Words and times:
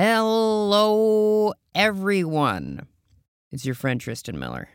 Hello, 0.00 1.54
everyone. 1.74 2.86
It's 3.50 3.66
your 3.66 3.74
friend 3.74 4.00
Tristan 4.00 4.38
Miller. 4.38 4.68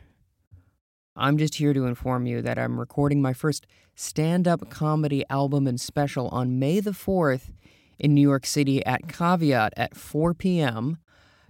I'm 1.16 1.38
just 1.38 1.56
here 1.56 1.74
to 1.74 1.86
inform 1.86 2.26
you 2.26 2.42
that 2.42 2.60
I'm 2.60 2.78
recording 2.78 3.22
my 3.22 3.32
first 3.32 3.66
stand 3.96 4.50
up 4.50 4.70
comedy 4.70 5.24
album 5.30 5.66
and 5.66 5.80
special 5.80 6.28
on 6.28 6.60
May 6.60 6.82
the 6.82 6.92
4th 6.92 7.54
in 7.98 8.14
New 8.14 8.22
York 8.22 8.46
City 8.46 8.86
at 8.86 9.08
Caveat 9.08 9.72
at 9.78 9.96
4 9.96 10.34
p.m. 10.34 10.98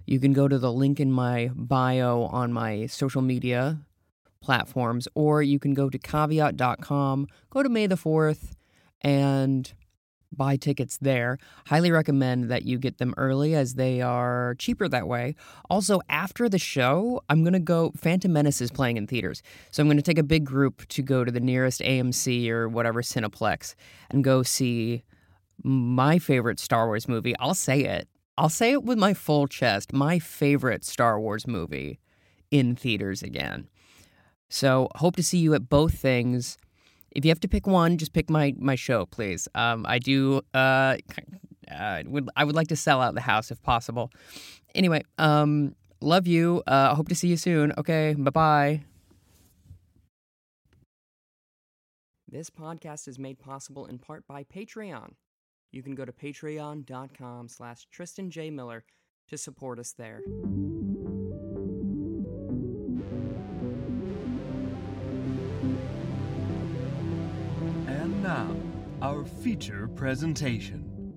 You 0.06 0.20
can 0.20 0.32
go 0.32 0.46
to 0.46 0.60
the 0.60 0.72
link 0.72 1.00
in 1.00 1.10
my 1.10 1.50
bio 1.52 2.26
on 2.26 2.52
my 2.52 2.86
social 2.86 3.22
media 3.22 3.80
platforms, 4.40 5.08
or 5.16 5.42
you 5.42 5.58
can 5.58 5.74
go 5.74 5.90
to 5.90 5.98
caveat.com, 5.98 7.26
go 7.50 7.64
to 7.64 7.68
May 7.68 7.88
the 7.88 7.96
4th, 7.96 8.52
and 9.00 9.74
buy 10.36 10.56
tickets 10.56 10.98
there. 11.00 11.38
Highly 11.66 11.90
recommend 11.90 12.50
that 12.50 12.64
you 12.64 12.78
get 12.78 12.98
them 12.98 13.14
early 13.16 13.54
as 13.54 13.74
they 13.74 14.00
are 14.00 14.54
cheaper 14.58 14.88
that 14.88 15.08
way. 15.08 15.34
Also, 15.70 16.00
after 16.08 16.48
the 16.48 16.58
show, 16.58 17.22
I'm 17.28 17.42
going 17.42 17.52
to 17.54 17.58
go. 17.58 17.92
Phantom 17.96 18.32
Menace 18.32 18.60
is 18.60 18.70
playing 18.70 18.96
in 18.96 19.06
theaters. 19.06 19.42
So 19.70 19.82
I'm 19.82 19.88
going 19.88 19.96
to 19.96 20.02
take 20.02 20.18
a 20.18 20.22
big 20.22 20.44
group 20.44 20.86
to 20.88 21.02
go 21.02 21.24
to 21.24 21.32
the 21.32 21.40
nearest 21.40 21.80
AMC 21.80 22.48
or 22.48 22.68
whatever 22.68 23.02
Cineplex 23.02 23.74
and 24.10 24.24
go 24.24 24.42
see 24.42 25.04
my 25.62 26.18
favorite 26.18 26.58
Star 26.60 26.86
Wars 26.86 27.08
movie. 27.08 27.34
I'll 27.38 27.54
say 27.54 27.84
it. 27.84 28.08
I'll 28.36 28.48
say 28.48 28.72
it 28.72 28.82
with 28.82 28.98
my 28.98 29.14
full 29.14 29.46
chest. 29.46 29.92
My 29.92 30.18
favorite 30.18 30.84
Star 30.84 31.20
Wars 31.20 31.46
movie 31.46 32.00
in 32.50 32.74
theaters 32.74 33.22
again. 33.22 33.68
So, 34.48 34.88
hope 34.96 35.16
to 35.16 35.22
see 35.22 35.38
you 35.38 35.54
at 35.54 35.68
both 35.68 35.94
things. 35.94 36.58
If 37.14 37.24
you 37.24 37.30
have 37.30 37.40
to 37.40 37.48
pick 37.48 37.66
one, 37.66 37.96
just 37.98 38.12
pick 38.12 38.28
my 38.28 38.54
my 38.58 38.74
show, 38.74 39.06
please. 39.06 39.48
Um, 39.54 39.86
I 39.86 39.98
do. 39.98 40.42
Uh, 40.52 40.96
uh, 41.70 42.02
would 42.06 42.28
I 42.36 42.44
would 42.44 42.56
like 42.56 42.68
to 42.68 42.76
sell 42.76 43.00
out 43.00 43.14
the 43.14 43.20
house 43.20 43.50
if 43.50 43.62
possible. 43.62 44.10
Anyway, 44.74 45.02
um, 45.18 45.74
love 46.00 46.26
you. 46.26 46.62
Uh, 46.66 46.94
hope 46.94 47.08
to 47.08 47.14
see 47.14 47.28
you 47.28 47.36
soon. 47.36 47.72
Okay, 47.78 48.14
bye 48.14 48.30
bye. 48.30 48.80
This 52.28 52.50
podcast 52.50 53.06
is 53.06 53.16
made 53.16 53.38
possible 53.38 53.86
in 53.86 53.98
part 53.98 54.26
by 54.26 54.42
Patreon. 54.42 55.12
You 55.70 55.84
can 55.84 55.94
go 55.94 56.04
to 56.04 56.12
patreon.com 56.12 57.48
slash 57.48 57.86
Tristan 57.92 58.28
J. 58.28 58.50
Miller 58.50 58.84
to 59.28 59.38
support 59.38 59.78
us 59.78 59.92
there. 59.92 60.20
Now, 68.24 68.56
our 69.02 69.22
feature 69.22 69.86
presentation. 69.86 71.12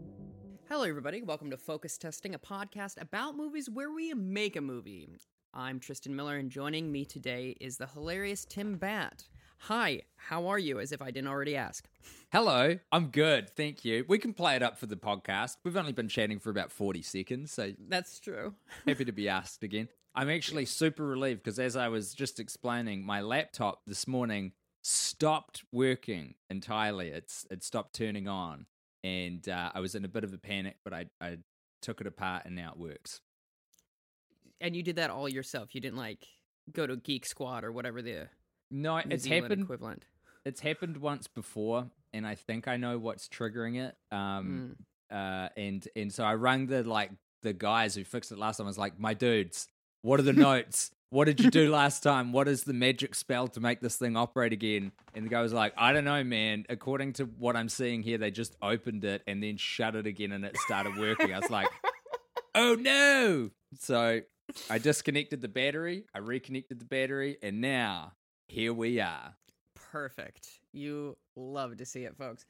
Hello, 0.67 0.83
everybody. 0.83 1.22
Welcome 1.22 1.49
to 1.52 1.58
Focus 1.58 1.97
Testing, 1.97 2.36
a 2.36 2.39
podcast 2.39 3.02
about 3.02 3.38
movies 3.38 3.69
where 3.69 3.89
we 3.89 4.14
make 4.14 4.58
a 4.58 4.61
movie. 4.61 5.08
I'm 5.53 5.80
Tristan 5.80 6.17
Miller, 6.17 6.36
and 6.36 6.52
joining 6.52 6.91
me 6.91 7.05
today 7.05 7.55
is 7.61 7.77
the 7.77 7.88
hilarious 7.88 8.44
Tim 8.44 8.75
Batt. 8.75 9.30
Hi, 9.59 10.02
how 10.17 10.47
are 10.47 10.59
you? 10.59 10.81
As 10.81 10.91
if 10.91 11.02
I 11.02 11.11
didn't 11.11 11.30
already 11.30 11.55
ask. 11.55 11.88
Hello, 12.33 12.77
I'm 12.91 13.08
good, 13.08 13.52
thank 13.52 13.86
you. 13.86 14.03
We 14.09 14.17
can 14.17 14.33
play 14.33 14.58
it 14.58 14.61
up 14.61 14.77
for 14.77 14.88
the 14.88 14.97
podcast. 14.97 15.55
We've 15.64 15.77
only 15.77 15.94
been 15.94 16.09
chatting 16.09 16.39
for 16.39 16.49
about 16.49 16.73
40 16.73 17.03
seconds, 17.03 17.53
so 17.53 17.71
That's 17.88 18.19
true. 18.19 18.55
happy 18.86 19.05
to 19.05 19.14
be 19.14 19.30
asked 19.30 19.64
again. 19.64 19.88
I'm 20.14 20.30
actually 20.30 20.66
super 20.66 21.05
relieved 21.05 21.42
because, 21.42 21.58
as 21.58 21.77
I 21.77 21.88
was 21.88 22.14
just 22.14 22.38
explaining, 22.38 23.05
my 23.05 23.21
laptop 23.21 23.83
this 23.88 24.09
morning 24.09 24.52
stopped 24.89 25.63
working 25.73 26.33
entirely. 26.49 27.09
It's 27.09 27.45
it 27.52 27.61
stopped 27.63 27.93
turning 27.93 28.27
on, 28.27 28.66
and 29.03 29.47
uh, 29.49 29.71
I 29.73 29.81
was 29.81 29.95
in 29.95 30.05
a 30.05 30.07
bit 30.07 30.23
of 30.23 30.33
a 30.33 30.38
panic, 30.38 30.77
but 30.83 30.93
I 30.93 31.05
I 31.19 31.39
took 31.81 31.99
it 32.02 32.07
apart 32.07 32.43
and 32.45 32.55
now 32.55 32.71
it 32.71 32.80
works. 32.80 33.19
And 34.61 34.75
you 34.75 34.81
did 34.81 34.95
that 34.95 35.09
all 35.09 35.27
yourself. 35.30 35.75
You 35.75 35.81
didn't 35.81 35.97
like 35.97 36.25
go 36.71 36.88
to 36.88 36.95
Geek 36.95 37.25
Squad 37.25 37.63
or 37.63 37.71
whatever 37.71 38.02
the 38.02 38.27
No, 38.71 38.97
New 38.97 39.03
it's 39.13 39.25
Zealand 39.25 39.43
happened. 39.43 39.63
equivalent. 39.63 40.05
It's 40.45 40.61
happened 40.61 40.98
once 40.98 41.27
before, 41.27 41.92
and 42.14 42.25
I 42.25 42.36
think 42.36 42.67
I 42.67 42.77
know 42.77 42.98
what's 42.98 43.27
triggering 43.27 43.75
it. 43.86 43.95
Um, 44.15 44.77
uh, 45.11 45.49
and 45.58 45.86
and 45.95 46.11
so 46.14 46.23
I 46.23 46.36
rang 46.36 46.67
the 46.67 46.83
like 46.83 47.11
the 47.43 47.54
guys 47.54 47.93
who 47.93 48.04
fixed 48.05 48.31
it 48.31 48.37
last 48.37 48.58
time. 48.58 48.67
I 48.67 48.69
was 48.69 48.77
like, 48.77 48.98
my 48.98 49.14
dudes, 49.14 49.67
what 50.02 50.19
are 50.19 50.23
the 50.23 50.33
notes? 50.33 50.92
What 51.09 51.25
did 51.25 51.39
you 51.39 51.49
do 51.49 51.71
last 51.71 52.03
time? 52.03 52.33
What 52.33 52.47
is 52.47 52.63
the 52.63 52.73
magic 52.73 53.15
spell 53.15 53.47
to 53.49 53.59
make 53.59 53.79
this 53.79 53.95
thing 53.95 54.17
operate 54.17 54.53
again? 54.53 54.91
And 55.13 55.25
the 55.25 55.29
guy 55.29 55.41
was 55.41 55.53
like, 55.53 55.73
I 55.77 55.93
don't 55.93 56.05
know, 56.05 56.23
man. 56.23 56.65
According 56.69 57.13
to 57.13 57.25
what 57.25 57.55
I'm 57.55 57.69
seeing 57.69 58.03
here, 58.03 58.17
they 58.17 58.31
just 58.31 58.55
opened 58.61 59.05
it 59.05 59.23
and 59.27 59.41
then 59.41 59.57
shut 59.57 59.95
it 59.95 60.05
again 60.05 60.31
and 60.31 60.43
it 60.43 60.57
started 60.57 60.97
working. 60.97 61.33
I 61.33 61.39
was 61.39 61.49
like, 61.49 61.69
oh 62.55 62.75
no. 62.75 63.49
So 63.79 64.21
I 64.69 64.77
disconnected 64.77 65.41
the 65.41 65.47
battery, 65.47 66.05
I 66.13 66.19
reconnected 66.19 66.79
the 66.79 66.85
battery, 66.85 67.37
and 67.41 67.59
now 67.61 68.13
here 68.47 68.73
we 68.73 68.99
are. 68.99 69.35
Perfect. 69.75 70.47
You 70.73 71.17
love 71.35 71.77
to 71.77 71.85
see 71.85 72.03
it, 72.05 72.15
folks. 72.15 72.45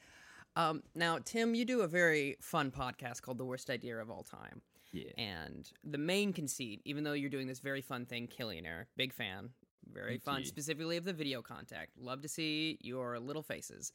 Um, 0.55 0.81
now, 0.95 1.19
Tim, 1.23 1.53
you 1.53 1.65
do 1.65 1.81
a 1.81 1.87
very 1.87 2.37
fun 2.41 2.71
podcast 2.71 3.21
called 3.21 3.37
The 3.37 3.45
Worst 3.45 3.69
Idea 3.69 3.97
of 3.97 4.09
All 4.09 4.23
Time. 4.23 4.61
Yeah. 5.05 5.23
And 5.23 5.69
the 5.83 5.97
main 5.97 6.33
conceit, 6.33 6.81
even 6.85 7.03
though 7.03 7.13
you're 7.13 7.29
doing 7.29 7.47
this 7.47 7.59
very 7.59 7.81
fun 7.81 8.05
thing, 8.05 8.27
Killionaire, 8.27 8.85
big 8.95 9.13
fan, 9.13 9.49
very 9.91 10.11
Thank 10.11 10.23
fun, 10.23 10.39
you. 10.41 10.45
specifically 10.45 10.97
of 10.97 11.05
the 11.05 11.13
video 11.13 11.41
contact. 11.41 11.91
Love 11.97 12.21
to 12.21 12.27
see 12.27 12.77
your 12.81 13.19
little 13.19 13.43
faces. 13.43 13.91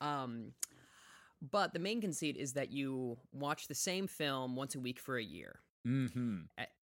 Um, 0.00 0.52
but 1.50 1.72
the 1.72 1.78
main 1.78 2.00
conceit 2.00 2.36
is 2.36 2.52
that 2.52 2.70
you 2.70 3.18
watch 3.32 3.66
the 3.66 3.74
same 3.74 4.06
film 4.06 4.54
once 4.54 4.74
a 4.74 4.80
week 4.80 5.00
for 5.00 5.16
a 5.16 5.22
year. 5.22 5.60
Mm-hmm. 5.86 6.42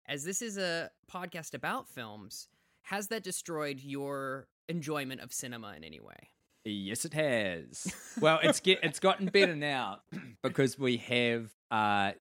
As 0.08 0.24
this 0.24 0.40
is 0.40 0.56
a 0.56 0.90
podcast 1.12 1.54
about 1.54 1.88
films, 1.88 2.48
has 2.82 3.08
that 3.08 3.22
destroyed 3.22 3.80
your 3.80 4.48
enjoyment 4.68 5.20
of 5.20 5.32
cinema 5.32 5.74
in 5.76 5.84
any 5.84 6.00
way? 6.00 6.30
Yes, 6.64 7.04
it 7.04 7.14
has. 7.14 7.94
Well, 8.20 8.38
it's 8.42 8.60
get 8.60 8.78
it's 8.82 8.98
gotten 8.98 9.26
better 9.26 9.54
now 9.54 10.00
because 10.42 10.78
we 10.78 10.96
have 10.96 11.50
uh, 11.70 12.12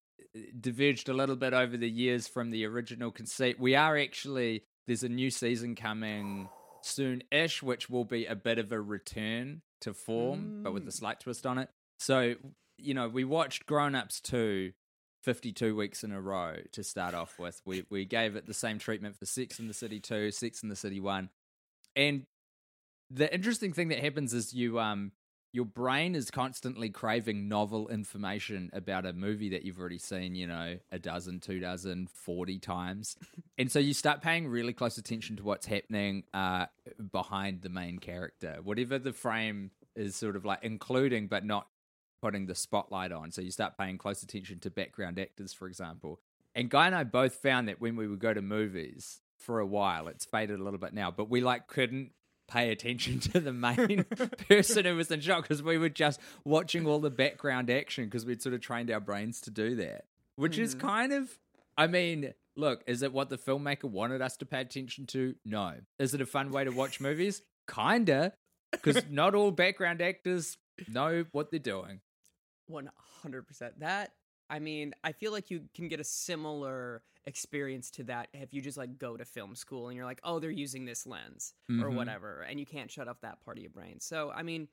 diverged 0.59 1.09
a 1.09 1.13
little 1.13 1.35
bit 1.35 1.53
over 1.53 1.77
the 1.77 1.89
years 1.89 2.27
from 2.27 2.51
the 2.51 2.65
original 2.65 3.11
conceit. 3.11 3.59
We 3.59 3.75
are 3.75 3.97
actually 3.97 4.63
there's 4.87 5.03
a 5.03 5.09
new 5.09 5.31
season 5.31 5.75
coming 5.75 6.49
soon-ish, 6.81 7.63
which 7.63 7.89
will 7.89 8.05
be 8.05 8.25
a 8.27 8.35
bit 8.35 8.59
of 8.59 8.71
a 8.71 8.79
return 8.79 9.61
to 9.81 9.93
form, 9.93 10.61
but 10.63 10.73
with 10.73 10.83
a 10.83 10.91
Mm. 10.91 10.93
slight 10.93 11.19
twist 11.19 11.45
on 11.45 11.57
it. 11.57 11.69
So 11.99 12.35
you 12.77 12.93
know, 12.93 13.07
we 13.07 13.23
watched 13.23 13.65
Grown 13.65 13.95
Ups 13.95 14.19
2 14.19 14.73
52 15.23 15.75
weeks 15.75 16.03
in 16.03 16.11
a 16.11 16.21
row 16.21 16.57
to 16.73 16.83
start 16.83 17.15
off 17.15 17.39
with. 17.39 17.61
We 17.65 17.85
we 17.89 18.05
gave 18.05 18.35
it 18.35 18.45
the 18.45 18.53
same 18.53 18.77
treatment 18.77 19.17
for 19.17 19.25
Sex 19.25 19.59
in 19.59 19.67
the 19.67 19.73
City 19.73 19.99
2, 19.99 20.29
Sex 20.31 20.61
in 20.61 20.69
the 20.69 20.75
City 20.75 20.99
1. 20.99 21.29
And 21.95 22.25
the 23.09 23.33
interesting 23.33 23.71
thing 23.73 23.87
that 23.87 23.99
happens 23.99 24.33
is 24.33 24.53
you 24.53 24.79
um 24.79 25.13
your 25.55 25.65
brain 25.65 26.15
is 26.15 26.29
constantly 26.29 26.89
craving 26.89 27.47
novel 27.47 27.87
information 27.87 28.69
about 28.73 29.05
a 29.05 29.13
movie 29.13 29.47
that 29.47 29.63
you've 29.63 29.79
already 29.79 29.97
seen, 29.97 30.35
you 30.35 30.45
know, 30.45 30.77
a 30.91 30.99
dozen, 30.99 31.39
two 31.39 31.61
dozen, 31.61 32.07
40 32.07 32.59
times. 32.59 33.15
and 33.57 33.71
so 33.71 33.79
you 33.79 33.93
start 33.93 34.21
paying 34.21 34.49
really 34.49 34.73
close 34.73 34.97
attention 34.97 35.37
to 35.37 35.43
what's 35.43 35.65
happening 35.65 36.25
uh, 36.33 36.65
behind 37.09 37.61
the 37.61 37.69
main 37.69 37.99
character, 37.99 38.59
whatever 38.63 38.99
the 38.99 39.13
frame 39.13 39.71
is 39.95 40.17
sort 40.17 40.35
of 40.35 40.43
like 40.43 40.59
including, 40.61 41.27
but 41.27 41.45
not 41.45 41.67
putting 42.21 42.47
the 42.47 42.55
spotlight 42.55 43.13
on. 43.13 43.31
So 43.31 43.41
you 43.41 43.51
start 43.51 43.77
paying 43.77 43.97
close 43.97 44.23
attention 44.23 44.59
to 44.59 44.69
background 44.69 45.17
actors, 45.17 45.53
for 45.53 45.69
example. 45.69 46.19
And 46.53 46.69
Guy 46.69 46.87
and 46.87 46.95
I 46.95 47.05
both 47.05 47.35
found 47.35 47.69
that 47.69 47.79
when 47.79 47.95
we 47.95 48.09
would 48.09 48.19
go 48.19 48.33
to 48.33 48.41
movies 48.41 49.21
for 49.37 49.59
a 49.59 49.65
while, 49.65 50.09
it's 50.09 50.25
faded 50.25 50.59
a 50.59 50.63
little 50.63 50.79
bit 50.79 50.93
now, 50.93 51.11
but 51.11 51.29
we 51.29 51.39
like 51.39 51.67
couldn't 51.67 52.11
pay 52.47 52.71
attention 52.71 53.19
to 53.31 53.39
the 53.39 53.53
main 53.53 54.03
person 54.49 54.85
who 54.85 54.95
was 54.95 55.09
in 55.11 55.19
shot 55.21 55.41
because 55.43 55.61
we 55.63 55.77
were 55.77 55.89
just 55.89 56.19
watching 56.43 56.85
all 56.85 56.99
the 56.99 57.09
background 57.09 57.69
action 57.69 58.05
because 58.05 58.25
we'd 58.25 58.41
sort 58.41 58.53
of 58.55 58.61
trained 58.61 58.91
our 58.91 58.99
brains 58.99 59.41
to 59.41 59.51
do 59.51 59.75
that, 59.77 60.05
which 60.35 60.57
is 60.57 60.75
Mhm. 60.75 60.79
kind 60.79 61.13
of, 61.13 61.29
I 61.77 61.87
mean, 61.87 62.33
look, 62.55 62.83
is 62.87 63.01
it 63.01 63.11
what 63.11 63.29
the 63.29 63.37
filmmaker 63.37 63.85
wanted 63.85 64.21
us 64.21 64.37
to 64.37 64.45
pay 64.45 64.61
attention 64.61 65.05
to? 65.07 65.35
No. 65.43 65.73
Is 65.99 66.13
it 66.13 66.21
a 66.21 66.25
fun 66.25 66.51
way 66.51 66.63
to 66.63 66.71
watch 66.71 66.99
movies? 67.01 67.41
Kinda, 67.73 68.33
because 68.71 69.03
not 69.09 69.33
all 69.35 69.51
background 69.51 70.01
actors 70.01 70.57
know 70.87 71.25
what 71.31 71.49
they're 71.51 71.59
doing. 71.59 72.01
One 72.67 72.89
hundred 73.21 73.47
percent. 73.47 73.79
That 73.79 74.11
I 74.49 74.59
mean, 74.59 74.93
I 75.03 75.11
feel 75.11 75.31
like 75.31 75.49
you 75.49 75.63
can 75.73 75.87
get 75.87 75.99
a 75.99 76.03
similar 76.03 77.01
experience 77.25 77.89
to 77.91 78.03
that 78.03 78.27
if 78.33 78.53
you 78.53 78.61
just 78.61 78.77
like 78.77 78.99
go 78.99 79.17
to 79.17 79.25
film 79.25 79.55
school 79.55 79.87
and 79.87 79.95
you're 79.97 80.05
like, 80.05 80.19
oh, 80.23 80.37
they're 80.39 80.51
using 80.51 80.85
this 80.85 81.07
lens 81.07 81.53
or 81.69 81.89
Mhm. 81.89 81.95
whatever, 81.95 82.41
and 82.41 82.59
you 82.59 82.65
can't 82.65 82.91
shut 82.91 83.07
off 83.07 83.19
that 83.21 83.43
part 83.43 83.57
of 83.57 83.63
your 83.63 83.71
brain. 83.71 83.99
So 83.99 84.31
I 84.35 84.43
mean, 84.43 84.67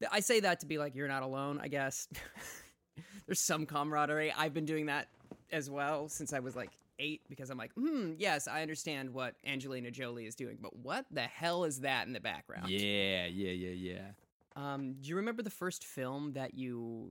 th- 0.00 0.10
I 0.12 0.20
say 0.20 0.40
that 0.40 0.60
to 0.60 0.66
be 0.66 0.76
like, 0.78 0.94
you're 0.94 1.08
not 1.08 1.22
alone. 1.22 1.58
I 1.62 1.68
guess 1.68 2.08
there's 3.26 3.40
some 3.40 3.64
camaraderie. 3.66 4.32
I've 4.36 4.52
been 4.54 4.66
doing 4.66 4.86
that 4.86 5.08
as 5.50 5.70
well 5.70 6.08
since 6.08 6.32
I 6.32 6.40
was 6.40 6.54
like 6.54 6.70
eight 6.98 7.22
because 7.28 7.48
I'm 7.50 7.58
like, 7.58 7.72
hmm, 7.72 8.12
yes, 8.18 8.46
I 8.46 8.60
understand 8.62 9.12
what 9.14 9.34
Angelina 9.44 9.90
Jolie 9.90 10.26
is 10.26 10.34
doing, 10.34 10.58
but 10.60 10.76
what 10.76 11.06
the 11.10 11.22
hell 11.22 11.64
is 11.64 11.80
that 11.80 12.06
in 12.06 12.12
the 12.12 12.20
background? 12.20 12.68
Yeah, 12.68 13.26
yeah, 13.26 13.50
yeah, 13.50 13.70
yeah. 13.70 14.10
Um, 14.54 14.96
do 15.00 15.08
you 15.08 15.16
remember 15.16 15.42
the 15.42 15.50
first 15.50 15.84
film 15.84 16.34
that 16.34 16.52
you 16.54 17.10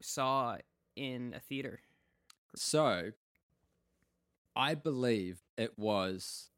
saw 0.00 0.56
in 1.00 1.32
a 1.34 1.40
theater? 1.40 1.80
So, 2.54 3.12
I 4.54 4.74
believe 4.74 5.40
it 5.56 5.78
was 5.78 6.50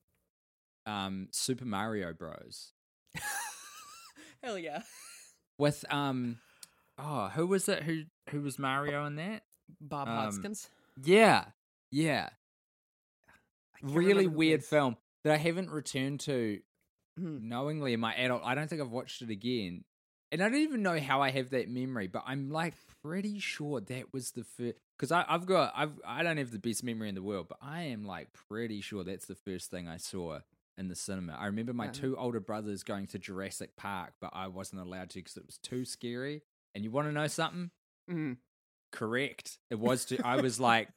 um, 0.87 1.29
Super 1.31 1.65
Mario 1.65 2.13
Bros. 2.13 2.73
Hell 4.43 4.59
yeah. 4.59 4.83
with 5.59 5.85
um, 5.91 6.39
oh, 6.99 7.29
who 7.29 7.47
was 7.47 7.69
it? 7.69 7.83
Who 7.85 8.03
who 8.31 8.41
was 8.43 8.59
Mario 8.59 9.07
in 9.07 9.17
that? 9.17 9.43
Bob 9.81 10.09
Um, 10.09 10.15
Hoskins. 10.17 10.69
Yeah, 11.05 11.45
yeah. 11.91 12.31
Really 13.83 14.27
weird 14.27 14.65
film 14.65 14.97
that 15.25 15.33
I 15.33 15.37
haven't 15.37 15.71
returned 15.71 16.21
to 16.21 16.61
Hmm. 17.19 17.47
knowingly 17.47 17.93
in 17.93 18.01
my 18.01 18.15
adult. 18.15 18.41
I 18.43 18.55
don't 18.55 18.69
think 18.69 18.81
I've 18.81 18.91
watched 18.91 19.21
it 19.21 19.29
again. 19.29 19.85
And 20.33 20.43
I 20.43 20.49
don't 20.49 20.61
even 20.61 20.83
know 20.83 20.99
how 20.99 21.21
I 21.21 21.31
have 21.31 21.51
that 21.51 21.69
memory, 21.69 22.07
but 22.07 22.25
I'm 22.27 22.51
like 22.51 22.73
pretty 23.03 23.39
sure 23.39 23.81
that 23.83 24.13
was 24.15 24.31
the 24.33 24.45
first. 24.45 24.77
Because 24.99 25.13
I've 25.13 25.45
got, 25.47 25.73
I've, 25.77 25.93
I 26.07 26.23
don't 26.23 26.39
have 26.39 26.51
the 26.53 26.59
best 26.59 26.83
memory 26.83 27.11
in 27.11 27.15
the 27.15 27.23
world, 27.23 27.47
but 27.49 27.59
I 27.61 27.83
am 27.83 28.05
like 28.07 28.29
pretty 28.49 28.81
sure 28.81 29.05
that's 29.05 29.27
the 29.27 29.35
first 29.35 29.71
thing 29.71 29.89
I 29.89 29.99
saw 29.99 30.39
in 30.79 30.89
the 30.89 30.95
cinema. 30.95 31.37
I 31.39 31.47
remember 31.47 31.75
my 31.75 31.89
two 31.89 32.17
older 32.17 32.41
brothers 32.41 32.83
going 32.83 33.09
to 33.09 33.19
Jurassic 33.19 33.77
Park, 33.77 34.15
but 34.23 34.31
I 34.33 34.47
wasn't 34.47 34.81
allowed 34.81 35.11
to 35.11 35.19
because 35.19 35.37
it 35.37 35.45
was 35.45 35.59
too 35.59 35.85
scary. 35.85 36.43
And 36.75 36.83
you 36.83 36.91
want 36.91 37.09
to 37.09 37.13
know 37.13 37.27
something? 37.27 37.71
Mhm. 38.11 38.39
Correct. 38.91 39.59
It 39.71 39.75
was. 39.79 40.07
Too, 40.07 40.19
I 40.25 40.41
was 40.41 40.59
like 40.59 40.89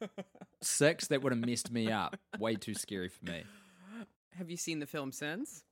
six. 0.62 1.08
That 1.08 1.24
would 1.24 1.34
have 1.34 1.46
messed 1.46 1.72
me 1.72 1.92
up. 1.92 2.16
Way 2.40 2.56
too 2.56 2.74
scary 2.74 3.10
for 3.10 3.26
me. 3.26 3.44
Have 4.38 4.50
you 4.50 4.58
seen 4.58 4.80
the 4.80 4.86
film 4.86 5.12
since? 5.12 5.64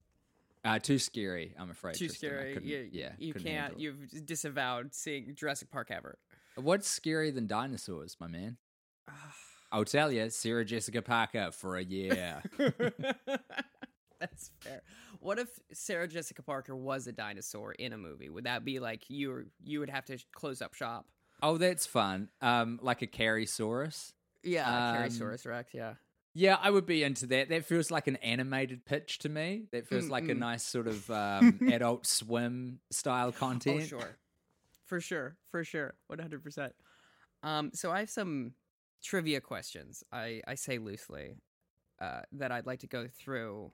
Uh, 0.66 0.80
too 0.80 0.98
scary. 1.00 1.54
I'm 1.60 1.70
afraid. 1.70 1.96
Too 1.96 2.08
Tristan. 2.08 2.30
Scary. 2.30 2.60
You, 2.64 2.90
yeah, 2.92 3.12
you 3.18 3.34
can't. 3.34 3.80
You've 3.80 4.26
disavowed 4.26 4.94
seeing 4.94 5.36
Jurassic 5.36 5.70
Park 5.70 5.92
ever. 5.92 6.18
What's 6.56 6.88
scarier 7.00 7.34
than 7.34 7.48
dinosaurs, 7.48 8.16
my 8.20 8.28
man? 8.28 8.58
I'll 9.72 9.84
tell 9.86 10.12
you, 10.12 10.30
Sarah 10.30 10.64
Jessica 10.64 11.02
Parker 11.02 11.50
for 11.52 11.78
a 11.78 11.84
year. 11.84 12.42
That's 14.20 14.52
fair. 14.62 14.82
What 15.20 15.40
if 15.40 15.50
Sarah 15.74 16.08
Jessica 16.08 16.42
Parker 16.44 16.76
was 16.76 17.08
a 17.08 17.12
dinosaur 17.12 17.74
in 17.74 17.92
a 17.92 17.98
movie? 17.98 18.30
Would 18.30 18.46
that 18.46 18.64
be 18.64 18.80
like 18.80 19.10
you? 19.10 19.30
Were, 19.30 19.46
you 19.64 19.80
would 19.80 19.90
have 19.90 20.06
to 20.06 20.18
close 20.34 20.62
up 20.62 20.74
shop. 20.74 21.06
oh, 21.42 21.58
that's 21.58 21.86
fun. 21.86 22.30
Um, 22.42 22.80
like 22.82 23.02
a 23.02 23.08
Carriesaurus. 23.08 24.14
Yeah, 24.44 24.68
Um, 24.68 24.96
Carriesaurus 24.98 25.46
Rex. 25.46 25.74
Yeah. 25.74 25.96
Yeah, 26.36 26.58
I 26.60 26.72
would 26.72 26.86
be 26.88 27.04
into 27.04 27.28
that. 27.28 27.50
That 27.50 27.66
feels 27.66 27.92
like 27.92 28.08
an 28.08 28.16
animated 28.18 28.86
pitch 28.86 29.20
to 29.20 29.30
me. 29.30 29.66
That 29.72 29.88
feels 29.88 30.06
Mm, 30.06 30.10
like 30.10 30.30
a 30.30 30.34
nice 30.34 30.64
sort 30.64 30.88
of 30.88 31.10
um, 31.12 31.60
adult 31.72 32.08
swim 32.08 32.80
style 32.90 33.32
content. 33.32 33.82
Oh, 33.84 33.86
sure. 33.86 34.18
For 34.86 35.00
sure. 35.00 35.38
For 35.52 35.64
sure. 35.64 35.94
100%. 36.12 36.72
Um, 37.44 37.72
so 37.74 37.92
I 37.92 38.00
have 38.00 38.10
some 38.10 38.54
trivia 39.04 39.42
questions, 39.42 40.04
I, 40.12 40.42
I 40.48 40.56
say 40.56 40.78
loosely, 40.80 41.36
uh, 42.02 42.22
that 42.32 42.52
I'd 42.52 42.66
like 42.66 42.80
to 42.80 42.88
go 42.88 43.08
through 43.08 43.72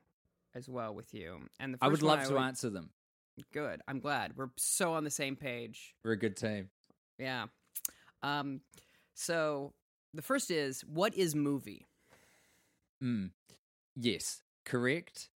as 0.55 0.67
well 0.67 0.93
with 0.93 1.13
you. 1.13 1.39
And 1.59 1.73
the 1.73 1.77
first 1.77 1.85
I 1.85 1.87
would 1.89 2.01
love 2.03 2.27
to 2.27 2.33
would- 2.33 2.41
answer 2.41 2.69
them. 2.69 2.89
Good. 3.53 3.81
I'm 3.87 4.01
glad. 4.01 4.33
We're 4.35 4.49
so 4.57 4.93
on 4.95 5.05
the 5.05 5.09
same 5.09 5.37
page. 5.37 5.95
We're 6.03 6.11
a 6.11 6.17
good 6.17 6.35
team. 6.35 6.69
Yeah. 7.17 7.45
Um, 8.21 8.59
so 9.13 9.71
the 10.13 10.21
first 10.21 10.51
is 10.51 10.81
what 10.81 11.15
is 11.15 11.35
movie? 11.35 11.85
Mm. 13.03 13.31
Yes, 13.95 14.41
correct. 14.65 15.29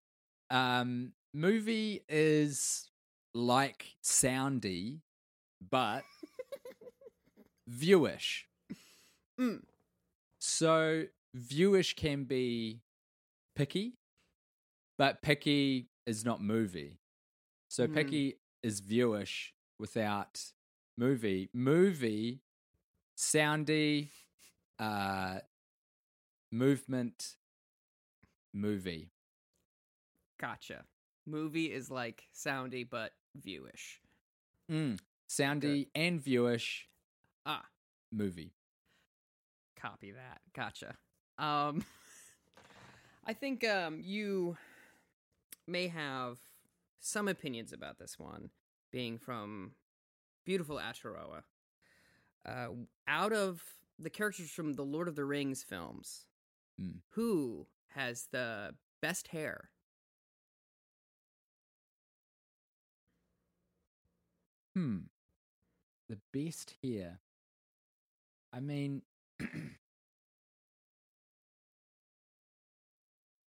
Um, 0.50 1.14
movie 1.34 2.04
is 2.10 2.90
like 3.34 3.96
soundy, 4.04 5.02
but 5.72 6.04
viewish. 7.68 8.48
Mm. 9.40 9.64
So 10.40 11.06
viewish 11.34 11.96
can 11.96 12.26
be 12.26 12.82
picky, 13.56 13.94
but 14.98 15.22
picky 15.22 15.90
is 16.06 16.24
not 16.26 16.42
movie. 16.42 17.00
So 17.70 17.88
Mhm. 17.88 17.94
picky 17.94 18.40
is 18.62 18.80
viewish 18.82 19.54
without 19.80 20.54
movie. 20.98 21.50
Movie, 21.54 22.42
soundy, 23.18 24.10
uh, 24.80 25.40
movement, 26.52 27.36
movie. 28.54 29.10
Gotcha. 30.40 30.84
Movie 31.26 31.72
is 31.72 31.90
like 31.90 32.24
soundy 32.36 32.88
but 32.90 33.14
viewish. 33.36 34.00
Mm. 34.72 35.00
Soundy 35.30 35.88
and 35.96 36.22
viewish 36.22 36.88
Ah, 37.46 37.66
movie. 38.12 38.54
copy 39.76 40.12
that. 40.12 40.42
Gotcha. 40.54 40.96
Um, 41.38 41.84
I 43.26 43.34
think 43.34 43.66
um, 43.68 44.00
you 44.02 44.58
may 45.68 45.88
have 45.88 46.38
some 47.00 47.28
opinions 47.28 47.74
about 47.74 47.98
this 48.00 48.18
one, 48.20 48.50
being 48.92 49.18
from 49.18 49.72
beautiful 50.46 50.78
Aotearoa. 50.78 51.44
Uh, 52.46 52.68
out 53.08 53.32
of 53.34 53.62
the 53.98 54.10
characters 54.10 54.50
from 54.52 54.74
the 54.74 54.84
Lord 54.84 55.08
of 55.08 55.16
the 55.16 55.26
Rings 55.26 55.64
films, 55.64 56.26
Mm. 56.82 57.02
who 57.10 57.68
has 57.96 58.28
the 58.32 58.76
best 59.02 59.30
hair? 59.30 59.70
Hmm. 64.76 64.98
The 66.10 66.18
best 66.34 66.76
hair. 66.84 67.20
I 68.52 68.60
mean, 68.60 69.02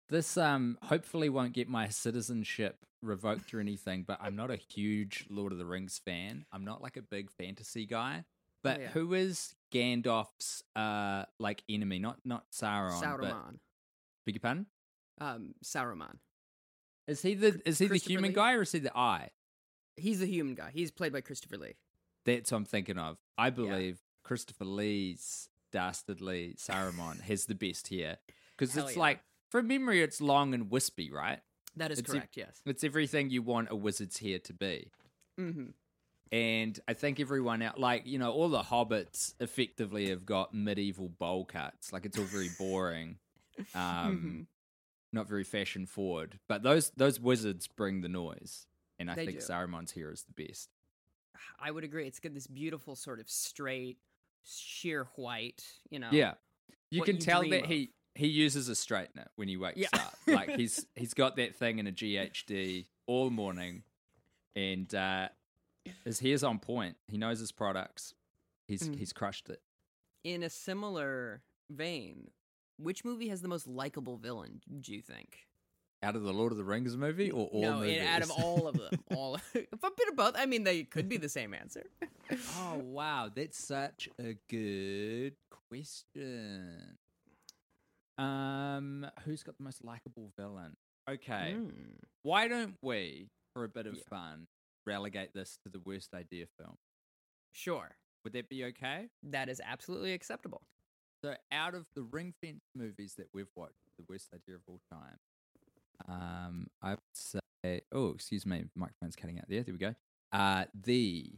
this 0.08 0.36
um 0.36 0.78
hopefully 0.82 1.28
won't 1.28 1.52
get 1.52 1.68
my 1.68 1.88
citizenship 1.88 2.76
revoked 3.02 3.52
or 3.54 3.60
anything, 3.60 4.04
but 4.06 4.18
I'm 4.20 4.36
not 4.36 4.50
a 4.50 4.56
huge 4.56 5.26
Lord 5.28 5.52
of 5.52 5.58
the 5.58 5.66
Rings 5.66 6.00
fan. 6.04 6.44
I'm 6.52 6.64
not 6.64 6.82
like 6.82 6.96
a 6.96 7.02
big 7.02 7.30
fantasy 7.30 7.86
guy. 7.86 8.24
But 8.62 8.80
yeah. 8.80 8.88
who 8.88 9.12
is 9.12 9.54
Gandalf's 9.72 10.62
uh 10.74 11.24
like 11.38 11.62
enemy? 11.68 11.98
Not 11.98 12.18
not 12.24 12.50
Sauron, 12.50 13.02
Saruman. 13.02 13.58
Beg 14.24 14.34
your 14.34 14.40
pardon? 14.40 14.66
Um, 15.20 15.54
Saruman. 15.64 16.18
Is 17.06 17.22
he 17.22 17.34
the 17.34 17.60
is 17.66 17.78
he 17.78 17.86
the 17.86 17.96
human 17.96 18.30
Lee? 18.30 18.34
guy 18.34 18.54
or 18.54 18.62
is 18.62 18.72
he 18.72 18.78
the 18.78 18.96
eye? 18.96 19.30
He's 19.96 20.20
the 20.20 20.26
human 20.26 20.54
guy. 20.54 20.70
He's 20.72 20.90
played 20.90 21.12
by 21.12 21.20
Christopher 21.20 21.56
Lee. 21.56 21.74
That's 22.24 22.50
what 22.50 22.58
I'm 22.58 22.64
thinking 22.64 22.98
of. 22.98 23.18
I 23.36 23.50
believe 23.50 24.00
Christopher 24.24 24.64
Lee's 24.64 25.48
dastardly 25.72 26.54
Saruman 26.58 27.20
has 27.28 27.46
the 27.46 27.54
best 27.54 27.88
here 27.88 28.16
because 28.56 28.76
it's 28.76 28.94
yeah. 28.94 29.00
like 29.00 29.20
from 29.50 29.68
memory, 29.68 30.02
it's 30.02 30.20
long 30.20 30.54
and 30.54 30.70
wispy, 30.70 31.10
right? 31.10 31.40
That 31.76 31.90
is 31.90 31.98
It's 31.98 32.10
correct. 32.10 32.36
yes. 32.36 32.60
It's 32.64 32.84
everything 32.84 33.30
you 33.30 33.42
want 33.42 33.68
a 33.70 33.76
wizard's 33.76 34.18
hair 34.18 34.38
to 34.40 34.52
be. 34.52 34.90
Mm-hmm. 35.38 35.66
And 36.32 36.80
I 36.88 36.94
think 36.94 37.20
everyone 37.20 37.62
out, 37.62 37.78
like 37.78 38.06
you 38.06 38.18
know, 38.18 38.32
all 38.32 38.48
the 38.48 38.62
hobbits 38.62 39.34
effectively 39.40 40.08
have 40.08 40.24
got 40.24 40.54
medieval 40.54 41.08
bowl 41.08 41.44
cuts. 41.44 41.92
Like 41.92 42.06
it's 42.06 42.18
all 42.18 42.24
very 42.24 42.48
boring, 42.58 43.18
um, 43.74 44.16
Mm-hmm. 44.16 44.40
not 45.12 45.28
very 45.28 45.44
fashion 45.44 45.86
forward. 45.86 46.38
But 46.48 46.62
those 46.62 46.90
those 46.96 47.20
wizards 47.20 47.66
bring 47.68 48.00
the 48.00 48.08
noise, 48.08 48.66
and 48.98 49.10
I 49.10 49.14
They 49.14 49.26
think 49.26 49.40
do. 49.40 49.46
Saruman's 49.46 49.92
hair 49.92 50.10
is 50.10 50.24
the 50.24 50.46
best. 50.46 50.68
I 51.60 51.70
would 51.70 51.84
agree. 51.84 52.06
It's 52.06 52.20
got 52.20 52.34
this 52.34 52.46
beautiful 52.46 52.96
sort 52.96 53.20
of 53.20 53.28
straight, 53.30 53.98
sheer 54.44 55.06
white. 55.16 55.64
You 55.90 55.98
know. 56.00 56.08
Yeah, 56.10 56.34
you 56.90 57.02
can 57.02 57.16
you 57.16 57.22
tell 57.22 57.48
that 57.48 57.64
of. 57.64 57.68
he 57.68 57.90
he 58.14 58.28
uses 58.28 58.68
a 58.68 58.72
straightener 58.72 59.26
when 59.36 59.48
he 59.48 59.56
wakes 59.56 59.78
Yeah. 59.78 59.88
up. 59.92 60.14
Like 60.26 60.50
he's 60.56 60.86
he's 60.94 61.14
got 61.14 61.36
that 61.36 61.56
thing 61.56 61.78
in 61.78 61.86
a 61.86 61.92
GHD 61.92 62.86
all 63.06 63.30
morning, 63.30 63.82
and 64.56 64.92
uh, 64.94 65.28
his 66.04 66.20
hair's 66.20 66.42
on 66.44 66.58
point. 66.60 66.96
He 67.08 67.18
knows 67.18 67.38
his 67.40 67.52
products. 67.52 68.14
He's 68.68 68.88
Mm. 68.88 68.96
he's 68.98 69.12
crushed 69.12 69.48
it. 69.50 69.60
In 70.22 70.42
a 70.42 70.48
similar 70.50 71.42
vein, 71.70 72.30
which 72.76 73.04
movie 73.04 73.28
has 73.28 73.40
the 73.42 73.48
most 73.48 73.66
likable 73.66 74.16
villain? 74.16 74.60
Do 74.80 74.92
you 74.92 75.00
think? 75.02 75.46
Out 76.02 76.16
of 76.16 76.22
the 76.22 76.32
Lord 76.32 76.52
of 76.52 76.58
the 76.58 76.64
Rings 76.64 76.96
movie 76.96 77.30
or 77.30 77.46
all 77.46 77.62
no, 77.62 77.78
movies? 77.78 78.02
out 78.06 78.22
of 78.22 78.30
all 78.30 78.68
of 78.68 78.76
them, 78.76 78.90
all 79.16 79.36
a 79.36 79.40
bit 79.54 80.08
of 80.08 80.16
both. 80.16 80.34
I 80.36 80.44
mean, 80.44 80.62
they 80.64 80.82
could 80.84 81.08
be 81.08 81.16
the 81.16 81.28
same 81.30 81.54
answer. 81.54 81.84
oh 82.58 82.74
wow, 82.82 83.30
that's 83.34 83.56
such 83.58 84.08
a 84.20 84.36
good 84.50 85.34
question. 85.70 86.98
Um, 88.18 89.06
who's 89.24 89.42
got 89.42 89.56
the 89.56 89.64
most 89.64 89.82
likable 89.84 90.30
villain? 90.38 90.76
Okay. 91.10 91.54
Mm. 91.56 91.72
Why 92.22 92.48
don't 92.48 92.76
we, 92.82 93.28
for 93.54 93.64
a 93.64 93.68
bit 93.68 93.86
of 93.86 93.94
Yeah. 93.96 94.02
fun, 94.08 94.46
relegate 94.86 95.32
this 95.34 95.58
to 95.64 95.68
the 95.68 95.80
worst 95.80 96.14
idea 96.14 96.46
film? 96.58 96.76
Sure, 97.52 97.96
Would 98.24 98.32
that 98.34 98.48
be 98.48 98.64
okay? 98.66 99.08
that 99.22 99.48
is 99.48 99.60
absolutely 99.64 100.12
acceptable. 100.12 100.62
So, 101.24 101.34
out 101.52 101.74
of 101.74 101.86
the 101.94 102.02
ring 102.02 102.34
fence 102.42 102.64
movies 102.76 103.14
that 103.16 103.28
we've 103.32 103.48
watched, 103.56 103.80
the 103.96 104.04
worst 104.06 104.28
idea 104.34 104.56
of 104.56 104.60
all 104.66 104.82
time, 104.92 105.16
um, 106.06 106.66
I 106.82 106.90
would 106.90 106.98
say, 107.14 107.80
oh, 107.92 108.10
excuse 108.10 108.44
me, 108.44 108.64
microphone's 108.74 109.16
cutting 109.16 109.38
out 109.38 109.46
there. 109.48 109.62
There 109.62 109.72
we 109.72 109.78
go. 109.78 109.94
Uh, 110.34 110.66
the 110.84 111.30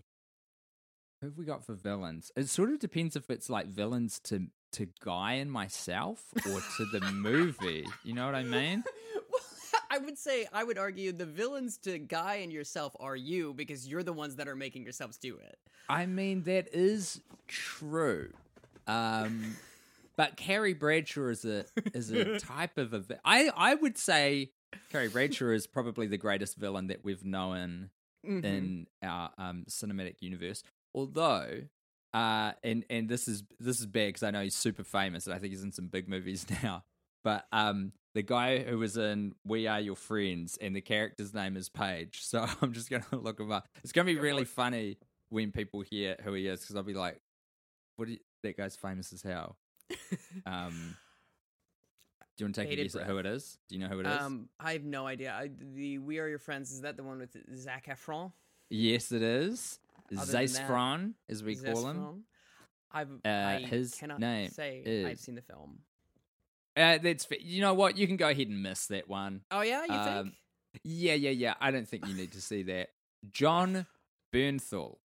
who 1.21 1.29
have 1.29 1.39
we 1.39 1.45
got 1.45 1.65
for 1.65 1.75
villains? 1.75 2.33
It 2.35 2.49
sort 2.49 2.71
of 2.71 2.81
depends 2.81 3.15
if 3.15 3.31
it's 3.31 3.49
like 3.49 3.69
villains 3.69 4.19
to 4.25 4.49
to 4.73 4.89
Guy 5.05 5.35
and 5.35 5.53
myself 5.53 6.25
or 6.53 6.61
to 6.79 6.85
the 6.87 7.01
movie. 7.13 7.87
You 8.03 8.15
know 8.15 8.27
what 8.27 8.35
I 8.35 8.43
mean? 8.43 8.83
well, 9.15 9.41
I 9.91 9.99
would 9.99 10.19
say 10.19 10.49
I 10.53 10.65
would 10.65 10.79
argue 10.79 11.13
the 11.13 11.27
villains 11.27 11.79
to 11.85 12.01
Guy 12.01 12.41
and 12.43 12.53
yourself 12.53 12.97
are 12.99 13.15
you 13.15 13.55
because 13.55 13.87
you're 13.87 14.03
the 14.03 14.13
ones 14.13 14.35
that 14.35 14.49
are 14.49 14.57
making 14.57 14.83
yourselves 14.83 15.17
do 15.17 15.37
it. 15.37 15.61
I 15.89 16.07
mean 16.07 16.43
that 16.43 16.75
is 16.75 17.21
true. 17.47 18.33
Um 18.89 19.57
but 20.17 20.37
Carrie 20.37 20.75
Bradshaw 20.75 21.29
is 21.29 21.45
a 21.45 21.65
is 21.95 22.11
a 22.11 22.39
type 22.41 22.79
of 22.79 22.93
a 22.93 23.01
vi- 23.01 23.19
I 23.25 23.51
I 23.57 23.75
would 23.75 23.99
say 23.99 24.51
Carrie 24.91 25.09
Bradshaw 25.09 25.51
is 25.51 25.67
probably 25.67 26.07
the 26.07 26.19
greatest 26.19 26.57
villain 26.57 26.89
that 26.89 27.05
we've 27.05 27.25
known 27.25 27.91
Mhm. 28.27 28.45
in 28.45 28.87
our 29.05 29.31
um, 29.39 29.65
cinematic 29.71 30.17
universe. 30.21 30.65
Although, 30.95 31.63
uh, 32.13 32.53
and 32.65 32.85
and 32.91 33.09
this 33.09 33.29
is 33.29 33.45
this 33.61 33.79
is 33.79 33.87
bad 33.87 34.09
because 34.09 34.23
I 34.25 34.31
know 34.33 34.43
he's 34.43 34.57
super 34.57 34.83
famous 34.83 35.27
and 35.27 35.35
I 35.35 35.39
think 35.39 35.53
he's 35.53 35.63
in 35.63 35.71
some 35.73 35.87
big 35.89 36.09
movies 36.09 36.45
now. 36.63 36.83
But 37.23 37.47
um, 37.53 37.93
the 38.15 38.23
guy 38.23 38.59
who 38.65 38.79
was 38.79 38.97
in 38.97 39.35
We 39.45 39.67
Are 39.69 39.81
Your 39.81 39.97
Friends 39.97 40.57
and 40.61 40.75
the 40.75 40.81
character's 40.81 41.35
name 41.35 41.57
is 41.57 41.69
Paige. 41.69 42.21
So 42.25 42.45
I'm 42.63 42.73
just 42.73 42.91
gonna 42.91 43.05
look 43.13 43.39
him 43.39 43.53
up. 43.53 43.69
It's 43.85 43.93
gonna 43.93 44.07
be 44.07 44.19
really 44.19 44.45
funny 44.45 44.99
when 45.29 45.53
people 45.53 45.83
hear 45.83 46.17
who 46.25 46.33
he 46.33 46.47
is 46.49 46.61
because 46.61 46.75
I'll 46.77 46.83
be 46.83 46.95
like, 46.95 47.21
"What? 47.97 48.09
You, 48.09 48.19
that 48.43 48.57
guy's 48.57 48.75
famous 48.77 49.13
as 49.13 49.23
hell." 49.23 49.57
Um, 50.47 50.97
do 52.37 52.43
you 52.43 52.47
want 52.47 52.55
to 52.57 52.61
take 52.61 52.69
Bated 52.71 52.87
a 52.87 52.89
guess 52.89 52.97
at 52.97 53.07
who 53.07 53.17
it 53.19 53.27
is? 53.27 53.59
Do 53.69 53.75
you 53.75 53.81
know 53.81 53.89
who 53.89 54.01
it 54.01 54.07
is? 54.07 54.21
Um, 54.21 54.49
I 54.61 54.73
have 54.75 54.85
no 54.85 55.07
idea. 55.07 55.33
I, 55.33 55.51
the 55.75 55.99
We 55.99 56.19
Are 56.19 56.29
Your 56.29 56.39
Friends 56.39 56.71
is 56.71 56.83
that 56.83 56.97
the 56.97 57.03
one 57.03 57.19
with 57.19 57.37
Zac 57.57 57.87
Efron? 57.87 58.33
yes, 58.69 59.11
it 59.13 59.23
is. 59.23 59.79
Other 60.17 60.31
than 60.33 60.47
Zac 60.49 60.67
that, 60.67 60.71
Efron, 60.71 61.15
as 61.29 61.43
we 61.43 61.57
call 61.57 61.87
him. 61.89 62.25
I've, 62.93 63.09
Uh, 63.25 63.29
I 63.29 63.59
his 63.67 63.95
cannot 63.95 64.21
name 64.21 64.51
say 64.51 64.81
I've 65.07 65.13
is- 65.15 65.21
seen 65.21 65.35
the 65.35 65.43
film. 65.43 65.81
Uh, 66.77 66.99
that's 66.99 67.25
fa- 67.25 67.43
you 67.43 67.63
know 67.63 67.73
what 67.75 67.97
you 67.97 68.07
can 68.07 68.17
go 68.19 68.29
ahead 68.29 68.49
and 68.49 68.63
miss 68.63 68.87
that 68.89 69.09
one. 69.09 69.41
Oh 69.51 69.63
yeah, 69.63 69.85
you 69.87 69.93
Um, 69.95 70.25
think? 70.25 70.35
Yeah, 70.85 71.15
yeah, 71.15 71.31
yeah. 71.31 71.55
I 71.59 71.71
don't 71.71 71.89
think 71.89 72.07
you 72.07 72.13
need 72.15 72.33
to 72.33 72.41
see 72.43 72.63
that. 72.65 72.91
Jon 73.33 73.87
Bernthal, 74.33 74.99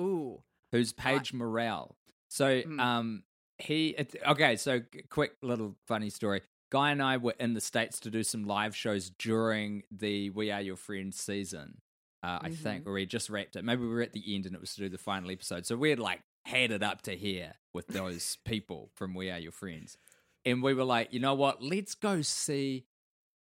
Ooh, 0.00 0.42
who's 0.72 0.92
Paige 0.94 1.34
Morrell. 1.34 1.96
So, 2.28 2.62
Hmm. 2.62 2.80
um, 2.80 3.22
he 3.58 3.88
it, 3.90 4.14
okay. 4.26 4.56
So, 4.56 4.80
quick 5.10 5.32
little 5.42 5.74
funny 5.86 6.10
story. 6.10 6.42
Guy 6.70 6.90
and 6.90 7.02
I 7.02 7.16
were 7.16 7.34
in 7.40 7.54
the 7.54 7.60
states 7.60 7.98
to 8.00 8.10
do 8.10 8.22
some 8.22 8.44
live 8.44 8.76
shows 8.76 9.10
during 9.10 9.84
the 9.90 10.30
We 10.30 10.50
Are 10.50 10.60
Your 10.60 10.76
Friends 10.76 11.18
season. 11.20 11.80
Uh, 12.22 12.38
I 12.42 12.50
think, 12.50 12.80
Mm-hmm. 12.82 12.90
or 12.90 12.94
we 12.94 13.06
just 13.06 13.30
wrapped 13.30 13.54
it. 13.56 13.64
Maybe 13.64 13.82
we 13.82 13.88
were 13.88 14.02
at 14.02 14.12
the 14.12 14.34
end 14.34 14.44
and 14.44 14.54
it 14.54 14.60
was 14.60 14.74
to 14.74 14.80
do 14.82 14.88
the 14.88 14.98
final 14.98 15.30
episode. 15.30 15.66
So 15.66 15.76
we 15.76 15.90
had 15.90 15.98
like 16.00 16.20
had 16.44 16.72
it 16.72 16.82
up 16.82 17.02
to 17.02 17.16
here 17.16 17.52
with 17.72 17.86
those 17.88 18.38
people 18.44 18.90
from 18.94 19.14
We 19.14 19.30
Are 19.30 19.38
Your 19.38 19.52
Friends, 19.52 19.96
and 20.44 20.62
we 20.62 20.74
were 20.74 20.84
like, 20.84 21.12
you 21.12 21.20
know 21.20 21.34
what? 21.34 21.62
Let's 21.62 21.94
go 21.94 22.22
see. 22.22 22.84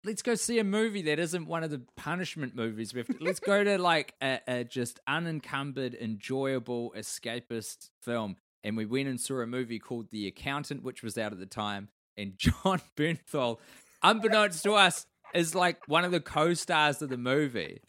Let's 0.03 0.21
go 0.21 0.35
see 0.35 0.59
a 0.59 0.63
movie 0.63 1.01
that 1.01 1.17
isn't 1.19 1.47
one 1.47 1.63
of 1.63 1.71
the 1.71 1.81
punishment 1.97 2.55
movies. 2.55 2.93
We 2.93 2.99
have 2.99 3.07
to, 3.07 3.17
let's 3.19 3.39
go 3.41 3.63
to 3.63 3.77
like 3.81 4.13
a, 4.21 4.39
a 4.47 4.63
just 4.63 4.99
unencumbered, 5.07 5.95
enjoyable, 5.95 6.93
escapist 6.95 7.89
film. 8.03 8.37
And 8.63 8.75
we 8.75 8.85
went 8.85 9.07
and 9.07 9.19
saw 9.19 9.39
a 9.41 9.47
movie 9.47 9.79
called 9.79 10.09
The 10.11 10.27
Accountant, 10.27 10.83
which 10.83 11.03
was 11.03 11.17
out 11.17 11.31
at 11.31 11.39
the 11.39 11.45
time. 11.45 11.89
And 12.17 12.33
Jon 12.37 12.81
Bernthal, 12.95 13.59
unbeknownst 14.03 14.63
to 14.63 14.73
us, 14.73 15.05
is 15.33 15.53
like 15.55 15.87
one 15.87 16.03
of 16.05 16.11
the 16.11 16.19
co-stars 16.19 17.01
of 17.01 17.09
the 17.09 17.17
movie. 17.17 17.81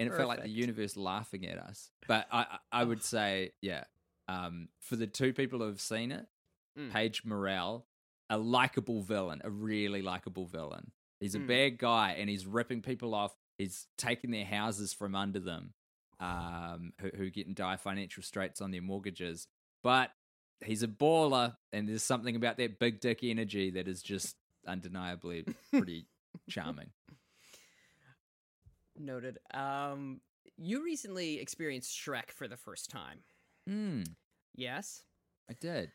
And 0.00 0.08
it 0.08 0.14
felt 0.16 0.28
like 0.28 0.42
the 0.42 0.48
universe 0.48 0.96
laughing 0.96 1.46
at 1.46 1.58
us. 1.58 1.90
But 2.08 2.26
I, 2.32 2.40
I 2.72 2.80
I 2.80 2.84
would 2.84 3.02
say, 3.04 3.52
yeah, 3.60 3.84
um, 4.26 4.68
for 4.80 4.96
the 4.96 5.06
two 5.06 5.32
people 5.32 5.60
who 5.60 5.66
have 5.66 5.80
seen 5.80 6.10
it, 6.12 6.26
Mm. 6.76 6.90
Paige 6.90 7.24
Morrell, 7.24 7.86
a 8.28 8.36
likable 8.36 9.00
villain, 9.00 9.40
a 9.44 9.50
really 9.50 10.02
likable 10.02 10.44
villain. 10.46 10.90
He's 11.20 11.36
a 11.36 11.38
Mm. 11.38 11.46
bad 11.46 11.78
guy 11.78 12.16
and 12.18 12.28
he's 12.28 12.46
ripping 12.46 12.82
people 12.82 13.14
off. 13.14 13.32
He's 13.58 13.86
taking 13.96 14.32
their 14.32 14.44
houses 14.44 14.92
from 14.92 15.14
under 15.14 15.38
them, 15.38 15.74
um, 16.18 16.92
who, 17.00 17.10
who 17.16 17.30
get 17.30 17.46
in 17.46 17.54
dire 17.54 17.76
financial 17.76 18.24
straits 18.24 18.60
on 18.60 18.72
their 18.72 18.82
mortgages. 18.82 19.46
But 19.84 20.10
he's 20.64 20.82
a 20.82 20.88
baller, 20.88 21.54
and 21.72 21.88
there's 21.88 22.02
something 22.02 22.34
about 22.34 22.56
that 22.56 22.80
big 22.80 22.98
dick 23.00 23.20
energy 23.22 23.70
that 23.70 23.86
is 23.86 24.02
just 24.02 24.34
undeniably 24.66 25.44
pretty 25.70 26.06
charming. 26.50 26.90
noted. 28.98 29.38
Um, 29.52 30.20
you 30.56 30.82
recently 30.84 31.38
experienced 31.40 31.96
Shrek 31.96 32.30
for 32.30 32.48
the 32.48 32.56
first 32.56 32.90
time. 32.90 33.20
Mm, 33.68 34.06
Yes, 34.56 35.02
I 35.50 35.54
did. 35.60 35.90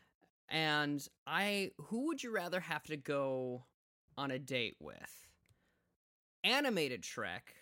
and 0.50 1.05
I. 1.25 1.72
Who 1.88 2.08
would 2.08 2.22
you 2.24 2.31
rather 2.34 2.60
have 2.60 2.84
to 2.84 2.98
go 2.98 3.65
on 4.17 4.31
a 4.31 4.39
date 4.39 4.75
with? 4.79 5.27
Animated 6.43 7.03
Shrek 7.03 7.53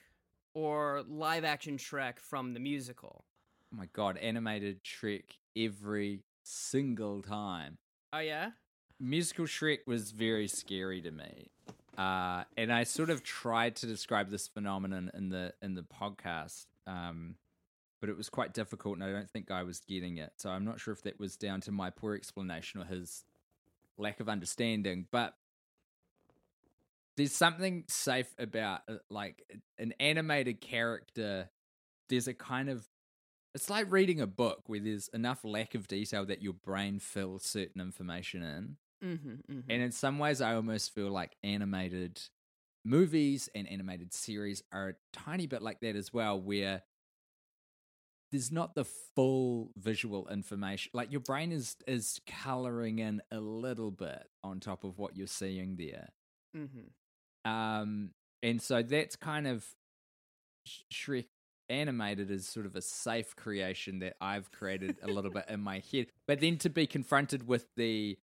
or 0.53 1.03
live 1.07 1.43
action 1.43 1.77
Shrek 1.77 2.19
from 2.19 2.53
the 2.53 2.60
musical? 2.60 3.25
Oh 3.74 3.77
my 3.77 3.88
god, 3.93 4.17
animated 4.17 4.84
Shrek 4.84 5.24
every 5.65 6.21
single 6.43 7.21
time. 7.21 7.77
Oh 8.13 8.19
yeah. 8.19 8.51
musical 8.99 9.45
Shrek 9.45 9.79
was 9.85 10.11
very 10.11 10.47
scary 10.47 11.01
to 11.01 11.11
me. 11.11 11.49
Uh, 11.97 12.43
and 12.55 12.71
I 12.71 12.83
sort 12.83 13.09
of 13.09 13.23
tried 13.23 13.75
to 13.77 13.87
describe 13.87 14.29
this 14.29 14.47
phenomenon 14.47 15.09
in 15.15 15.29
the 15.29 15.53
in 15.63 15.73
the 15.73 15.81
podcast, 15.81 16.67
um, 16.85 17.35
but 17.99 18.09
it 18.09 18.15
was 18.15 18.29
quite 18.29 18.53
difficult, 18.53 18.95
and 18.95 19.03
I 19.03 19.11
don't 19.11 19.29
think 19.29 19.49
I 19.49 19.63
was 19.63 19.79
getting 19.79 20.17
it. 20.17 20.33
So 20.37 20.51
I'm 20.51 20.63
not 20.63 20.79
sure 20.79 20.93
if 20.93 21.01
that 21.03 21.19
was 21.19 21.35
down 21.37 21.61
to 21.61 21.71
my 21.71 21.89
poor 21.89 22.13
explanation 22.13 22.81
or 22.81 22.85
his 22.85 23.23
lack 23.97 24.19
of 24.19 24.29
understanding. 24.29 25.07
But 25.11 25.33
there's 27.15 27.31
something 27.31 27.83
safe 27.87 28.31
about 28.37 28.81
uh, 28.87 28.97
like 29.09 29.43
an 29.79 29.93
animated 29.99 30.61
character. 30.61 31.49
There's 32.09 32.27
a 32.27 32.33
kind 32.35 32.69
of 32.69 32.87
it's 33.57 33.71
like 33.71 33.91
reading 33.91 34.21
a 34.21 34.27
book 34.27 34.65
where 34.67 34.79
there's 34.79 35.07
enough 35.15 35.43
lack 35.43 35.73
of 35.73 35.87
detail 35.87 36.23
that 36.27 36.43
your 36.43 36.53
brain 36.53 36.99
fills 36.99 37.43
certain 37.43 37.81
information 37.81 38.43
in. 38.43 38.77
Mm-hmm, 39.03 39.29
mm-hmm. 39.51 39.59
And 39.67 39.81
in 39.81 39.91
some 39.91 40.19
ways, 40.19 40.41
I 40.41 40.53
almost 40.53 40.93
feel 40.93 41.09
like 41.09 41.35
animated 41.43 42.21
movies 42.85 43.49
and 43.55 43.67
animated 43.67 44.13
series 44.13 44.61
are 44.71 44.89
a 44.89 44.93
tiny 45.11 45.47
bit 45.47 45.63
like 45.63 45.79
that 45.79 45.95
as 45.95 46.13
well, 46.13 46.39
where 46.39 46.83
there's 48.31 48.51
not 48.51 48.75
the 48.75 48.85
full 48.85 49.71
visual 49.75 50.27
information. 50.29 50.91
Like 50.93 51.11
your 51.11 51.21
brain 51.21 51.51
is 51.51 51.77
is 51.87 52.21
coloring 52.27 52.99
in 52.99 53.23
a 53.31 53.39
little 53.39 53.89
bit 53.89 54.21
on 54.43 54.59
top 54.59 54.83
of 54.83 54.99
what 54.99 55.17
you're 55.17 55.25
seeing 55.25 55.77
there. 55.77 56.09
mm-hmm. 56.55 57.51
Um, 57.51 58.11
and 58.43 58.61
so 58.61 58.83
that's 58.83 59.15
kind 59.15 59.47
of 59.47 59.65
Sh- 60.63 60.81
Shrek 60.93 61.25
animated 61.69 62.31
as 62.31 62.47
sort 62.47 62.65
of 62.65 62.75
a 62.75 62.81
safe 62.81 63.36
creation 63.36 64.00
that 64.00 64.15
I've 64.21 64.51
created 64.51 64.97
a 65.01 65.07
little 65.07 65.31
bit 65.31 65.45
in 65.50 65.59
my 65.62 65.81
head. 65.91 66.07
But 66.27 66.39
then 66.39 66.57
to 66.59 66.69
be 66.69 66.88
confronted 66.88 67.47
with 67.47 67.67
the 67.75 68.17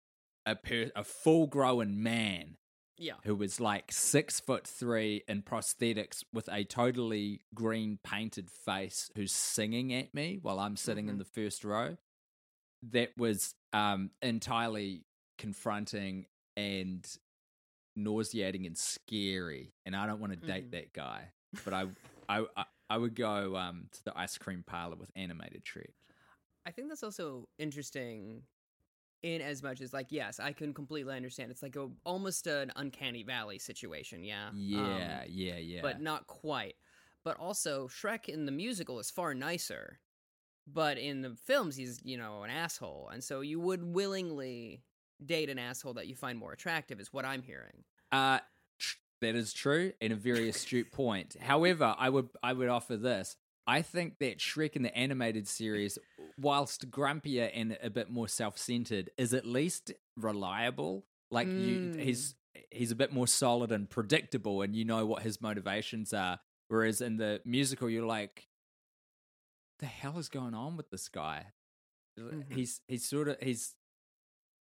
a 0.45 0.55
per, 0.55 0.91
a 0.95 1.03
full 1.03 1.47
grown 1.47 2.03
man 2.03 2.57
Yeah. 2.97 3.13
who 3.23 3.35
was 3.35 3.59
like 3.61 3.91
six 3.91 4.39
foot 4.41 4.67
three 4.67 5.23
in 5.27 5.41
prosthetics 5.41 6.23
with 6.33 6.49
a 6.51 6.63
totally 6.65 7.41
green 7.53 7.99
painted 8.03 8.49
face 8.51 9.09
who's 9.15 9.31
singing 9.31 9.93
at 9.93 10.13
me 10.13 10.39
while 10.41 10.59
I'm 10.59 10.75
sitting 10.75 11.07
in 11.07 11.15
Mhm. 11.15 11.19
the 11.19 11.25
first 11.25 11.63
row. 11.63 11.97
That 12.91 13.11
was 13.17 13.55
um, 13.71 14.11
entirely 14.21 15.05
confronting 15.37 16.25
and 16.57 17.07
nauseating 17.95 18.65
and 18.65 18.77
scary. 18.77 19.73
And 19.85 19.95
I 19.95 20.05
don't 20.05 20.19
want 20.19 20.33
to 20.33 20.47
date 20.47 20.67
Mhm. 20.67 20.71
that 20.71 20.93
guy, 20.93 21.31
but 21.63 21.73
I, 21.73 21.87
I, 22.27 22.45
I, 22.57 22.65
I 22.93 22.97
would 22.97 23.15
go 23.15 23.55
um, 23.55 23.87
to 23.91 24.03
the 24.03 24.15
ice 24.15 24.37
cream 24.37 24.63
parlor 24.67 24.95
with 24.95 25.09
animated 25.15 25.63
Shrek. 25.65 25.93
I 26.63 26.69
think 26.69 26.89
that's 26.89 27.01
also 27.01 27.49
interesting 27.57 28.43
in 29.23 29.41
as 29.41 29.63
much 29.63 29.81
as 29.81 29.93
like 29.93 30.11
yes, 30.11 30.39
I 30.39 30.51
can 30.51 30.75
completely 30.75 31.15
understand. 31.15 31.49
It's 31.49 31.63
like 31.63 31.75
a 31.75 31.89
almost 32.05 32.45
an 32.45 32.71
uncanny 32.75 33.23
valley 33.23 33.57
situation, 33.57 34.23
yeah. 34.23 34.49
Um, 34.49 34.55
Yeah, 34.55 35.23
yeah, 35.27 35.57
yeah. 35.57 35.81
but 35.81 36.01
not 36.01 36.27
quite. 36.27 36.75
But 37.25 37.37
also 37.39 37.87
Shrek 37.87 38.29
in 38.29 38.45
the 38.45 38.51
musical 38.51 38.99
is 38.99 39.09
far 39.09 39.33
nicer. 39.33 39.99
But 40.71 40.99
in 40.99 41.23
the 41.23 41.35
films 41.47 41.75
he's, 41.75 41.99
you 42.03 42.17
know, 42.17 42.43
an 42.43 42.51
asshole. 42.51 43.09
And 43.11 43.23
so 43.23 43.41
you 43.41 43.59
would 43.59 43.83
willingly 43.83 44.83
date 45.25 45.49
an 45.49 45.57
asshole 45.57 45.95
that 45.95 46.05
you 46.05 46.15
find 46.15 46.37
more 46.37 46.53
attractive 46.53 46.99
is 46.99 47.11
what 47.11 47.25
I'm 47.25 47.41
hearing. 47.41 47.85
Uh, 48.11 48.37
that 49.23 49.35
is 49.35 49.51
true 49.53 49.93
and 50.01 50.13
a 50.13 50.15
very 50.15 50.47
astute 50.49 50.91
point. 50.91 51.35
However, 51.41 51.95
I 51.97 52.09
would 52.09 52.29
I 52.41 52.53
would 52.53 52.69
offer 52.69 52.95
this. 52.97 53.35
I 53.65 53.81
think 53.81 54.19
that 54.19 54.39
Shrek 54.39 54.75
in 54.75 54.81
the 54.83 54.95
animated 54.97 55.47
series, 55.47 55.97
whilst 56.37 56.91
grumpier 56.91 57.49
and 57.53 57.77
a 57.81 57.89
bit 57.89 58.09
more 58.09 58.27
self-centered, 58.27 59.09
is 59.17 59.33
at 59.33 59.45
least 59.45 59.91
reliable. 60.17 61.05
Like 61.31 61.47
you, 61.47 61.77
Mm. 61.93 61.99
he's 61.99 62.35
he's 62.71 62.91
a 62.91 62.95
bit 62.95 63.11
more 63.13 63.25
solid 63.27 63.71
and 63.71 63.89
predictable, 63.89 64.61
and 64.61 64.75
you 64.75 64.85
know 64.85 65.05
what 65.05 65.23
his 65.23 65.41
motivations 65.41 66.13
are. 66.13 66.39
Whereas 66.67 67.01
in 67.01 67.17
the 67.17 67.41
musical, 67.45 67.89
you're 67.89 68.05
like, 68.05 68.47
the 69.79 69.85
hell 69.85 70.17
is 70.19 70.29
going 70.29 70.53
on 70.53 70.77
with 70.77 70.89
this 70.89 71.07
guy? 71.09 71.47
Mhm. 72.19 72.51
He's 72.53 72.81
he's 72.87 73.05
sort 73.05 73.27
of 73.27 73.37
he's 73.41 73.75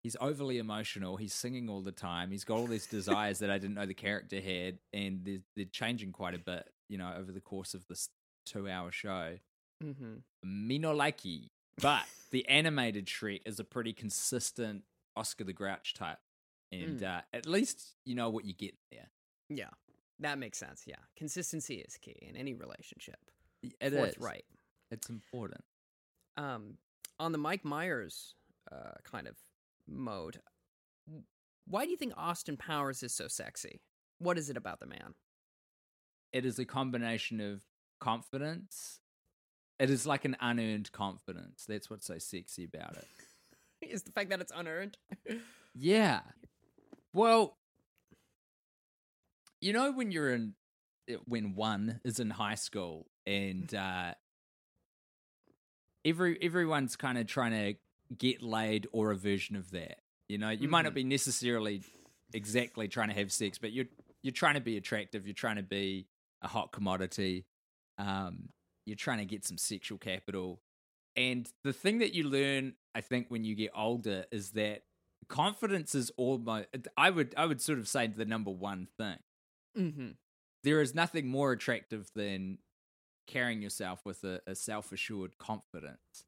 he's 0.02 0.16
overly 0.20 0.58
emotional. 0.58 1.16
He's 1.16 1.34
singing 1.34 1.68
all 1.68 1.82
the 1.82 1.92
time. 1.92 2.30
He's 2.30 2.44
got 2.44 2.58
all 2.58 2.66
these 2.66 2.86
desires 2.86 3.38
that 3.40 3.50
I 3.50 3.58
didn't 3.58 3.74
know 3.74 3.86
the 3.86 3.94
character 3.94 4.40
had, 4.40 4.78
and 4.92 5.20
they're, 5.24 5.42
they're 5.56 5.64
changing 5.66 6.12
quite 6.12 6.34
a 6.34 6.38
bit, 6.38 6.68
you 6.88 6.98
know, 6.98 7.12
over 7.18 7.32
the 7.32 7.40
course 7.40 7.74
of 7.74 7.86
this 7.88 8.08
two-hour 8.46 8.92
show. 8.92 9.36
Mm-hmm. 9.82 10.14
Me 10.42 10.78
no 10.78 10.94
likey, 10.94 11.50
but 11.80 12.02
the 12.30 12.46
animated 12.48 13.06
Shrek 13.06 13.40
is 13.46 13.58
a 13.60 13.64
pretty 13.64 13.92
consistent 13.92 14.82
Oscar 15.16 15.44
the 15.44 15.52
Grouch 15.52 15.94
type, 15.94 16.18
and 16.70 17.02
uh, 17.02 17.22
at 17.32 17.46
least 17.46 17.94
you 18.04 18.14
know 18.14 18.30
what 18.30 18.44
you 18.44 18.52
get 18.52 18.74
there. 18.90 19.08
Yeah, 19.48 19.70
that 20.18 20.38
makes 20.38 20.58
sense. 20.58 20.84
Yeah, 20.86 20.96
consistency 21.16 21.76
is 21.76 21.96
key 21.96 22.16
in 22.20 22.36
any 22.36 22.52
relationship. 22.54 23.18
It 23.62 23.74
is 23.80 23.94
Forthright. 23.94 24.44
It's 24.90 25.08
important. 25.08 25.62
Um, 26.36 26.74
on 27.18 27.32
the 27.32 27.38
Mike 27.38 27.64
Myers 27.64 28.34
uh, 28.70 28.92
kind 29.04 29.26
of 29.26 29.36
mode, 29.90 30.40
why 31.66 31.84
do 31.84 31.90
you 31.90 31.96
think 31.96 32.14
Austin 32.16 32.56
Powers 32.56 33.02
is 33.02 33.14
so 33.14 33.28
sexy? 33.28 33.80
What 34.18 34.38
is 34.38 34.50
it 34.50 34.56
about 34.56 34.80
the 34.80 34.86
man? 34.86 35.14
It 36.32 36.44
is 36.44 36.58
a 36.58 36.64
combination 36.64 37.40
of 37.40 37.62
confidence. 38.00 39.00
It 39.78 39.90
is 39.90 40.06
like 40.06 40.24
an 40.24 40.36
unearned 40.40 40.92
confidence. 40.92 41.64
That's 41.66 41.88
what's 41.90 42.06
so 42.06 42.18
sexy 42.18 42.64
about 42.64 42.96
it. 42.96 43.06
is 43.90 44.02
the 44.02 44.12
fact 44.12 44.30
that 44.30 44.40
it's 44.40 44.52
unearned? 44.54 44.96
Yeah. 45.72 46.22
Well, 47.12 47.56
you 49.60 49.72
know 49.72 49.92
when 49.92 50.10
you're 50.10 50.32
in 50.32 50.54
eh, 51.08 51.16
when 51.26 51.54
one 51.54 52.00
is 52.04 52.18
in 52.18 52.28
high 52.30 52.56
school 52.56 53.06
and 53.24 53.72
uh 53.72 54.14
every 56.04 56.38
everyone's 56.42 56.96
kind 56.96 57.18
of 57.18 57.26
trying 57.28 57.52
to 57.52 57.74
get 58.16 58.42
laid 58.42 58.86
or 58.92 59.10
a 59.10 59.16
version 59.16 59.56
of 59.56 59.70
that. 59.70 59.98
You 60.28 60.38
know, 60.38 60.50
you 60.50 60.68
might 60.68 60.82
not 60.82 60.94
be 60.94 61.04
necessarily 61.04 61.82
exactly 62.32 62.88
trying 62.88 63.08
to 63.08 63.14
have 63.14 63.32
sex, 63.32 63.58
but 63.58 63.72
you're 63.72 63.86
you're 64.22 64.32
trying 64.32 64.54
to 64.54 64.60
be 64.60 64.76
attractive, 64.76 65.26
you're 65.26 65.34
trying 65.34 65.56
to 65.56 65.62
be 65.62 66.06
a 66.42 66.48
hot 66.48 66.72
commodity. 66.72 67.46
Um 67.98 68.50
you're 68.86 68.96
trying 68.96 69.18
to 69.18 69.24
get 69.24 69.44
some 69.44 69.58
sexual 69.58 69.98
capital. 69.98 70.60
And 71.16 71.50
the 71.64 71.72
thing 71.72 71.98
that 71.98 72.14
you 72.14 72.24
learn, 72.24 72.74
I 72.94 73.00
think, 73.00 73.26
when 73.28 73.44
you 73.44 73.54
get 73.54 73.72
older 73.76 74.24
is 74.30 74.50
that 74.52 74.82
confidence 75.28 75.94
is 75.94 76.10
almost 76.16 76.66
I 76.96 77.10
would 77.10 77.34
I 77.36 77.46
would 77.46 77.60
sort 77.60 77.78
of 77.78 77.88
say 77.88 78.06
the 78.06 78.24
number 78.24 78.50
one 78.50 78.88
thing. 78.98 79.18
mm-hmm. 79.76 80.08
There 80.62 80.80
is 80.80 80.94
nothing 80.94 81.26
more 81.26 81.52
attractive 81.52 82.10
than 82.14 82.58
carrying 83.26 83.62
yourself 83.62 84.04
with 84.04 84.24
a, 84.24 84.40
a 84.46 84.54
self 84.54 84.92
assured 84.92 85.38
confidence. 85.38 86.26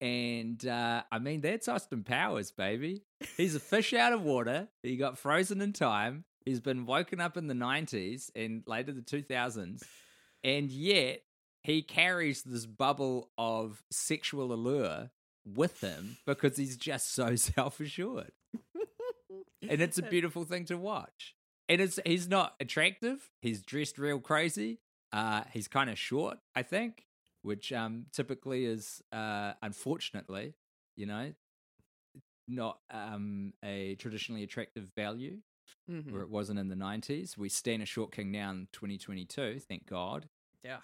And 0.00 0.66
uh, 0.66 1.02
I 1.12 1.18
mean 1.18 1.40
that's 1.40 1.68
Austin 1.68 2.04
Powers, 2.04 2.50
baby. 2.50 3.02
He's 3.36 3.54
a 3.54 3.60
fish 3.60 3.92
out 3.92 4.12
of 4.12 4.22
water. 4.22 4.68
He 4.82 4.96
got 4.96 5.18
frozen 5.18 5.60
in 5.60 5.72
time. 5.72 6.24
He's 6.44 6.60
been 6.60 6.86
woken 6.86 7.20
up 7.20 7.36
in 7.36 7.46
the 7.48 7.54
nineties 7.54 8.30
and 8.34 8.62
later 8.66 8.92
the 8.92 9.02
two 9.02 9.22
thousands. 9.22 9.84
And 10.42 10.70
yet 10.70 11.20
he 11.62 11.82
carries 11.82 12.42
this 12.42 12.64
bubble 12.64 13.30
of 13.36 13.82
sexual 13.90 14.52
allure 14.52 15.10
with 15.44 15.80
him 15.80 16.16
because 16.26 16.56
he's 16.56 16.76
just 16.76 17.12
so 17.12 17.36
self 17.36 17.80
assured. 17.80 18.32
and 19.68 19.80
it's 19.80 19.98
a 19.98 20.02
beautiful 20.10 20.44
thing 20.44 20.64
to 20.66 20.78
watch. 20.78 21.34
And 21.68 21.80
it's 21.80 22.00
he's 22.04 22.28
not 22.28 22.54
attractive. 22.58 23.28
He's 23.42 23.62
dressed 23.62 23.98
real 23.98 24.18
crazy. 24.18 24.80
Uh, 25.12 25.42
he's 25.52 25.68
kind 25.68 25.90
of 25.90 25.98
short, 25.98 26.38
I 26.54 26.62
think, 26.62 27.04
which 27.42 27.72
um, 27.72 28.06
typically 28.12 28.64
is 28.66 29.02
uh, 29.12 29.52
unfortunately, 29.62 30.54
you 30.96 31.06
know, 31.06 31.32
not 32.48 32.78
um, 32.90 33.52
a 33.64 33.94
traditionally 33.96 34.42
attractive 34.42 34.90
value 34.96 35.38
Mm-hmm. 35.90 36.12
where 36.12 36.22
it 36.22 36.28
wasn't 36.30 36.58
in 36.58 36.68
the 36.68 36.74
90s. 36.76 37.36
We 37.36 37.48
stand 37.48 37.82
a 37.82 37.86
short 37.86 38.12
king 38.12 38.30
now 38.32 38.50
in 38.50 38.68
2022, 38.72 39.60
thank 39.68 39.86
God. 39.88 40.28
Yeah. 40.64 40.78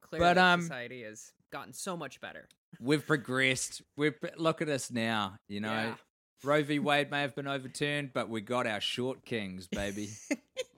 Clearly, 0.00 0.18
But, 0.26 0.38
um, 0.38 0.62
society 0.62 1.02
has 1.02 1.32
gotten 1.52 1.72
so 1.72 1.96
much 1.96 2.20
better. 2.20 2.48
We've 2.80 3.04
progressed. 3.06 3.82
We've 3.96 4.14
look 4.36 4.62
at 4.62 4.68
us 4.68 4.90
now. 4.90 5.36
You 5.48 5.60
know, 5.60 5.72
Yeah. 5.72 5.94
Roe 6.42 6.62
v. 6.62 6.78
Wade 6.78 7.10
may 7.10 7.20
have 7.22 7.34
been 7.36 7.46
overturned, 7.48 8.12
but 8.12 8.28
we 8.28 8.40
got 8.40 8.66
our 8.66 8.80
short 8.80 9.24
kings, 9.24 9.66
baby. 9.68 10.08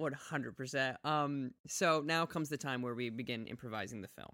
One 0.00 0.12
hundred 0.12 0.56
percent. 0.56 0.96
Um. 1.04 1.52
So 1.66 2.02
now 2.04 2.26
comes 2.26 2.48
the 2.48 2.56
time 2.56 2.82
where 2.82 2.94
we 2.94 3.10
begin 3.10 3.46
improvising 3.46 4.00
the 4.00 4.08
film, 4.08 4.32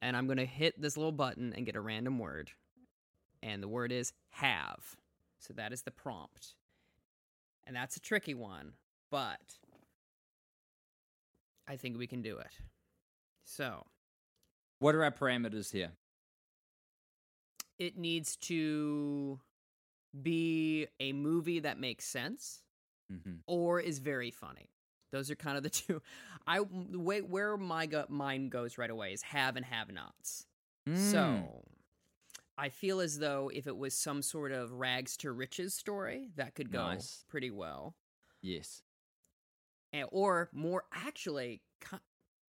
and 0.00 0.16
I'm 0.16 0.26
gonna 0.26 0.44
hit 0.44 0.80
this 0.80 0.96
little 0.96 1.12
button 1.12 1.52
and 1.54 1.66
get 1.66 1.76
a 1.76 1.80
random 1.80 2.18
word, 2.18 2.50
and 3.42 3.62
the 3.62 3.68
word 3.68 3.92
is 3.92 4.12
have. 4.30 4.96
So 5.40 5.52
that 5.54 5.72
is 5.72 5.82
the 5.82 5.90
prompt, 5.90 6.54
and 7.66 7.76
that's 7.76 7.96
a 7.96 8.00
tricky 8.00 8.34
one, 8.34 8.72
but 9.10 9.58
I 11.68 11.76
think 11.76 11.98
we 11.98 12.06
can 12.06 12.22
do 12.22 12.38
it. 12.38 12.58
So 13.44 13.84
what 14.78 14.94
are 14.94 15.04
our 15.04 15.12
parameters 15.12 15.72
here? 15.72 15.92
it 17.78 17.96
needs 17.96 18.36
to 18.36 19.38
be 20.22 20.86
a 20.98 21.12
movie 21.12 21.60
that 21.60 21.78
makes 21.78 22.04
sense 22.04 22.62
hmm 23.08 23.36
or 23.46 23.80
is 23.80 23.98
very 24.00 24.30
funny. 24.30 24.68
Those 25.10 25.30
are 25.30 25.36
kind 25.36 25.56
of 25.56 25.62
the 25.62 25.70
two. 25.82 26.02
I 26.46 26.58
the 26.58 26.98
way 26.98 27.20
where 27.22 27.56
my 27.56 27.86
gut 27.86 28.10
mind 28.10 28.50
goes 28.50 28.78
right 28.78 28.90
away 28.90 29.12
is 29.12 29.22
have 29.22 29.56
and 29.56 29.64
have 29.64 29.90
nots. 29.92 30.46
Mm. 30.88 30.96
So 30.96 31.64
I 32.56 32.68
feel 32.70 33.00
as 33.00 33.18
though 33.18 33.50
if 33.52 33.66
it 33.66 33.76
was 33.76 33.94
some 33.94 34.22
sort 34.22 34.52
of 34.52 34.72
rags 34.72 35.16
to 35.18 35.32
riches 35.32 35.74
story, 35.74 36.30
that 36.36 36.54
could 36.54 36.70
go 36.70 36.82
Nice. 36.82 37.24
pretty 37.28 37.50
well. 37.50 37.94
yes, 38.42 38.82
And, 39.92 40.08
or 40.12 40.48
more 40.52 40.84
actually, 40.92 41.62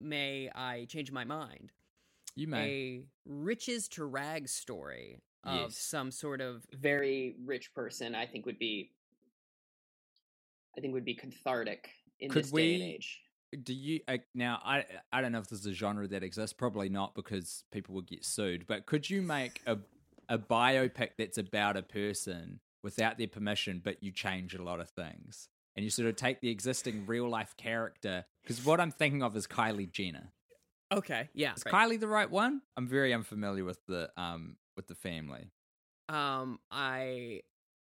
may 0.02 0.50
I 0.54 0.86
change 0.86 1.12
my 1.12 1.24
mind? 1.26 1.72
you 2.36 2.48
may. 2.48 2.58
A 2.70 3.04
riches 3.26 3.88
to 3.90 4.06
rags 4.06 4.52
story 4.52 5.20
of 5.44 5.72
Yes. 5.72 5.78
some 5.78 6.12
sort 6.12 6.42
of 6.42 6.66
very 6.74 7.36
rich 7.46 7.74
person, 7.74 8.16
I 8.16 8.26
think 8.26 8.46
would 8.46 8.60
be 8.60 8.92
I 10.78 10.82
think 10.82 10.94
would 10.94 11.06
be 11.06 11.16
cathartic 11.16 11.90
in 12.20 12.30
Could 12.32 12.44
this 12.46 12.52
day 12.52 12.74
and 12.76 12.82
we- 12.84 12.88
age. 12.96 13.22
Do 13.64 13.74
you 13.74 14.02
uh, 14.08 14.18
now? 14.36 14.62
I 14.64 14.86
I 15.12 15.22
don't 15.22 15.32
know 15.32 15.40
if 15.40 15.48
there's 15.48 15.66
a 15.66 15.74
genre 15.74 16.08
that 16.10 16.22
exists. 16.22 16.54
Probably 16.54 16.88
not 16.88 17.16
because 17.16 17.64
people 17.72 17.96
would 17.96 18.06
get 18.06 18.24
sued. 18.24 18.68
But 18.68 18.86
could 18.86 19.10
you 19.10 19.24
make 19.24 19.62
a 19.66 19.80
a 20.30 20.38
biopic 20.38 21.12
that's 21.18 21.40
about 21.40 21.76
a 21.76 21.82
person 21.82 22.60
without 22.84 23.18
their 23.18 23.28
permission, 23.28 23.82
but 23.84 24.04
you 24.04 24.12
change 24.12 24.54
a 24.54 24.62
lot 24.62 24.80
of 24.80 24.90
things, 24.92 25.50
and 25.76 25.84
you 25.84 25.90
sort 25.90 26.08
of 26.08 26.16
take 26.16 26.42
the 26.42 26.50
existing 26.52 27.06
real 27.08 27.28
life 27.28 27.56
character? 27.58 28.24
Because 28.44 28.64
what 28.64 28.80
I'm 28.80 28.92
thinking 28.92 29.24
of 29.24 29.36
is 29.36 29.48
Kylie 29.48 29.92
Jenner. 29.92 30.32
Okay, 30.94 31.30
yeah. 31.34 31.54
Is 31.56 31.64
right. 31.66 31.74
Kylie 31.74 32.00
the 32.00 32.08
right 32.08 32.30
one? 32.30 32.62
I'm 32.78 32.88
very 32.88 33.16
unfamiliar 33.16 33.66
with 33.66 33.84
the 33.88 34.12
um 34.16 34.58
with 34.78 34.86
the 34.86 34.94
family. 34.96 35.50
Um, 36.08 36.60
I, 36.72 37.42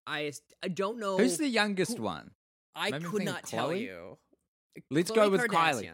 I, 0.07 0.33
I 0.63 0.69
don't 0.69 0.99
know. 0.99 1.19
Who's 1.19 1.37
the 1.39 1.49
youngest 1.49 1.99
who- 1.99 2.03
one? 2.05 2.31
I 2.75 2.91
maybe 2.91 3.05
could 3.05 3.25
not 3.25 3.45
tell 3.45 3.75
you. 3.75 4.19
Let's 4.91 5.11
Khloe 5.11 5.15
go 5.15 5.31
with 5.31 5.41
Kylie. 5.43 5.91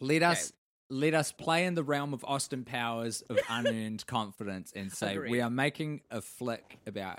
Let 0.00 0.16
Okay. 0.22 0.24
us 0.24 0.52
let 0.90 1.12
us 1.12 1.32
play 1.32 1.66
in 1.66 1.74
the 1.74 1.82
realm 1.84 2.14
of 2.14 2.24
Austin 2.24 2.64
Powers 2.64 3.20
of 3.22 3.38
unearned 3.50 4.06
confidence 4.06 4.72
and 4.74 4.90
say 4.90 5.18
we 5.18 5.40
are 5.42 5.50
making 5.50 6.00
a 6.10 6.22
flick 6.22 6.78
about 6.86 7.18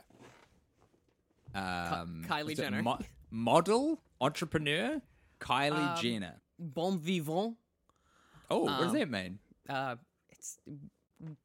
um, 1.54 2.26
Kylie 2.28 2.56
Jenner. 2.56 2.82
mo- 2.82 3.00
model 3.30 4.02
entrepreneur 4.22 5.02
Kylie 5.40 5.96
Um, 5.96 6.02
Jenner. 6.02 6.42
Bon 6.58 6.98
vivant. 7.00 7.56
Oh, 8.50 8.64
what 8.64 8.80
does 8.80 8.92
um, 8.92 8.98
that 9.00 9.10
mean? 9.10 9.40
Uh, 9.70 9.96
it's 10.30 10.58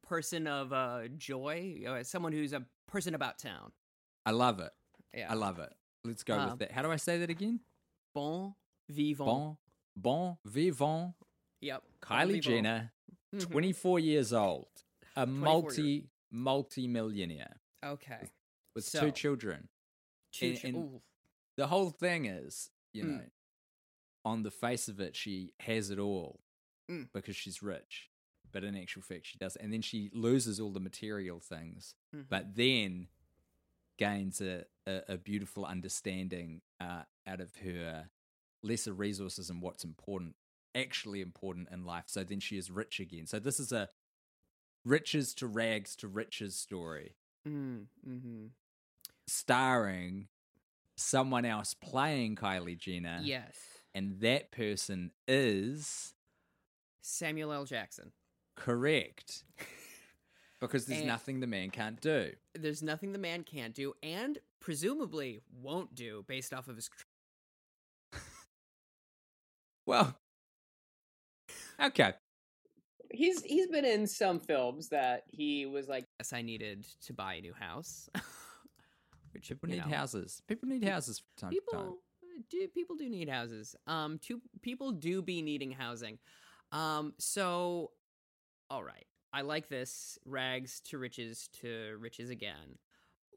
person 0.01 0.47
of 0.47 0.73
uh 0.73 1.07
joy. 1.17 1.83
Uh, 1.87 2.03
someone 2.03 2.33
who's 2.33 2.53
a 2.53 2.63
person 2.87 3.13
about 3.13 3.37
town. 3.37 3.71
I 4.25 4.31
love 4.31 4.59
it. 4.59 4.71
Yeah. 5.13 5.27
I 5.29 5.35
love 5.35 5.59
it. 5.59 5.71
Let's 6.05 6.23
go 6.23 6.37
Um, 6.37 6.49
with 6.51 6.59
that. 6.59 6.71
How 6.71 6.81
do 6.81 6.91
I 6.91 6.95
say 6.97 7.17
that 7.19 7.29
again? 7.29 7.59
bon 8.13 8.55
vivant. 8.87 9.27
Bon, 9.27 9.57
bon 9.95 10.37
vivant. 10.45 11.13
Yep. 11.61 11.83
bon 11.83 12.09
Kylie 12.09 12.27
vivant. 12.33 12.43
Jenner, 12.43 12.93
Mhm. 13.33 13.41
24 13.49 13.99
years 13.99 14.31
old, 14.31 14.83
a 15.15 15.25
24 15.25 15.27
multi 15.61 16.09
multi 16.31 16.87
millionaire 16.87 17.59
Okay. 17.83 18.29
with 18.73 18.83
So- 18.85 18.99
two 19.01 19.11
children. 19.11 19.69
Two 20.31 20.47
And- 20.47 20.63
and- 20.65 20.75
ooh. 20.77 21.01
the 21.55 21.67
whole 21.67 21.89
thing 21.91 22.25
is, 22.25 22.71
you 22.93 23.03
Mm. 23.03 23.07
know, 23.17 23.29
on 24.25 24.43
the 24.43 24.51
face 24.51 24.87
of 24.89 24.99
it, 24.99 25.15
she 25.15 25.53
has 25.61 25.89
it 25.89 25.97
all 25.99 26.41
Mm. 26.89 27.11
because 27.13 27.35
she's 27.35 27.61
rich, 27.61 28.11
but 28.51 28.63
in 28.63 28.75
actual 28.75 29.01
fact, 29.01 29.25
she 29.27 29.37
doesn't. 29.37 29.61
And 29.61 29.71
then 29.73 29.81
she 29.81 30.09
loses 30.13 30.59
all 30.59 30.71
the 30.71 30.79
material 30.79 31.39
things, 31.39 31.95
Mhm. 32.13 32.27
but 32.29 32.55
then 32.55 33.07
gains 33.97 34.41
a, 34.41 34.65
a, 34.87 35.01
a 35.13 35.17
beautiful 35.17 35.65
understanding 35.65 36.61
uh, 36.79 37.03
out 37.27 37.41
of 37.41 37.55
her 37.63 38.09
lesser 38.63 38.93
resources 38.93 39.49
and 39.49 39.61
what's 39.61 39.83
important, 39.83 40.35
actually 40.73 41.21
important 41.21 41.69
in 41.71 41.85
life. 41.85 42.05
So 42.07 42.23
then 42.23 42.39
she 42.39 42.57
is 42.57 42.69
rich 42.71 42.99
again. 42.99 43.25
So 43.27 43.39
this 43.39 43.59
is 43.59 43.71
a 43.71 43.89
riches 44.83 45.33
to 45.35 45.47
rags 45.47 45.95
to 45.97 46.07
riches 46.07 46.55
story. 46.55 47.15
Mm, 47.47 47.85
mm-hmm. 48.07 48.45
starring 49.27 50.27
someone 50.95 51.45
else 51.45 51.73
playing 51.75 52.35
Kylie 52.35 52.77
Jenner. 52.77 53.19
Yes. 53.23 53.55
And 53.93 54.19
that 54.21 54.51
person 54.51 55.11
is 55.27 56.13
Samuel 57.01 57.51
L. 57.53 57.65
Jackson. 57.65 58.11
correct. 58.55 59.43
Because 60.59 60.85
there's 60.85 61.01
And- 61.01 61.07
nothing 61.07 61.39
the 61.41 61.47
man 61.47 61.69
can't 61.69 61.99
do. 62.01 62.31
There's 62.55 62.81
nothing 62.81 63.11
the 63.11 63.19
man 63.19 63.43
can't 63.43 63.75
do, 63.75 63.93
and 64.01 64.39
presumably 64.65 65.41
won't 65.61 65.93
do, 65.93 66.25
based 66.27 66.51
off 66.51 66.67
of 66.67 66.75
his. 66.75 66.87
tr- 66.87 67.05
Well, 69.85 70.17
okay. 71.79 72.13
He's 73.11 73.43
he's 73.43 73.67
been 73.67 73.85
in 73.85 74.07
some 74.07 74.39
films 74.39 74.89
that 74.89 75.21
he 75.29 75.67
was 75.67 75.87
like, 75.87 76.05
yes, 76.19 76.33
I 76.33 76.41
needed 76.41 76.87
to 77.05 77.13
buy 77.13 77.35
a 77.35 77.41
new 77.41 77.53
house. 77.53 78.09
Which 79.33 79.49
People 79.49 79.69
need 79.69 79.85
know, 79.85 79.95
houses. 79.95 80.41
People 80.47 80.67
need 80.67 80.83
houses 80.83 81.19
from 81.19 81.49
time 81.49 81.51
to 81.51 81.55
time. 81.71 81.79
people 81.81 81.97
do 82.49 82.67
people 82.73 82.95
do 82.95 83.09
need 83.09 83.29
houses 83.29 83.75
um 83.87 84.19
two 84.19 84.41
people 84.61 84.91
do 84.91 85.21
be 85.21 85.41
needing 85.41 85.71
housing 85.71 86.17
um 86.73 87.13
so 87.17 87.91
all 88.69 88.83
right 88.83 89.05
i 89.31 89.41
like 89.41 89.69
this 89.69 90.17
rags 90.25 90.81
to 90.81 90.97
riches 90.97 91.47
to 91.61 91.95
riches 91.99 92.29
again 92.29 92.77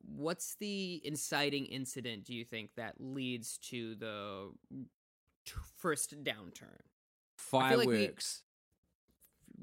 what's 0.02 0.54
the 0.56 1.00
inciting 1.04 1.66
incident 1.66 2.24
do 2.24 2.34
you 2.34 2.44
think 2.44 2.70
that 2.76 2.94
leads 2.98 3.58
to 3.58 3.94
the 3.96 4.50
t- 5.44 5.52
first 5.78 6.22
downturn 6.24 6.80
feel 7.36 7.60
like 7.60 7.86
we- 7.88 7.96
Fireworks. 7.96 8.42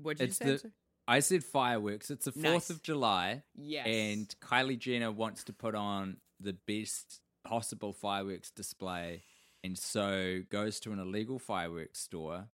what 0.01 0.17
did 0.17 0.29
It's 0.29 0.39
you 0.41 0.45
say 0.45 0.51
I'm 0.51 0.57
the- 0.57 0.71
I 1.07 1.19
said 1.19 1.43
fireworks. 1.43 2.09
It's 2.09 2.25
the 2.25 2.31
4th 2.31 2.41
Nice. 2.41 2.69
of 2.71 2.81
July. 2.81 3.43
yes 3.53 3.85
And 3.87 4.27
Kylie 4.39 4.79
Jenner 4.79 5.11
wants 5.11 5.43
to 5.43 5.53
put 5.53 5.75
on 5.75 6.17
the 6.39 6.53
best 6.53 7.21
possible 7.43 7.93
fireworks 7.93 8.49
display. 8.49 9.23
And 9.63 9.77
so 9.77 10.41
goes 10.49 10.79
to 10.79 10.91
an 10.93 10.99
illegal 10.99 11.37
fireworks 11.37 11.99
store 11.99 12.49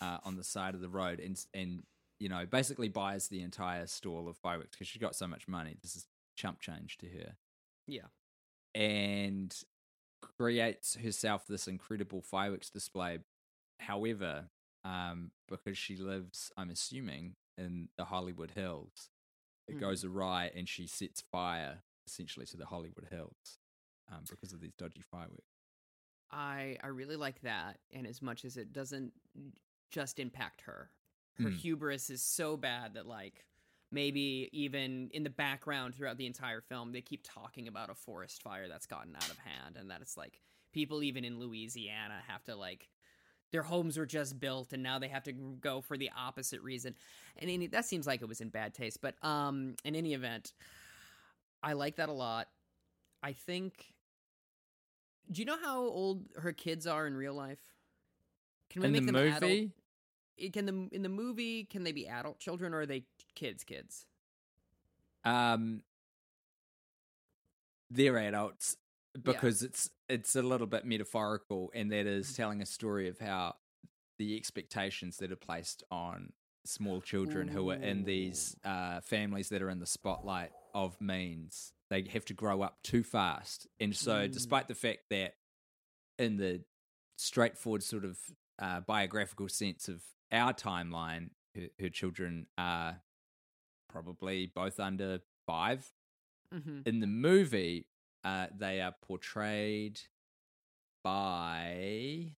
uh, 0.00 0.18
on 0.24 0.34
the 0.36 0.42
side 0.42 0.74
of 0.74 0.80
the 0.80 0.88
road 0.88 1.20
and, 1.20 1.38
and, 1.54 1.84
you 2.18 2.28
know, 2.28 2.44
basically 2.46 2.88
buys 2.88 3.28
the 3.28 3.42
entire 3.42 3.86
stall 3.86 4.28
of 4.28 4.36
fireworks 4.38 4.72
because 4.72 4.88
she's 4.88 5.00
got 5.00 5.14
so 5.14 5.28
much 5.28 5.46
money. 5.46 5.76
This 5.80 5.94
is 5.94 6.06
chump 6.34 6.60
change 6.60 6.96
to 6.98 7.06
her. 7.08 7.36
yeah 7.86 8.06
and 8.74 9.54
creates 10.36 10.96
herself 10.96 11.46
this 11.46 11.68
incredible 11.68 12.22
fireworks 12.22 12.70
display. 12.70 13.18
However, 13.80 14.50
um, 14.84 15.30
because 15.48 15.78
she 15.78 15.96
lives, 15.96 16.50
I'm 16.56 16.70
assuming, 16.70 17.36
in 17.56 17.88
the 17.96 18.04
Hollywood 18.06 18.50
Hills, 18.52 19.10
it 19.68 19.76
Mhm. 19.76 19.80
goes 19.80 20.04
awry 20.04 20.50
and 20.54 20.68
she 20.68 20.86
sets 20.86 21.20
fire 21.20 21.82
essentially 22.06 22.46
to 22.46 22.56
the 22.56 22.66
Hollywood 22.66 23.06
Hills 23.10 23.58
um, 24.10 24.24
because 24.28 24.52
of 24.52 24.60
these 24.60 24.74
dodgy 24.74 25.02
fireworks. 25.02 25.42
I 26.30 26.78
I 26.82 26.88
really 26.88 27.16
like 27.16 27.40
that, 27.42 27.78
and 27.92 28.06
as 28.06 28.20
much 28.20 28.44
as 28.44 28.56
it 28.56 28.72
doesn't 28.72 29.12
just 29.90 30.18
impact 30.18 30.62
her, 30.62 30.90
her 31.38 31.50
Mm. 31.50 31.56
hubris 31.56 32.10
is 32.10 32.22
so 32.22 32.56
bad 32.56 32.94
that 32.94 33.06
like 33.06 33.46
maybe 33.94 34.48
even 34.52 35.08
in 35.14 35.22
the 35.22 35.30
background 35.30 35.94
throughout 35.94 36.18
the 36.18 36.26
entire 36.26 36.60
film 36.60 36.92
they 36.92 37.00
keep 37.00 37.22
talking 37.24 37.68
about 37.68 37.88
a 37.90 37.94
forest 37.94 38.42
fire 38.42 38.68
that's 38.68 38.86
gotten 38.86 39.14
out 39.16 39.30
of 39.30 39.38
hand, 39.38 39.76
and 39.78 39.90
that 39.90 40.00
it's 40.02 40.16
like 40.16 40.40
people 40.72 41.02
even 41.02 41.24
in 41.24 41.38
Louisiana 41.38 42.20
have 42.26 42.44
to 42.44 42.56
like 42.56 42.88
their 43.52 43.62
homes 43.62 43.96
were 43.96 44.06
just 44.06 44.40
built 44.40 44.72
and 44.72 44.82
now 44.82 44.98
they 44.98 45.06
have 45.06 45.22
to 45.22 45.32
go 45.32 45.80
for 45.80 45.96
the 45.96 46.10
opposite 46.18 46.60
reason, 46.62 46.94
and 47.38 47.48
any, 47.50 47.68
that 47.68 47.84
seems 47.84 48.06
like 48.06 48.20
it 48.20 48.28
was 48.28 48.40
in 48.40 48.48
bad 48.48 48.74
taste. 48.74 49.00
But 49.00 49.14
um, 49.24 49.76
in 49.84 49.94
any 49.94 50.12
event, 50.14 50.52
I 51.62 51.74
like 51.74 51.96
that 51.96 52.08
a 52.08 52.12
lot. 52.12 52.48
I 53.22 53.32
think. 53.32 53.86
Do 55.30 55.40
you 55.40 55.46
know 55.46 55.56
how 55.62 55.78
old 55.80 56.24
her 56.36 56.52
kids 56.52 56.86
are 56.86 57.06
in 57.06 57.16
real 57.16 57.32
life? 57.34 57.60
Can 58.70 58.82
we 58.82 58.86
in 58.88 58.92
make 58.92 59.06
the 59.06 59.12
them 59.12 59.16
adult? 59.16 59.42
movie, 59.42 59.70
it- 60.36 60.52
Can 60.52 60.66
the 60.66 60.88
in 60.92 61.02
the 61.02 61.08
movie 61.08 61.64
can 61.64 61.84
they 61.84 61.92
be 61.92 62.08
adult 62.08 62.40
children 62.40 62.74
or 62.74 62.80
are 62.80 62.86
they 62.86 63.04
kids? 63.34 63.64
Kids. 63.64 64.06
um, 65.24 65.82
they're 67.90 68.16
adults 68.18 68.76
because 69.22 69.62
it's 69.62 69.90
it's 70.08 70.34
a 70.36 70.42
little 70.42 70.66
bit 70.66 70.84
metaphorical, 70.84 71.70
and 71.74 71.90
that 71.92 72.06
is 72.06 72.32
Mm. 72.32 72.36
telling 72.36 72.62
a 72.62 72.66
story 72.66 73.08
of 73.08 73.18
how 73.18 73.56
the 74.18 74.36
expectations 74.36 75.16
that 75.18 75.30
are 75.32 75.36
placed 75.36 75.82
on 75.90 76.32
small 76.64 77.00
children 77.00 77.48
who 77.48 77.70
are 77.70 77.76
in 77.76 78.04
these 78.04 78.56
uh, 78.64 79.00
families 79.00 79.48
that 79.50 79.60
are 79.62 79.70
in 79.70 79.80
the 79.80 79.86
spotlight 79.86 80.50
of 80.74 81.00
means 81.00 81.72
they 81.90 82.02
have 82.08 82.24
to 82.24 82.34
grow 82.34 82.62
up 82.62 82.82
too 82.82 83.02
fast, 83.04 83.66
and 83.78 83.94
so 83.94 84.26
Mm. 84.26 84.32
despite 84.32 84.66
the 84.68 84.74
fact 84.74 85.04
that 85.10 85.36
in 86.18 86.36
the 86.36 86.64
straightforward 87.16 87.82
sort 87.82 88.04
of 88.04 88.18
uh, 88.58 88.80
biographical 88.80 89.48
sense 89.48 89.88
of 89.88 90.02
our 90.32 90.52
timeline, 90.52 91.30
her, 91.54 91.68
her 91.80 91.88
children 91.88 92.46
are 92.58 93.02
probably 94.04 94.46
both 94.54 94.80
under 94.80 95.20
five 95.46 95.90
Mm-hmm. 96.52 96.80
in 96.86 97.00
the 97.00 97.06
movie, 97.06 97.86
uh, 98.24 98.46
they 98.56 98.80
are 98.80 98.94
portrayed 99.02 100.00
by 101.02 102.32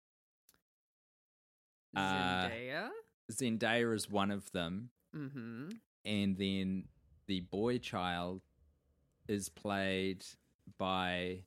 Uh, 1.96 2.48
Zendaya. 2.50 2.90
Zendaya 3.32 3.94
as 3.96 4.10
one 4.10 4.32
of 4.32 4.52
them, 4.52 4.90
Mm-hmm. 5.16 5.70
and 6.06 6.38
then 6.38 6.86
the 7.28 7.40
boy 7.42 7.78
child 7.80 8.42
is 9.28 9.50
played 9.50 10.26
by. 10.78 11.44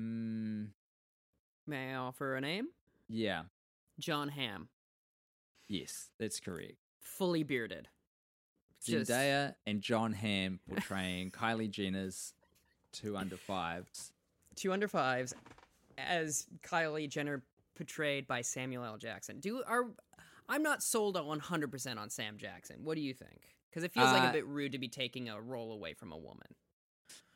Mm, 0.00 0.68
May 1.66 1.92
I 1.92 1.96
offer 1.96 2.36
a 2.36 2.40
name? 2.40 2.68
yeah, 3.08 3.42
Jon 3.98 4.28
Hamm, 4.28 4.68
yes, 5.68 6.10
that's 6.18 6.40
correct. 6.40 6.76
fully 7.00 7.42
bearded. 7.42 7.88
Just- 8.84 9.10
Zendaya 9.10 9.54
and 9.66 9.80
Jon 9.80 10.12
Hamm 10.12 10.60
portraying 10.68 11.30
Kylie 11.32 11.70
Jenner's 11.70 12.32
two 12.92 13.16
under 13.16 13.36
fives. 13.36 14.12
two 14.56 14.72
under 14.72 14.88
fives 14.88 15.34
as 15.98 16.46
Kylie 16.62 17.08
Jenner 17.08 17.42
portrayed 17.76 18.26
by 18.26 18.40
Samuel 18.42 18.84
L. 18.84 18.96
Jackson. 18.98 19.38
Do 19.40 19.62
are 19.66 19.86
I'm 20.48 20.62
not 20.62 20.82
sold 20.82 21.16
on 21.16 21.26
100 21.26 21.70
percent 21.70 21.98
on 21.98 22.10
Sam 22.10 22.36
Jackson. 22.38 22.78
What 22.82 22.94
do 22.96 23.00
you 23.02 23.14
think? 23.14 23.40
Because 23.70 23.84
it 23.84 23.92
feels 23.92 24.10
like 24.12 24.24
Uh, 24.24 24.28
a 24.30 24.32
bit 24.32 24.46
rude 24.46 24.72
to 24.72 24.78
be 24.78 24.88
taking 24.88 25.28
a 25.28 25.40
role 25.40 25.72
away 25.72 25.94
from 25.94 26.10
a 26.12 26.16
woman. 26.18 26.54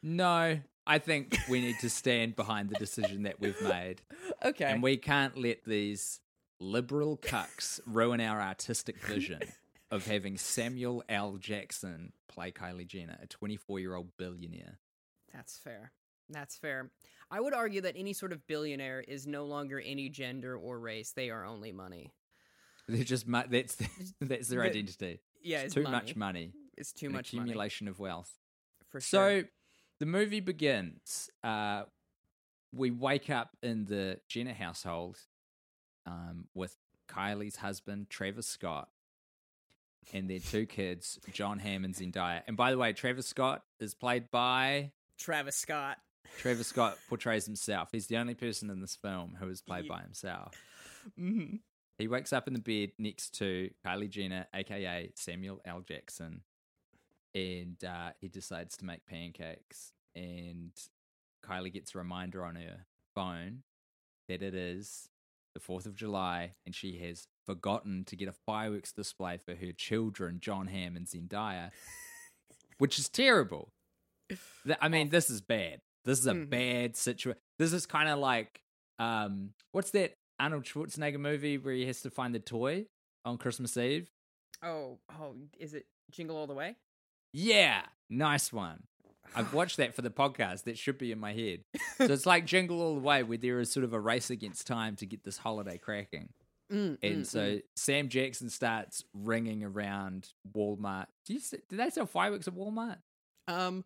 No, 0.02 0.58
I 0.86 0.98
think 0.98 1.38
we 1.48 1.60
need 1.60 1.78
to 1.80 1.88
stand 1.88 2.36
behind 2.36 2.68
the 2.68 2.74
decision 2.74 3.22
that 3.22 3.40
we've 3.40 3.60
made. 3.62 4.02
Okay. 4.44 4.64
And 4.64 4.82
we 4.82 4.96
can't 4.98 5.38
let 5.38 5.64
these 5.64 6.20
liberal 6.60 7.16
cucks 7.18 7.80
ruin 7.86 8.20
our 8.20 8.40
artistic 8.40 8.98
vision 9.04 9.40
of 9.90 10.06
having 10.06 10.36
Samuel 10.38 11.04
L. 11.08 11.36
Jackson 11.36 12.12
play 12.28 12.50
Kylie 12.50 12.86
Jenner, 12.86 13.18
a 13.22 13.26
24 13.26 13.78
year 13.80 13.94
old 13.94 14.08
billionaire. 14.16 14.78
That's 15.32 15.56
fair. 15.56 15.92
That's 16.30 16.56
fair. 16.56 16.90
I 17.30 17.40
would 17.40 17.54
argue 17.54 17.80
that 17.82 17.94
any 17.96 18.12
sort 18.12 18.32
of 18.32 18.46
billionaire 18.46 19.00
is 19.06 19.26
no 19.26 19.44
longer 19.44 19.80
any 19.84 20.08
gender 20.08 20.56
or 20.56 20.78
race. 20.78 21.12
They 21.12 21.30
are 21.30 21.44
only 21.44 21.72
money. 21.72 22.12
They're 22.88 23.04
just 23.04 23.26
mu- 23.26 23.42
that's 23.48 23.76
that's 24.20 24.48
their 24.48 24.60
The- 24.62 24.68
identity. 24.68 25.20
Yeah, 25.42 25.58
It's 25.58 25.66
it's 25.66 25.74
too 25.74 25.82
money. 25.82 25.92
much 25.96 26.16
money. 26.16 26.52
It's 26.76 26.92
too 26.92 27.06
an 27.06 27.12
much 27.12 27.32
money 27.34 27.42
accumulation 27.50 27.88
of 27.88 27.98
wealth. 27.98 28.32
for 28.88 29.00
sure. 29.00 29.40
So 29.42 29.48
the 30.00 30.06
movie 30.06 30.40
begins. 30.40 31.28
Uh, 31.42 31.82
we 32.72 32.90
wake 32.90 33.28
up 33.30 33.50
in 33.62 33.84
the 33.84 34.18
Jenner 34.28 34.54
household 34.54 35.18
um, 36.06 36.46
with 36.54 36.76
Kylie's 37.08 37.56
husband, 37.56 38.08
Travis 38.10 38.46
Scott, 38.48 38.88
and 40.12 40.28
their 40.28 40.38
two 40.38 40.66
kids, 40.66 41.18
Jon 41.32 41.58
Hamm 41.58 41.84
and 41.84 41.94
Zendaya. 41.94 42.42
And 42.46 42.56
by 42.56 42.70
the 42.70 42.78
way, 42.78 42.92
Travis 42.92 43.26
Scott 43.26 43.62
is 43.80 43.94
played 43.94 44.30
by 44.30 44.92
Travis 45.18 45.56
Scott. 45.56 45.98
Travis 46.38 46.66
Scott 46.66 46.98
portrays 47.08 47.46
himself. 47.46 47.90
He's 47.92 48.06
the 48.06 48.16
only 48.16 48.34
person 48.34 48.70
in 48.70 48.80
this 48.80 48.96
film 48.96 49.36
who 49.38 49.48
is 49.48 49.60
played 49.60 49.84
Ye- 49.84 49.90
by 49.90 50.00
himself. 50.00 50.54
Mm-hmm. 51.18 51.56
He 51.98 52.08
wakes 52.08 52.32
up 52.32 52.48
in 52.48 52.54
the 52.54 52.60
bed 52.60 52.92
next 52.98 53.34
to 53.38 53.70
Kylie 53.86 54.10
Jenner, 54.10 54.46
aka 54.52 55.10
Samuel 55.14 55.60
L. 55.64 55.80
Jackson, 55.80 56.40
and 57.34 57.82
uh, 57.84 58.10
he 58.20 58.28
decides 58.28 58.76
to 58.78 58.84
make 58.84 59.06
pancakes. 59.06 59.92
And 60.16 60.72
Kylie 61.44 61.72
gets 61.72 61.94
a 61.94 61.98
reminder 61.98 62.44
on 62.44 62.56
her 62.56 62.86
phone 63.14 63.62
that 64.28 64.42
it 64.42 64.54
is 64.54 65.08
the 65.54 65.60
4th 65.60 65.86
of 65.86 65.94
July, 65.94 66.54
and 66.66 66.74
she 66.74 66.98
has 66.98 67.28
forgotten 67.46 68.04
to 68.06 68.16
get 68.16 68.28
a 68.28 68.32
fireworks 68.32 68.92
display 68.92 69.36
for 69.38 69.54
her 69.54 69.72
children, 69.72 70.38
Jon 70.40 70.66
Hamm 70.68 70.96
and 70.96 71.06
Zendaya, 71.06 71.70
which 72.78 72.98
is 72.98 73.08
terrible. 73.08 73.72
I 74.80 74.88
mean, 74.88 75.10
this 75.10 75.30
is 75.30 75.40
bad. 75.40 75.80
This 76.04 76.18
is 76.18 76.26
a 76.26 76.32
Mhm. 76.34 76.50
bad 76.50 76.96
situation. 76.96 77.40
This 77.58 77.72
is 77.72 77.86
kind 77.86 78.08
of 78.08 78.18
like, 78.18 78.60
um, 78.98 79.54
what's 79.72 79.90
that 79.92 80.14
Arnold 80.38 80.64
Schwarzenegger 80.64 81.18
movie 81.20 81.58
where 81.58 81.74
he 81.74 81.86
has 81.86 82.00
to 82.02 82.10
find 82.10 82.34
the 82.34 82.40
toy 82.40 82.86
on 83.24 83.38
Christmas 83.38 83.76
Eve? 83.76 84.10
Oh, 84.62 84.98
oh, 85.10 85.36
is 85.58 85.74
it 85.74 85.86
Jingle 86.10 86.36
All 86.36 86.46
the 86.46 86.54
Way? 86.54 86.76
Yeah, 87.32 87.82
Nice 88.10 88.52
one. 88.52 88.84
I've 89.34 89.52
watched 89.54 89.78
that 89.78 89.94
for 89.94 90.02
the 90.02 90.10
podcast. 90.10 90.64
That 90.64 90.76
should 90.78 90.98
be 90.98 91.10
in 91.10 91.18
my 91.18 91.32
head. 91.32 91.64
So 91.96 92.04
it's 92.04 92.26
like 92.26 92.44
Jingle 92.46 92.80
All 92.82 92.94
the 92.94 93.00
Way, 93.00 93.22
where 93.22 93.38
there 93.38 93.58
is 93.58 93.72
sort 93.72 93.82
of 93.84 93.92
a 93.92 93.98
race 93.98 94.30
against 94.30 94.66
time 94.66 94.94
to 94.96 95.06
get 95.06 95.24
this 95.24 95.38
holiday 95.38 95.78
cracking. 95.78 96.28
Mm, 96.74 96.98
And 97.02 97.16
mm, 97.22 97.26
so 97.26 97.38
mm. 97.40 97.62
Sam 97.76 98.08
Jackson 98.08 98.50
starts 98.50 99.04
ringing 99.14 99.62
around 99.62 100.30
Walmart. 100.56 101.06
Do, 101.26 101.34
you, 101.34 101.40
do 101.68 101.76
they 101.76 101.90
sell 101.90 102.06
fireworks 102.06 102.48
at 102.48 102.54
Walmart? 102.54 102.96
um, 103.48 103.84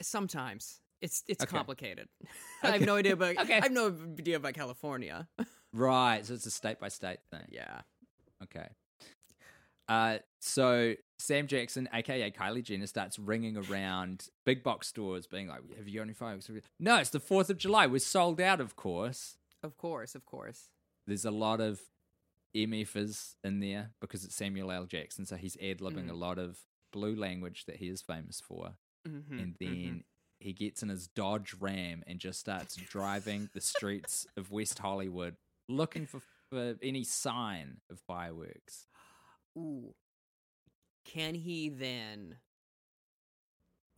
sometimes 0.00 0.80
it's 1.00 1.22
it's 1.28 1.42
Okay. 1.42 1.56
complicated. 1.56 2.08
I 2.62 2.70
have 2.72 2.82
no 2.82 2.96
idea 2.96 3.12
about. 3.14 3.36
Okay. 3.40 3.58
I 3.58 3.62
have 3.62 3.72
no 3.72 3.86
idea 4.18 4.36
about 4.36 4.54
California. 4.54 5.28
Right. 5.72 6.24
So 6.24 6.34
it's 6.34 6.46
a 6.46 6.50
state 6.50 6.78
by 6.80 6.88
state 6.88 7.18
thing. 7.30 7.46
yeah. 7.50 7.82
Okay. 8.42 8.68
Uh, 9.88 10.18
so 10.40 10.94
Sam 11.18 11.46
Jackson, 11.48 11.88
aka 11.92 12.30
Kylie 12.30 12.62
Jenner, 12.62 12.86
starts 12.86 13.18
ringing 13.18 13.56
around 13.56 14.28
big 14.46 14.62
box 14.62 14.86
stores, 14.86 15.26
being 15.26 15.48
like, 15.48 15.60
"Have 15.76 15.88
you 15.88 15.96
got 15.96 16.02
any 16.04 16.12
fireworks?" 16.12 16.48
No, 16.78 16.96
it's 16.98 17.10
the 17.10 17.18
Fourth 17.20 17.50
of 17.50 17.58
July. 17.58 17.86
We're 17.88 17.98
sold 17.98 18.40
out, 18.40 18.60
of 18.60 18.76
course. 18.76 19.36
Of 19.62 19.76
course, 19.76 20.14
of 20.14 20.24
course. 20.24 20.70
There's 21.10 21.24
a 21.24 21.30
lot 21.32 21.60
of 21.60 21.80
MFs 22.56 23.34
in 23.42 23.58
there 23.58 23.90
because 24.00 24.24
it's 24.24 24.36
Samuel 24.36 24.70
L. 24.70 24.86
Jackson, 24.86 25.26
so 25.26 25.34
he's 25.34 25.56
ad 25.56 25.78
libbing 25.78 26.06
Mhm. 26.06 26.10
a 26.10 26.14
lot 26.14 26.38
of 26.38 26.64
blue 26.92 27.16
language 27.16 27.64
that 27.64 27.76
he 27.76 27.88
is 27.88 28.00
famous 28.00 28.40
for. 28.40 28.76
Mm-hmm, 29.08 29.38
and 29.40 29.56
then 29.58 30.04
he 30.38 30.52
gets 30.52 30.84
in 30.84 30.88
his 30.88 31.08
Dodge 31.08 31.52
Ram 31.54 32.04
and 32.06 32.20
just 32.20 32.38
starts 32.38 32.76
driving 32.76 33.50
the 33.54 33.60
streets 33.60 34.24
of 34.36 34.52
West 34.52 34.78
Hollywood 34.78 35.36
looking 35.68 36.06
for, 36.06 36.20
for 36.48 36.76
any 36.80 37.02
sign 37.02 37.80
of 37.90 37.98
fireworks. 37.98 38.86
Ooh. 39.58 39.96
Can 41.04 41.34
he 41.34 41.70
then 41.70 42.38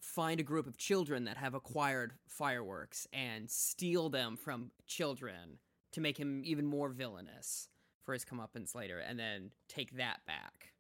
find 0.01 0.41
a 0.41 0.45
group 0.45 0.67
of 0.67 0.79
children 0.79 1.25
that 1.25 1.37
have 1.37 1.53
acquired 1.53 2.15
fireworks 2.27 3.07
and 3.13 3.51
steal 3.51 4.09
them 4.09 4.37
from 4.39 4.71
children 4.87 5.59
to 5.93 6.01
make 6.01 6.19
him 6.19 6.43
even 6.45 6.67
more 6.67 6.89
villainous 6.89 7.69
for 8.05 8.13
his 8.13 8.25
comeuppance 8.25 8.75
later 8.75 8.99
and 8.99 9.19
then 9.19 9.51
take 9.69 9.97
that 9.97 10.21
back? 10.27 10.73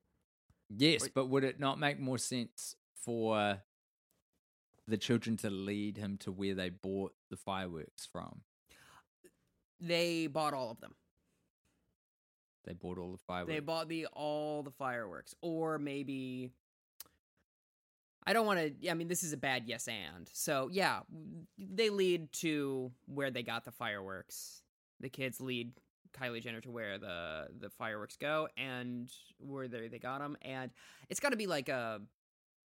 Yes, 0.69 1.05
Or- 1.07 1.11
but 1.15 1.27
would 1.27 1.45
it 1.45 1.61
not 1.61 1.79
make 1.79 1.99
more 1.99 2.19
sense 2.19 2.77
for 2.95 3.63
the 4.89 4.97
children 4.97 5.37
to 5.39 5.51
lead 5.51 5.97
him 5.97 6.17
to 6.19 6.33
where 6.33 6.55
they 6.55 6.71
bought 6.71 7.15
the 7.31 7.37
fireworks 7.37 8.07
from? 8.07 8.43
They 9.81 10.27
bought 10.29 10.55
all 10.55 10.71
of 10.71 10.81
them. 10.81 10.95
They 12.65 12.75
bought 12.75 12.99
all 12.99 13.13
the 13.13 13.19
fireworks. 13.19 13.53
They 13.53 13.61
bought 13.61 13.89
the 13.89 14.07
all 14.07 14.63
the 14.63 14.71
fireworks, 14.71 15.35
or 15.41 15.79
maybe 15.79 16.53
I 18.25 18.33
don't 18.33 18.47
want 18.47 18.61
to. 18.81 18.89
I 18.89 18.95
mean, 18.95 19.09
this 19.09 19.25
is 19.25 19.33
a 19.33 19.37
bad 19.37 19.65
yes 19.67 19.89
and. 19.89 20.31
So 20.33 20.69
yeah, 20.71 21.01
they 21.59 21.91
lead 21.91 22.33
to 22.35 22.93
where 23.07 23.33
they 23.33 23.43
got 23.43 23.65
the 23.65 23.73
fireworks. 23.73 24.62
The 25.03 25.09
kids 25.11 25.41
lead 25.41 25.73
Kylie 26.19 26.43
Jenner 26.43 26.61
to 26.63 26.71
where 26.71 26.99
the 26.99 27.49
the 27.59 27.71
fireworks 27.71 28.17
go, 28.17 28.49
and 28.57 29.11
where 29.39 29.69
they 29.69 29.89
they 29.89 29.99
got 29.99 30.21
them, 30.21 30.37
and 30.43 30.71
it's 31.11 31.21
got 31.21 31.31
to 31.31 31.37
be 31.37 31.47
like 31.47 31.69
a 31.69 32.01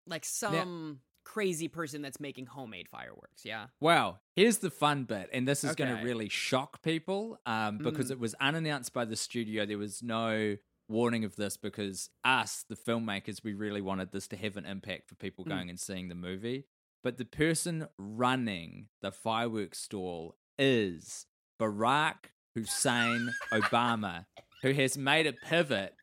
like 0.07 0.25
some 0.25 0.99
crazy 1.25 1.69
person 1.69 2.01
that's 2.01 2.19
making 2.19 2.45
homemade 2.47 2.89
fireworks. 2.89 3.45
Yeah. 3.45 3.67
Wow, 3.79 4.19
here's 4.35 4.57
the 4.57 4.69
fun 4.69 5.05
bit, 5.05 5.29
and 5.31 5.47
this 5.47 5.63
is 5.63 5.73
going 5.75 5.95
to 5.95 6.03
really 6.03 6.27
shock 6.27 6.81
people 6.81 7.39
um, 7.45 7.77
because 7.77 8.07
Mm. 8.07 8.11
it 8.11 8.19
was 8.19 8.33
unannounced 8.41 8.91
by 8.93 9.05
the 9.05 9.15
studio. 9.15 9.65
There 9.65 9.77
was 9.77 10.03
no 10.03 10.57
warning 10.89 11.23
of 11.23 11.37
this 11.37 11.55
because 11.55 12.09
us, 12.25 12.65
the 12.67 12.75
filmmakers, 12.75 13.41
we 13.41 13.53
really 13.53 13.79
wanted 13.79 14.11
this 14.11 14.27
to 14.27 14.35
have 14.35 14.57
an 14.57 14.65
impact 14.65 15.07
for 15.07 15.15
people 15.15 15.45
Mm. 15.45 15.49
going 15.49 15.69
and 15.69 15.79
seeing 15.79 16.09
the 16.09 16.15
movie. 16.15 16.65
But 17.03 17.17
the 17.17 17.25
person 17.25 17.87
running 17.97 18.89
the 19.01 19.11
fireworks 19.13 19.79
stall 19.79 20.35
is 20.59 21.25
Barack 21.63 22.15
Hussein 22.55 23.33
Obama, 23.53 24.25
who 24.61 24.73
has 24.73 24.97
made 24.97 25.25
a 25.27 25.31
pivot 25.31 25.95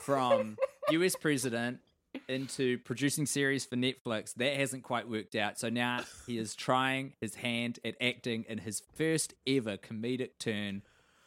from 0.00 0.56
US 0.90 1.16
president 1.16 1.80
into 2.28 2.78
producing 2.78 3.26
series 3.26 3.64
for 3.64 3.74
Netflix. 3.74 4.32
That 4.34 4.56
hasn't 4.56 4.84
quite 4.84 5.08
worked 5.08 5.34
out. 5.34 5.58
So 5.58 5.70
now 5.70 6.02
he 6.28 6.38
is 6.38 6.54
trying 6.54 7.14
his 7.20 7.34
hand 7.34 7.80
at 7.84 7.96
acting 8.00 8.44
in 8.48 8.58
his 8.58 8.82
first 8.94 9.34
ever 9.44 9.76
comedic 9.76 10.38
turn 10.38 10.82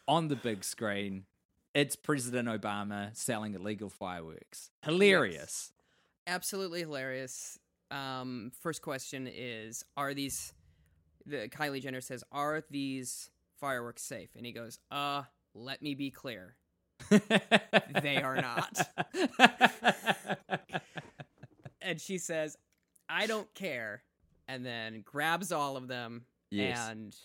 on 0.08 0.30
the 0.30 0.38
big 0.38 0.64
screen. 0.64 1.26
It's 1.74 1.98
President 1.98 2.48
Obama 2.48 3.14
selling 3.14 3.56
illegal 3.56 3.90
fireworks. 3.90 4.70
Hilarious. 4.86 5.74
absolutely 6.28 6.80
hilarious. 6.80 7.60
Um, 7.92 8.54
first 8.62 8.82
question 8.82 9.30
is: 9.30 9.84
Are 9.98 10.14
these? 10.14 10.54
The 11.26 11.50
Kylie 11.50 11.82
Jenner 11.82 12.02
says, 12.02 12.24
"Are 12.32 12.64
these 12.70 13.30
fireworks 13.60 14.02
safe?" 14.04 14.30
And 14.36 14.46
he 14.46 14.52
goes, 14.52 14.80
"Uh, 14.92 15.24
let 15.54 15.82
me 15.82 15.96
be 15.96 16.12
clear. 16.12 16.56
They 18.02 18.18
are 18.22 18.36
not." 18.42 18.90
And 21.82 22.02
she 22.02 22.18
says, 22.18 22.58
"I 23.08 23.28
don't 23.28 23.54
care," 23.54 24.04
and 24.48 24.66
then 24.66 25.02
grabs 25.02 25.52
all 25.52 25.78
of 25.78 25.88
them 25.88 26.26
Yes. 26.50 26.90
and 26.90 27.16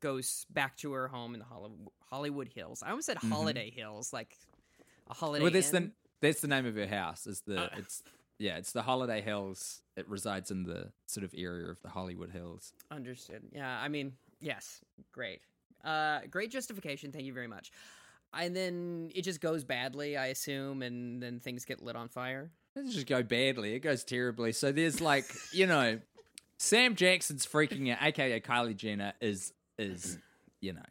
goes 0.00 0.44
back 0.50 0.76
to 0.78 0.92
her 0.92 1.08
home 1.08 1.34
in 1.34 1.40
the 1.40 1.46
Hollywood, 2.10 2.48
Hills. 2.48 2.82
I 2.82 2.90
almost 2.90 3.06
said 3.06 3.16
Mhm. 3.18 3.30
Holiday 3.30 3.70
Hills, 3.70 4.12
like 4.12 4.36
a 5.08 5.14
holiday. 5.14 5.42
well, 5.44 5.52
that's 5.52 5.70
the 5.70 5.90
that's 6.20 6.40
the 6.40 6.48
name 6.48 6.66
of 6.66 6.74
her 6.74 6.86
house. 6.86 7.26
Is 7.26 7.40
the 7.42 7.62
Uh. 7.72 7.76
it's 7.78 8.02
yeah, 8.38 8.56
it's 8.58 8.72
the 8.72 8.82
Holiday 8.82 9.20
Hills. 9.22 9.82
It 9.96 10.06
resides 10.08 10.50
in 10.50 10.64
the 10.64 10.92
sort 11.06 11.24
of 11.24 11.32
area 11.36 11.68
of 11.70 11.80
the 11.82 11.88
Hollywood 11.90 12.30
Hills. 12.30 12.74
Understood. 12.90 13.48
Yeah, 13.52 13.80
I 13.80 13.88
mean, 13.88 14.16
yes, 14.42 14.80
great. 15.12 15.40
Uh, 15.84 16.20
great 16.30 16.50
justification. 16.50 17.10
Thank 17.12 17.24
you 17.24 17.32
very 17.32 17.48
much. 17.48 17.72
And 18.34 18.54
then 18.56 19.10
it 19.14 19.22
just 19.22 19.40
goes 19.40 19.64
badly, 19.64 20.16
I 20.16 20.26
assume, 20.26 20.82
and 20.82 21.22
then 21.22 21.40
things 21.40 21.64
get 21.64 21.82
lit 21.82 21.96
on 21.96 22.08
fire. 22.08 22.50
It 22.74 22.78
doesn't 22.78 22.92
just 22.92 23.06
go 23.06 23.22
badly. 23.22 23.74
It 23.74 23.80
goes 23.80 24.04
terribly. 24.04 24.52
So 24.52 24.72
there's 24.72 25.00
like, 25.00 25.24
you 25.52 25.66
know, 25.66 26.00
Sam 26.58 26.94
Jackson's 26.94 27.46
freaking 27.46 27.90
out, 27.92 27.98
aka 28.02 28.40
Kylie 28.40 28.76
Jenner, 28.76 29.12
is 29.20 29.52
is, 29.78 30.18
you 30.60 30.72
know, 30.74 30.82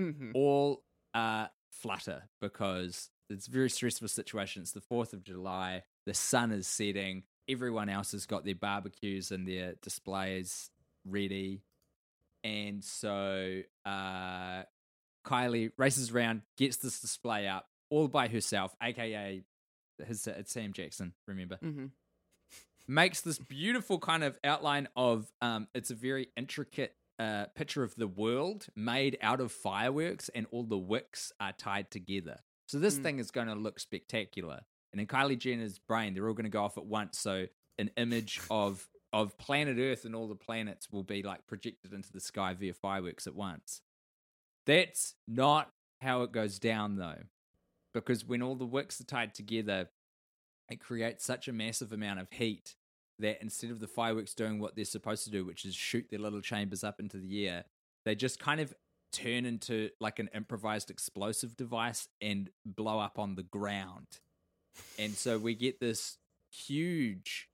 Mm-hmm. 0.00 0.30
all 0.34 0.82
uh 1.12 1.48
flutter 1.70 2.22
because 2.40 3.10
it's 3.28 3.46
a 3.46 3.50
very 3.50 3.68
stressful 3.68 4.08
situation. 4.08 4.62
It's 4.62 4.72
the 4.72 4.80
fourth 4.80 5.12
of 5.12 5.22
July. 5.22 5.82
The 6.06 6.14
sun 6.14 6.50
is 6.50 6.66
setting. 6.66 7.24
Everyone 7.48 7.88
else 7.90 8.12
has 8.12 8.24
got 8.24 8.44
their 8.44 8.54
barbecues 8.54 9.30
and 9.30 9.46
their 9.46 9.74
displays 9.82 10.70
ready. 11.04 11.60
And 12.44 12.82
so 12.84 13.60
uh 13.84 14.62
Kylie 15.24 15.70
races 15.78 16.10
around, 16.10 16.42
gets 16.56 16.78
this 16.78 17.00
display 17.00 17.46
up 17.46 17.68
all 17.90 18.08
by 18.08 18.28
herself, 18.28 18.74
aka 18.82 19.42
his, 20.06 20.26
it's 20.26 20.50
Sam 20.52 20.72
Jackson, 20.72 21.12
remember? 21.28 21.58
Mm-hmm. 21.62 21.86
makes 22.88 23.20
this 23.20 23.38
beautiful 23.38 23.98
kind 23.98 24.24
of 24.24 24.38
outline 24.42 24.88
of 24.96 25.30
um 25.40 25.68
it's 25.74 25.90
a 25.90 25.94
very 25.94 26.28
intricate 26.36 26.94
uh 27.18 27.44
picture 27.54 27.82
of 27.84 27.94
the 27.96 28.08
world 28.08 28.66
made 28.74 29.16
out 29.22 29.40
of 29.40 29.52
fireworks 29.52 30.28
and 30.34 30.46
all 30.50 30.64
the 30.64 30.78
wicks 30.78 31.32
are 31.38 31.52
tied 31.52 31.90
together 31.90 32.40
so 32.66 32.78
this 32.78 32.98
Mm. 32.98 33.02
thing 33.02 33.18
is 33.20 33.30
going 33.30 33.46
to 33.48 33.54
look 33.54 33.78
spectacular 33.78 34.62
and 34.92 35.00
in 35.00 35.06
kylie 35.06 35.38
jenner's 35.38 35.78
brain 35.78 36.14
they're 36.14 36.26
all 36.26 36.34
going 36.34 36.44
to 36.44 36.50
go 36.50 36.64
off 36.64 36.76
at 36.78 36.84
once 36.86 37.18
so 37.18 37.46
an 37.78 37.90
image 37.96 38.40
of 38.50 38.88
of 39.12 39.36
planet 39.38 39.78
earth 39.78 40.04
and 40.04 40.14
all 40.14 40.28
the 40.28 40.34
planets 40.34 40.88
will 40.90 41.02
be 41.02 41.22
like 41.22 41.46
projected 41.46 41.92
into 41.92 42.12
the 42.12 42.20
sky 42.20 42.54
via 42.54 42.72
fireworks 42.72 43.26
at 43.26 43.34
once 43.34 43.82
that's 44.66 45.14
not 45.28 45.70
how 46.00 46.22
it 46.22 46.32
goes 46.32 46.58
down 46.58 46.96
though 46.96 47.22
because 47.92 48.24
when 48.24 48.42
all 48.42 48.54
the 48.54 48.64
wicks 48.64 49.00
are 49.00 49.04
tied 49.04 49.34
together 49.34 49.88
it 50.70 50.80
creates 50.80 51.24
such 51.24 51.48
a 51.48 51.52
massive 51.52 51.92
amount 51.92 52.20
of 52.20 52.30
heat 52.30 52.76
that 53.18 53.40
instead 53.40 53.70
of 53.70 53.80
the 53.80 53.86
fireworks 53.86 54.34
doing 54.34 54.58
what 54.58 54.76
they're 54.76 54.84
supposed 54.84 55.24
to 55.24 55.30
do, 55.30 55.44
which 55.44 55.64
is 55.64 55.74
shoot 55.74 56.06
their 56.10 56.18
little 56.18 56.40
chambers 56.40 56.84
up 56.84 57.00
into 57.00 57.16
the 57.16 57.48
air, 57.48 57.64
they 58.04 58.14
just 58.14 58.38
kind 58.38 58.60
of 58.60 58.74
turn 59.12 59.44
into 59.44 59.90
like 60.00 60.18
an 60.18 60.28
improvised 60.34 60.90
explosive 60.90 61.56
device 61.56 62.08
and 62.20 62.50
blow 62.64 62.98
up 62.98 63.18
on 63.18 63.34
the 63.34 63.42
ground. 63.42 64.06
And 64.98 65.12
so 65.12 65.38
we 65.38 65.54
get 65.54 65.80
this 65.80 66.18
huge 66.50 67.48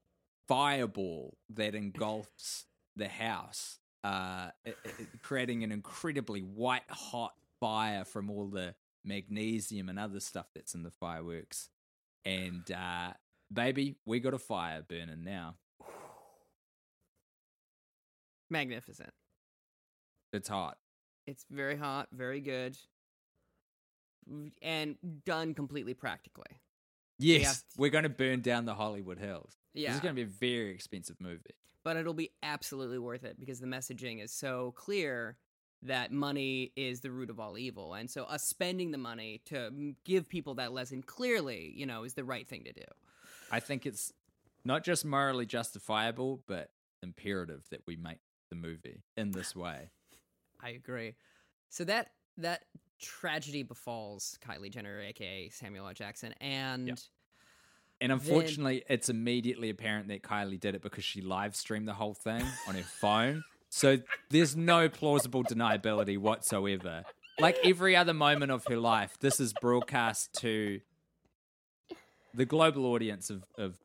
fireball 0.48 1.36
that 1.50 1.74
engulfs 1.74 2.64
the 2.96 3.08
house, 3.08 3.78
uh, 4.02 4.50
creating 5.22 5.62
an 5.62 5.70
incredibly 5.70 6.40
white 6.40 6.88
hot 6.88 7.34
fire 7.60 8.04
from 8.04 8.30
all 8.30 8.48
the 8.48 8.74
magnesium 9.04 9.88
and 9.88 9.98
other 9.98 10.20
stuff 10.20 10.46
that's 10.54 10.74
in 10.74 10.82
the 10.82 10.90
fireworks. 10.90 11.68
And 12.24 12.68
uh, 12.70 13.12
baby, 13.52 13.96
we 14.04 14.20
got 14.20 14.34
a 14.34 14.38
fire 14.38 14.82
burning 14.82 15.22
now. 15.22 15.56
Magnificent. 18.50 19.12
It's 20.32 20.48
hot. 20.48 20.78
It's 21.26 21.44
very 21.50 21.76
hot, 21.76 22.08
very 22.10 22.40
good, 22.40 22.76
and 24.62 24.96
done 25.26 25.52
completely 25.52 25.92
practically. 25.94 26.56
Yes, 27.18 27.44
have- 27.44 27.62
we're 27.76 27.90
going 27.90 28.04
to 28.04 28.08
burn 28.08 28.40
down 28.40 28.64
the 28.64 28.74
Hollywood 28.74 29.18
Hills. 29.18 29.57
This 29.74 29.82
Yeah. 29.84 29.94
is 29.94 30.00
going 30.00 30.14
to 30.14 30.16
be 30.16 30.22
a 30.22 30.26
very 30.26 30.70
expensive 30.74 31.20
movie. 31.20 31.54
but 31.84 31.96
it'll 31.96 32.12
be 32.12 32.30
absolutely 32.42 32.98
worth 32.98 33.24
it 33.24 33.38
because 33.40 33.60
the 33.60 33.66
messaging 33.66 34.22
is 34.22 34.30
so 34.30 34.72
clear 34.76 35.38
that 35.80 36.12
money 36.12 36.70
is 36.76 37.00
the 37.00 37.10
root 37.10 37.30
of 37.30 37.38
all 37.40 37.56
evil. 37.56 37.94
And 37.94 38.10
so 38.10 38.24
us 38.24 38.42
spending 38.42 38.90
the 38.90 38.98
money 38.98 39.40
to 39.46 39.54
mm, 39.70 39.94
give 40.04 40.28
people 40.28 40.54
that 40.56 40.72
lesson 40.72 41.02
clearly, 41.02 41.72
you 41.74 41.86
know, 41.86 42.02
is 42.04 42.12
the 42.14 42.24
right 42.24 42.46
thing 42.46 42.64
to 42.64 42.72
do. 42.72 42.84
I 43.50 43.60
think 43.60 43.86
it's 43.86 44.12
not 44.64 44.84
just 44.84 45.04
morally 45.04 45.46
justifiable, 45.46 46.42
but 46.46 46.72
imperative 47.02 47.64
that 47.70 47.82
we 47.86 47.96
make 47.96 48.18
the 48.50 48.56
movie 48.56 49.02
in 49.16 49.30
this 49.30 49.54
way. 49.56 49.90
I 50.60 50.70
agree. 50.70 51.14
So 51.70 51.84
that 51.84 52.10
that 52.38 52.64
tragedy 53.00 53.62
befalls 53.62 54.36
Kylie 54.44 54.70
Jenner, 54.70 55.00
aka 55.00 55.48
Samuel 55.50 55.86
L. 55.86 55.94
Jackson, 55.94 56.34
and 56.40 57.00
And 58.00 58.12
unfortunately, 58.12 58.84
it's 58.88 59.08
immediately 59.08 59.70
apparent 59.70 60.08
that 60.08 60.22
Kylie 60.22 60.60
did 60.60 60.74
it 60.74 60.82
because 60.82 61.04
she 61.04 61.20
live 61.20 61.56
streamed 61.56 61.88
the 61.88 61.94
whole 61.94 62.14
thing 62.14 62.44
on 62.68 62.74
her 62.76 62.82
phone. 62.82 63.44
So 63.70 63.98
there's 64.30 64.56
no 64.56 64.88
plausible 64.88 65.42
deniability 65.44 66.16
whatsoever. 66.16 67.04
Like 67.40 67.58
every 67.64 67.96
other 67.96 68.14
moment 68.14 68.52
of 68.52 68.64
her 68.68 68.76
life, 68.76 69.18
this 69.20 69.40
is 69.40 69.52
broadcast 69.52 70.32
to 70.40 70.80
the 72.34 72.44
global 72.44 72.86
audience 72.86 73.30
of, 73.30 73.44
of 73.56 73.78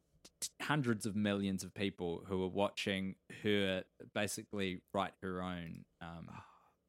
hundreds 0.61 1.05
of 1.05 1.15
millions 1.15 1.63
of 1.63 1.73
people 1.73 2.23
who 2.27 2.43
are 2.43 2.49
watching 2.49 3.15
her 3.43 3.83
basically 4.13 4.81
write 4.93 5.13
her 5.21 5.41
own, 5.41 5.85
um, 6.01 6.29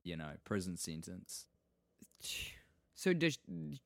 you 0.03 0.17
know, 0.17 0.31
prison 0.45 0.77
sentence. 0.77 1.47
so 2.95 3.13
does 3.13 3.39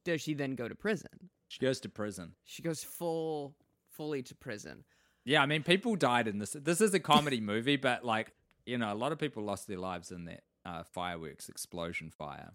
does 0.04 0.20
she 0.20 0.34
then 0.34 0.54
go 0.54 0.68
to 0.68 0.74
prison? 0.74 1.30
She 1.48 1.60
goes 1.60 1.80
to 1.80 1.88
prison. 1.88 2.32
She 2.44 2.62
goes 2.62 2.84
full 2.84 3.54
fully 3.90 4.22
to 4.22 4.34
prison. 4.34 4.84
Yeah, 5.24 5.42
I 5.42 5.46
mean, 5.46 5.62
people 5.62 5.96
died 5.96 6.28
in 6.28 6.38
this. 6.38 6.52
This 6.52 6.80
is 6.80 6.94
a 6.94 7.00
comedy 7.00 7.40
movie, 7.52 7.76
but 7.76 8.04
like, 8.04 8.32
you 8.64 8.78
know, 8.78 8.92
a 8.92 8.94
lot 8.94 9.12
of 9.12 9.18
people 9.18 9.42
lost 9.42 9.66
their 9.66 9.78
lives 9.78 10.12
in 10.12 10.24
that 10.26 10.42
uh, 10.64 10.82
fireworks 10.84 11.48
explosion 11.48 12.10
fire, 12.10 12.52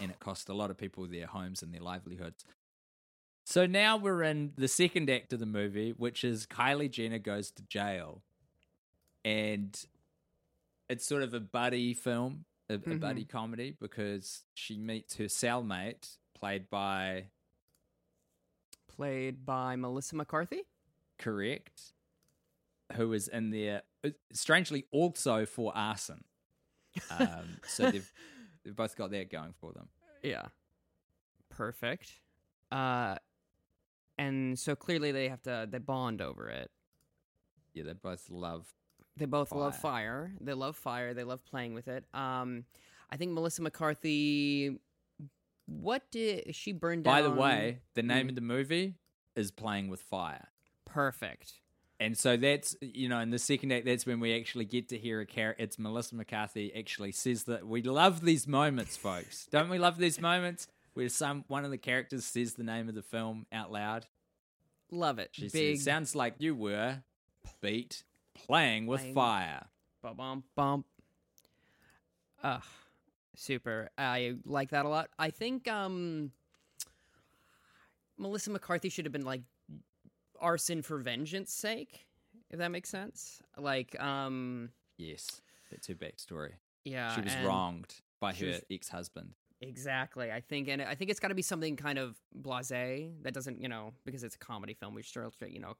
and 0.00 0.10
it 0.10 0.20
cost 0.20 0.48
a 0.48 0.54
lot 0.54 0.70
of 0.70 0.78
people 0.78 1.06
their 1.06 1.26
homes 1.26 1.62
and 1.62 1.72
their 1.74 1.80
livelihoods. 1.82 2.44
So 3.44 3.66
now 3.66 3.96
we're 3.96 4.22
in 4.22 4.52
the 4.56 4.68
second 4.68 5.08
act 5.10 5.32
of 5.32 5.40
the 5.40 5.46
movie, 5.46 5.90
which 5.96 6.22
is 6.22 6.46
Kylie 6.46 6.90
Jenner 6.90 7.18
goes 7.18 7.50
to 7.52 7.62
jail, 7.62 8.22
and 9.24 9.78
it's 10.88 11.04
sort 11.06 11.22
of 11.22 11.34
a 11.34 11.40
buddy 11.40 11.94
film, 11.94 12.44
a, 12.68 12.74
a 12.74 12.78
Mhm. 12.78 13.00
buddy 13.00 13.24
comedy, 13.24 13.74
because 13.80 14.44
she 14.54 14.76
meets 14.78 15.16
her 15.16 15.24
cellmate, 15.24 16.18
played 16.38 16.68
by 16.70 17.24
Played 18.88 19.44
by 19.46 19.76
Melissa 19.76 20.16
McCarthy. 20.16 20.62
correct, 21.18 21.92
Who 22.94 23.08
was 23.10 23.28
in 23.28 23.50
there, 23.50 23.82
uh, 24.04 24.10
strangely 24.32 24.86
also 24.90 25.46
for 25.46 25.72
arson. 25.76 26.24
Um, 27.10 27.58
so 27.66 27.90
they've 27.90 28.12
they've 28.64 28.74
both 28.74 28.96
got 28.96 29.10
that 29.12 29.30
going 29.30 29.52
for 29.60 29.72
them. 29.72 29.88
Yeah. 30.22 30.46
Perfect. 31.50 32.10
Uh 32.72 33.16
and 34.18 34.58
so 34.58 34.74
clearly 34.74 35.12
they 35.12 35.28
have 35.28 35.42
to 35.42 35.68
they 35.70 35.78
bond 35.78 36.20
over 36.20 36.48
it. 36.48 36.70
Yeah, 37.74 37.84
they 37.84 37.92
both 37.92 38.28
love. 38.30 38.66
They 39.16 39.26
both 39.26 39.52
love 39.52 39.76
Fire. 39.76 40.30
fire. 40.30 40.32
They 40.40 40.54
love 40.54 40.76
fire. 40.76 41.14
They 41.14 41.24
love 41.24 41.44
playing 41.44 41.74
with 41.74 41.86
it. 41.88 42.04
Um 42.12 42.64
I 43.10 43.16
think 43.16 43.32
Melissa 43.32 43.62
McCarthy 43.62 44.78
what 45.68 46.10
did 46.10 46.54
she 46.54 46.72
burned 46.72 47.04
down 47.04 47.14
By 47.14 47.22
the 47.22 47.30
way, 47.30 47.80
the 47.94 48.02
name 48.02 48.26
Mm. 48.26 48.30
of 48.30 48.34
the 48.36 48.40
movie 48.40 48.94
is 49.36 49.50
Playing 49.50 49.88
with 49.88 50.00
Fire. 50.00 50.48
perfect. 50.84 51.60
And 52.00 52.16
so 52.16 52.36
that's 52.36 52.76
you 52.80 53.08
know 53.08 53.18
in 53.18 53.30
the 53.30 53.38
second 53.40 53.72
act 53.72 53.84
that's 53.84 54.06
when 54.06 54.20
we 54.20 54.32
actually 54.38 54.64
get 54.64 54.88
to 54.90 54.96
hear 54.98 55.20
a 55.20 55.26
character. 55.26 55.62
It's 55.64 55.78
Melissa 55.78 56.14
McCarthy 56.14 56.72
actually 56.74 57.10
says 57.12 57.44
that 57.44 57.66
we 57.66 57.82
love 57.82 58.20
these 58.20 58.46
moments, 58.46 58.96
folks. 58.96 59.46
Don't 59.50 59.68
we 59.68 59.78
love 59.78 59.98
these 59.98 60.20
moments 60.20 60.68
where 60.94 61.08
some 61.08 61.44
one 61.48 61.64
of 61.64 61.70
the 61.72 61.76
characters 61.78 62.24
says 62.24 62.54
the 62.54 62.62
name 62.62 62.88
of 62.88 62.94
the 62.94 63.02
film 63.02 63.46
out 63.52 63.72
loud? 63.72 64.06
Love 64.92 65.18
it. 65.18 65.30
She 65.32 65.48
Big 65.48 65.76
says, 65.76 65.84
"Sounds 65.84 66.14
like 66.14 66.36
you 66.38 66.54
were 66.54 67.02
beat 67.60 68.04
playing 68.34 68.86
with 68.86 69.00
Playing- 69.00 69.14
fire." 69.14 69.66
bump 70.00 70.16
bump 70.16 70.44
bump. 70.54 70.86
Ugh. 72.44 72.62
Super. 73.40 73.88
I 73.96 74.34
like 74.44 74.70
that 74.70 74.84
a 74.84 74.88
lot. 74.88 75.10
I 75.16 75.30
think 75.30 75.68
um 75.68 76.32
Melissa 78.16 78.50
McCarthy 78.50 78.88
should 78.88 79.04
have 79.04 79.12
been 79.12 79.24
like 79.24 79.42
arson 80.40 80.82
for 80.82 80.98
vengeance 80.98 81.52
sake, 81.52 82.06
if 82.50 82.58
that 82.58 82.70
makes 82.72 82.88
sense. 82.88 83.40
Like, 83.56 83.98
um 84.00 84.70
Yes, 84.96 85.40
that's 85.70 85.86
her 85.86 85.94
backstory. 85.94 86.54
yeah. 86.84 87.14
she 87.14 87.20
was 87.20 87.36
wronged 87.44 87.94
by 88.20 88.32
her 88.34 88.46
was- 88.46 88.62
ex-husband. 88.70 89.34
Exactly. 89.60 90.30
I 90.32 90.40
think 90.40 90.66
and 90.68 90.82
I 90.82 90.96
think 90.96 91.08
it's 91.10 91.20
gotta 91.20 91.34
be 91.36 91.42
something 91.42 91.76
kind 91.76 91.98
of 91.98 92.16
blasé 92.40 93.12
that 93.22 93.34
doesn't, 93.34 93.60
you 93.62 93.68
know, 93.68 93.92
because 94.04 94.24
it's 94.24 94.34
a 94.34 94.38
comedy 94.38 94.74
film, 94.74 94.94
we 94.94 95.02
still 95.02 95.32
you 95.46 95.60
know 95.60 95.74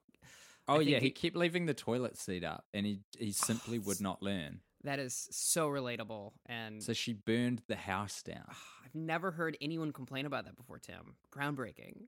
Oh 0.69 0.79
yeah, 0.81 0.99
he 0.99 1.07
he- 1.07 1.11
kept 1.11 1.35
leaving 1.35 1.67
the 1.67 1.75
toilet 1.75 2.17
seat 2.17 2.45
up, 2.45 2.67
and 2.73 2.87
he 2.87 3.01
he 3.19 3.33
simply 3.33 3.81
would 3.81 4.01
not 4.01 4.23
learn. 4.23 4.61
That 4.85 4.99
is 4.99 5.29
so 5.31 5.69
relatable 5.69 6.33
and 6.47 6.83
So 6.83 6.93
she 6.93 7.13
burned 7.13 7.63
the 7.67 7.77
house 7.77 8.23
down. 8.23 8.45
I've 8.85 8.95
never 8.95 9.31
heard 9.31 9.57
anyone 9.61 9.93
complain 9.93 10.27
about 10.27 10.45
that 10.47 10.57
before, 10.57 10.79
Tim. 10.79 11.17
Groundbreaking. 11.33 12.03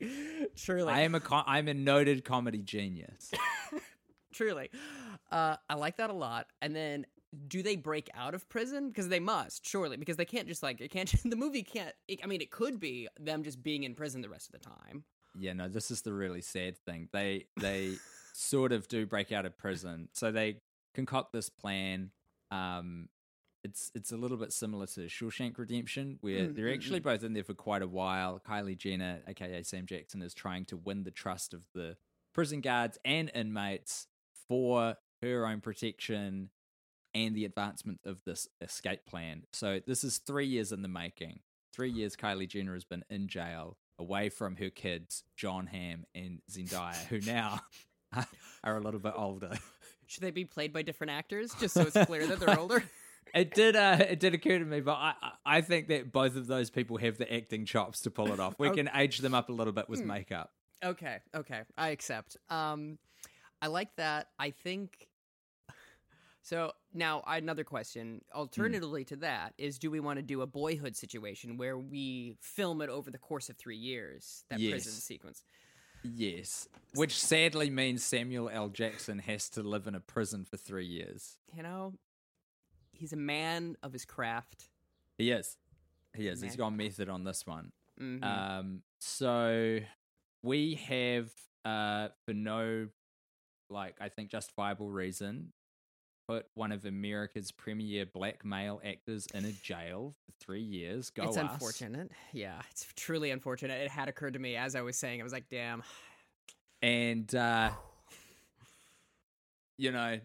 Truly. 0.56 0.92
I 0.92 1.00
am 1.00 1.14
a 1.14 1.20
co- 1.20 1.42
I'm 1.46 1.68
a 1.68 1.74
noted 1.74 2.24
comedy 2.24 2.62
genius. 2.62 3.30
Truly. 4.32 4.70
Uh, 5.30 5.56
I 5.68 5.74
like 5.74 5.96
that 5.98 6.10
a 6.10 6.14
lot. 6.14 6.48
And 6.60 6.74
then 6.74 7.06
do 7.48 7.62
they 7.62 7.76
break 7.76 8.10
out 8.14 8.34
of 8.34 8.48
prison? 8.48 8.88
Because 8.88 9.08
they 9.08 9.20
must, 9.20 9.66
surely, 9.66 9.96
because 9.96 10.16
they 10.16 10.24
can't 10.24 10.46
just 10.46 10.62
like 10.62 10.80
it 10.80 10.90
can't 10.90 11.12
the 11.24 11.36
movie 11.36 11.62
can't 11.62 11.94
it, 12.08 12.20
I 12.22 12.26
mean 12.26 12.40
it 12.40 12.50
could 12.50 12.78
be 12.80 13.08
them 13.18 13.42
just 13.42 13.62
being 13.62 13.84
in 13.84 13.94
prison 13.94 14.20
the 14.20 14.28
rest 14.28 14.52
of 14.52 14.60
the 14.60 14.68
time. 14.68 15.04
yeah, 15.38 15.52
no, 15.52 15.68
this 15.68 15.90
is 15.90 16.02
the 16.02 16.12
really 16.12 16.40
sad 16.42 16.76
thing. 16.78 17.08
They 17.12 17.46
they 17.60 17.94
sort 18.34 18.72
of 18.72 18.88
do 18.88 19.06
break 19.06 19.32
out 19.32 19.46
of 19.46 19.56
prison, 19.56 20.08
so 20.12 20.30
they 20.32 20.56
concoct 20.94 21.32
this 21.32 21.48
plan. 21.48 22.10
Um, 22.50 23.08
it's 23.62 23.90
it's 23.94 24.12
a 24.12 24.16
little 24.16 24.36
bit 24.36 24.52
similar 24.52 24.86
to 24.88 25.00
Shawshank 25.06 25.56
Redemption, 25.58 26.18
where 26.20 26.48
Mm, 26.48 26.54
they're 26.56 26.66
mm, 26.66 26.74
actually 26.74 27.00
both 27.00 27.24
in 27.24 27.32
there 27.32 27.44
for 27.44 27.54
quite 27.54 27.82
a 27.82 27.88
while. 27.88 28.40
Kylie 28.46 28.76
Jenner, 28.76 29.20
aka 29.26 29.62
Sam 29.62 29.86
Jackson, 29.86 30.22
is 30.22 30.34
trying 30.34 30.66
to 30.66 30.76
win 30.76 31.02
the 31.04 31.10
trust 31.10 31.54
of 31.54 31.62
the 31.74 31.96
prison 32.34 32.60
guards 32.60 32.98
and 33.04 33.30
inmates 33.34 34.06
for 34.48 34.96
her 35.22 35.46
own 35.46 35.60
protection 35.60 36.50
and 37.14 37.34
the 37.34 37.44
advancement 37.44 38.00
of 38.04 38.22
this 38.24 38.48
escape 38.60 39.06
plan. 39.06 39.44
So 39.52 39.80
this 39.86 40.04
is 40.04 40.18
three 40.18 40.46
years 40.46 40.72
in 40.72 40.82
the 40.82 40.88
making. 40.88 41.40
Three 41.72 41.90
years 41.90 42.16
Kylie 42.16 42.48
Jenner 42.48 42.74
has 42.74 42.84
been 42.84 43.04
in 43.08 43.28
jail, 43.28 43.78
away 43.98 44.28
from 44.28 44.56
her 44.56 44.68
kids, 44.70 45.22
Jon 45.36 45.66
Hamm 45.68 46.04
and 46.14 46.40
Zendaya, 46.50 46.96
who 47.06 47.20
now 47.20 47.60
are 48.64 48.76
a 48.76 48.80
little 48.80 49.00
bit 49.00 49.14
older. 49.16 49.56
Should 50.06 50.22
they 50.22 50.30
be 50.30 50.44
played 50.44 50.72
by 50.72 50.82
different 50.82 51.10
actors 51.12 51.54
just 51.60 51.74
so 51.74 51.82
it's 51.82 52.04
clear 52.06 52.26
that 52.26 52.40
they're 52.40 52.58
older? 52.58 52.82
It 53.34 53.52
did. 53.52 53.74
Uh, 53.74 53.96
it 54.00 54.20
did 54.20 54.32
occur 54.32 54.60
to 54.60 54.64
me, 54.64 54.80
but 54.80 54.92
I, 54.92 55.14
I 55.44 55.60
think 55.60 55.88
that 55.88 56.12
both 56.12 56.36
of 56.36 56.46
those 56.46 56.70
people 56.70 56.98
have 56.98 57.18
the 57.18 57.34
acting 57.34 57.64
chops 57.64 58.02
to 58.02 58.10
pull 58.12 58.32
it 58.32 58.38
off. 58.38 58.54
We 58.60 58.68
Okay. 58.68 58.82
can 58.84 58.90
age 58.96 59.18
them 59.18 59.34
up 59.34 59.48
a 59.48 59.52
little 59.52 59.72
bit 59.72 59.88
with 59.88 60.02
Hmm. 60.02 60.06
makeup. 60.08 60.52
Okay, 60.84 61.18
okay, 61.34 61.62
I 61.76 61.88
accept. 61.88 62.36
Um, 62.48 62.96
I 63.60 63.66
like 63.66 63.96
that. 63.96 64.28
I 64.38 64.50
think. 64.50 65.08
So 66.42 66.72
now 66.92 67.24
another 67.26 67.64
question. 67.64 68.20
Alternatively 68.32 69.04
to 69.06 69.16
that 69.16 69.54
is, 69.58 69.78
do 69.80 69.90
we 69.90 69.98
want 69.98 70.18
to 70.18 70.22
do 70.22 70.42
a 70.42 70.46
boyhood 70.46 70.94
situation 70.94 71.56
where 71.56 71.76
we 71.78 72.36
film 72.40 72.82
it 72.82 72.90
over 72.90 73.10
the 73.10 73.18
course 73.18 73.48
of 73.48 73.56
three 73.56 73.78
years? 73.78 74.44
That 74.50 74.60
prison 74.60 74.92
sequence. 74.92 75.42
Yes, 76.04 76.68
which 76.94 77.18
sadly 77.18 77.70
means 77.70 78.04
Samuel 78.04 78.48
L. 78.52 78.68
Jackson 78.68 79.18
has 79.20 79.48
to 79.50 79.62
live 79.62 79.86
in 79.86 79.94
a 79.94 80.00
prison 80.00 80.44
for 80.44 80.56
three 80.56 80.86
years. 80.86 81.38
You 81.56 81.62
know, 81.62 81.94
he's 82.92 83.12
a 83.12 83.16
man 83.16 83.76
of 83.82 83.92
his 83.92 84.04
craft. 84.04 84.68
He 85.18 85.30
is. 85.30 85.56
He 86.14 86.28
is. 86.28 86.40
He's 86.40 86.52
Man. 86.52 86.58
gone 86.58 86.76
method 86.76 87.08
on 87.08 87.24
this 87.24 87.46
one. 87.46 87.72
Mhm. 88.00 88.22
Um, 88.22 88.82
so 89.00 89.80
we 90.42 90.74
have, 90.74 91.32
uh, 91.64 92.08
for 92.26 92.34
no, 92.34 92.88
like, 93.70 93.96
I 94.00 94.08
think 94.10 94.30
justifiable 94.30 94.90
reason, 94.90 95.52
put 96.28 96.46
one 96.54 96.72
of 96.72 96.84
America's 96.84 97.52
premier 97.52 98.06
black 98.06 98.44
male 98.44 98.80
actors 98.84 99.26
in 99.34 99.44
a 99.44 99.52
jail 99.52 100.14
for 100.24 100.32
three 100.44 100.62
years. 100.62 101.10
Go 101.10 101.24
it's 101.24 101.36
us. 101.36 101.50
unfortunate. 101.52 102.10
Yeah, 102.32 102.60
it's 102.70 102.86
truly 102.96 103.30
unfortunate. 103.30 103.80
It 103.82 103.90
had 103.90 104.08
occurred 104.08 104.32
to 104.34 104.38
me 104.38 104.56
as 104.56 104.74
I 104.74 104.80
was 104.82 104.96
saying. 104.96 105.20
I 105.20 105.24
was 105.24 105.32
like, 105.32 105.48
damn. 105.50 105.82
And, 106.82 107.32
uh, 107.34 107.70
you 109.78 109.90
know, 109.92 110.18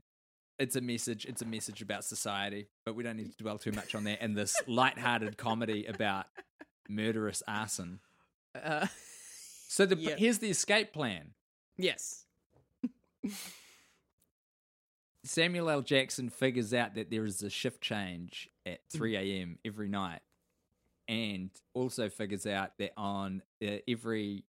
it's 0.58 0.76
a 0.76 0.82
message. 0.82 1.26
It's 1.26 1.42
a 1.42 1.46
message 1.46 1.82
about 1.82 2.04
society, 2.04 2.68
but 2.86 2.96
we 2.96 3.04
don't 3.04 3.18
need 3.18 3.32
to 3.32 3.38
dwell 3.38 3.58
too 3.58 3.72
much 3.72 3.96
on 3.96 4.04
that 4.06 4.22
in 4.22 4.34
this 4.34 4.56
light-hearted 4.68 5.38
comedy 5.38 5.86
about 5.86 6.26
murderous 6.90 7.42
arson. 7.48 8.00
Uh, 8.56 8.88
So 9.68 9.86
the, 9.86 9.96
Yeah. 10.00 10.16
here's 10.18 10.40
the 10.40 10.50
escape 10.50 10.92
plan. 10.94 11.32
Yes. 11.78 12.26
Samuel 15.24 15.70
L. 15.70 15.82
Jackson 15.82 16.30
figures 16.30 16.74
out 16.74 16.96
that 16.96 17.10
there 17.10 17.26
is 17.26 17.42
a 17.44 17.50
shift 17.50 17.82
change 17.82 18.50
at 18.66 18.80
Mm. 18.88 18.92
3 18.98 19.16
a.m. 19.18 19.60
every 19.66 19.90
night, 19.90 20.22
and 21.08 21.50
also 21.74 22.10
figures 22.10 22.46
out 22.46 22.78
that 22.78 22.94
on 22.98 23.42
uh, 23.64 23.78
every 23.88 24.46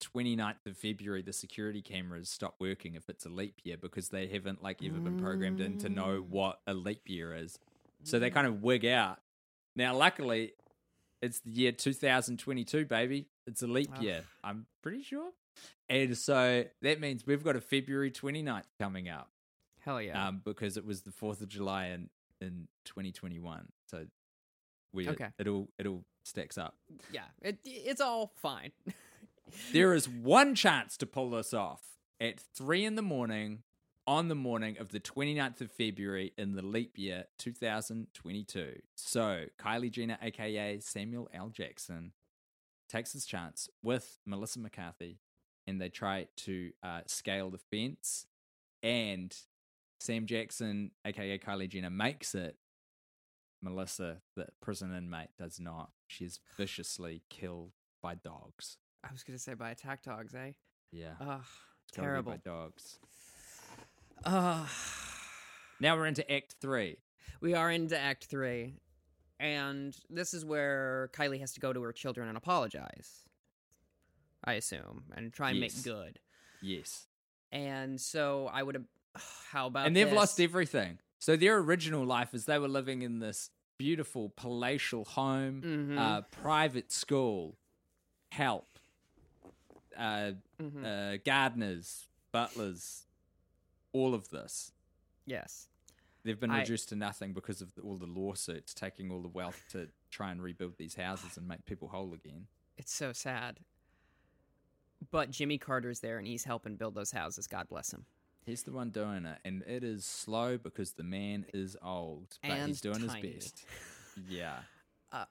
29th 0.00 0.66
of 0.66 0.76
February, 0.78 1.22
the 1.22 1.32
security 1.32 1.82
cameras 1.82 2.28
stop 2.30 2.54
working 2.58 2.94
if 2.94 3.08
it's 3.10 3.26
a 3.26 3.28
leap 3.28 3.60
year 3.64 3.76
because 3.76 4.08
they 4.08 4.26
haven't 4.26 4.62
like 4.62 4.82
ever 4.82 4.98
been 4.98 5.18
programmed 5.20 5.60
in 5.60 5.76
to 5.78 5.88
know 5.88 6.22
Mm. 6.22 6.28
what 6.28 6.60
a 6.66 6.74
leap 6.74 7.08
year 7.08 7.34
is. 7.34 7.58
So 8.02 8.18
they 8.18 8.30
kind 8.30 8.46
of 8.46 8.62
wig 8.62 8.86
out. 8.86 9.20
Now, 9.76 9.94
luckily, 9.94 10.54
it's 11.20 11.40
the 11.40 11.50
year 11.50 11.72
2022, 11.72 12.86
baby. 12.86 13.26
It's 13.46 13.62
a 13.62 13.66
leap 13.66 13.90
year. 14.00 14.24
I'm 14.42 14.66
pretty 14.82 15.02
sure. 15.02 15.32
And 15.90 16.16
so 16.16 16.64
that 16.80 16.98
means 17.00 17.26
we've 17.26 17.44
got 17.44 17.56
a 17.56 17.60
February 17.60 18.10
29th 18.10 18.64
coming 18.78 19.08
up 19.10 19.30
Hell 19.84 20.00
yeah. 20.00 20.28
um, 20.28 20.42
because 20.44 20.76
it 20.76 20.84
was 20.84 21.02
the 21.02 21.12
Fourth 21.12 21.40
of 21.40 21.48
July 21.48 21.86
in 21.86 22.10
in 22.40 22.68
2021. 22.86 23.68
So 23.90 24.06
we 24.92 25.08
Okay. 25.08 25.28
it 25.38 25.46
all 25.48 25.68
it 25.78 25.86
all 25.86 26.04
stacks 26.22 26.58
up. 26.58 26.76
yeah. 27.12 27.24
It, 27.42 27.58
it's 27.64 28.00
all 28.00 28.32
fine. 28.36 28.72
There 29.72 29.94
is 29.94 30.08
one 30.08 30.54
chance 30.54 30.96
to 30.98 31.06
pull 31.06 31.30
this 31.30 31.52
off 31.52 31.82
at 32.20 32.38
three 32.38 32.84
in 32.84 32.94
the 32.94 33.02
morning 33.02 33.64
on 34.06 34.28
the 34.28 34.36
morning 34.36 34.78
of 34.78 34.90
the 34.90 35.00
29th 35.00 35.60
of 35.60 35.72
February 35.72 36.32
in 36.38 36.54
the 36.54 36.62
leap 36.62 36.96
year 36.96 37.24
2022. 37.38 38.80
So 38.94 39.46
Kylie 39.58 39.90
Jenner, 39.90 40.18
aka 40.22 40.78
Samuel 40.80 41.28
L. 41.34 41.48
Jackson, 41.48 42.12
takes 42.88 43.12
his 43.12 43.26
chance 43.26 43.68
with 43.82 44.18
Melissa 44.24 44.60
McCarthy, 44.60 45.18
and 45.66 45.80
they 45.80 45.88
try 45.88 46.28
to 46.38 46.70
uh, 46.82 47.00
scale 47.06 47.50
the 47.50 47.58
fence. 47.58 48.26
And 48.84 49.36
Sam 50.00 50.26
Jackson, 50.26 50.90
aka 51.04 51.38
Kylie 51.38 51.68
Jenner, 51.68 51.90
makes 51.90 52.34
it. 52.34 52.56
Melissa, 53.62 54.22
the 54.36 54.46
prison 54.62 54.94
inmate, 54.96 55.28
does 55.38 55.60
not. 55.60 55.90
She 56.06 56.24
is 56.24 56.40
viciously 56.56 57.22
killed 57.28 57.72
by 58.02 58.14
dogs. 58.14 58.78
I 59.04 59.12
was 59.12 59.22
going 59.22 59.36
to 59.36 59.42
say 59.42 59.54
by 59.54 59.70
attack 59.70 60.02
dogs, 60.02 60.34
eh? 60.34 60.52
Yeah, 60.90 61.12
Ugh. 61.20 61.40
it's 61.86 61.96
gotta 61.96 62.02
be 62.02 62.10
terrible. 62.10 62.32
by 62.32 62.38
dogs. 62.38 62.98
Ugh. 64.24 64.68
Now 65.80 65.96
we're 65.96 66.06
into 66.06 66.30
Act 66.30 66.56
Three. 66.60 66.98
we 67.40 67.54
are 67.54 67.70
into 67.70 67.98
Act 67.98 68.24
Three. 68.26 68.76
And 69.38 69.96
this 70.10 70.34
is 70.34 70.44
where 70.44 71.08
Kylie 71.14 71.40
has 71.40 71.52
to 71.54 71.60
go 71.60 71.72
to 71.72 71.80
her 71.82 71.92
children 71.92 72.28
and 72.28 72.36
apologize. 72.36 73.24
I 74.44 74.54
assume. 74.54 75.04
And 75.16 75.32
try 75.32 75.50
and 75.50 75.58
Yes. 75.58 75.76
make 75.76 75.84
good. 75.84 76.18
Yes, 76.62 77.06
And 77.52 77.98
so 78.00 78.48
I 78.52 78.62
would 78.62 78.74
have. 78.74 78.84
How 79.50 79.66
about 79.66 79.86
and 79.86 79.96
they've 79.96 80.08
this? 80.08 80.16
lost 80.16 80.40
everything. 80.40 80.98
So 81.18 81.36
their 81.36 81.58
original 81.58 82.04
life 82.04 82.32
is 82.34 82.46
they 82.46 82.58
were 82.58 82.68
living 82.68 83.02
in 83.02 83.18
this 83.18 83.50
beautiful 83.78 84.30
palatial 84.36 85.04
home, 85.04 85.62
Mhm. 85.62 85.98
uh, 85.98 86.20
private 86.22 86.92
school, 86.92 87.56
help, 88.30 88.78
uh, 89.96 90.32
Mhm. 90.60 90.84
uh, 90.84 91.16
gardeners, 91.24 92.06
butlers, 92.32 93.06
all 93.92 94.14
of 94.14 94.28
this. 94.30 94.72
yes. 95.26 95.66
They've 96.22 96.38
been 96.38 96.50
I- 96.50 96.60
reduced 96.60 96.90
to 96.90 96.96
nothing 96.96 97.32
because 97.32 97.62
of 97.62 97.72
all 97.82 97.96
the 97.96 98.06
lawsuits 98.06 98.74
taking 98.74 99.10
all 99.10 99.22
the 99.22 99.28
wealth 99.28 99.58
to 99.70 99.88
try 100.10 100.30
and 100.30 100.42
rebuild 100.42 100.76
these 100.76 100.94
houses 100.94 101.38
and 101.38 101.48
make 101.48 101.64
people 101.64 101.88
whole 101.88 102.12
again. 102.12 102.46
It's 102.76 102.92
so 102.92 103.14
sad. 103.14 103.60
But 105.10 105.30
Jimmy 105.30 105.56
Carter's 105.56 106.00
there 106.00 106.18
and 106.18 106.26
he's 106.26 106.44
helping 106.44 106.76
build 106.76 106.94
those 106.94 107.10
houses. 107.12 107.46
God 107.46 107.68
bless 107.70 107.90
him. 107.92 108.04
He's 108.46 108.62
the 108.62 108.72
one 108.72 108.90
doing 108.90 109.26
it, 109.26 109.38
and 109.44 109.62
it 109.66 109.84
is 109.84 110.04
slow 110.04 110.56
because 110.58 110.92
the 110.92 111.04
man 111.04 111.46
is 111.52 111.76
old, 111.82 112.38
but 112.42 112.50
And 112.50 112.68
he's 112.68 112.80
doing 112.80 113.06
tiny. 113.06 113.32
his 113.32 113.44
best. 113.52 113.64
Yeah, 114.28 114.58
uh, 115.12 115.24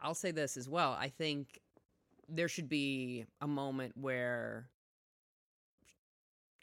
I'll 0.00 0.14
say 0.14 0.30
this 0.30 0.56
as 0.56 0.68
well. 0.68 0.92
I 0.92 1.08
think 1.08 1.58
there 2.28 2.48
should 2.48 2.68
be 2.68 3.24
a 3.40 3.46
moment 3.46 3.96
where 3.96 4.68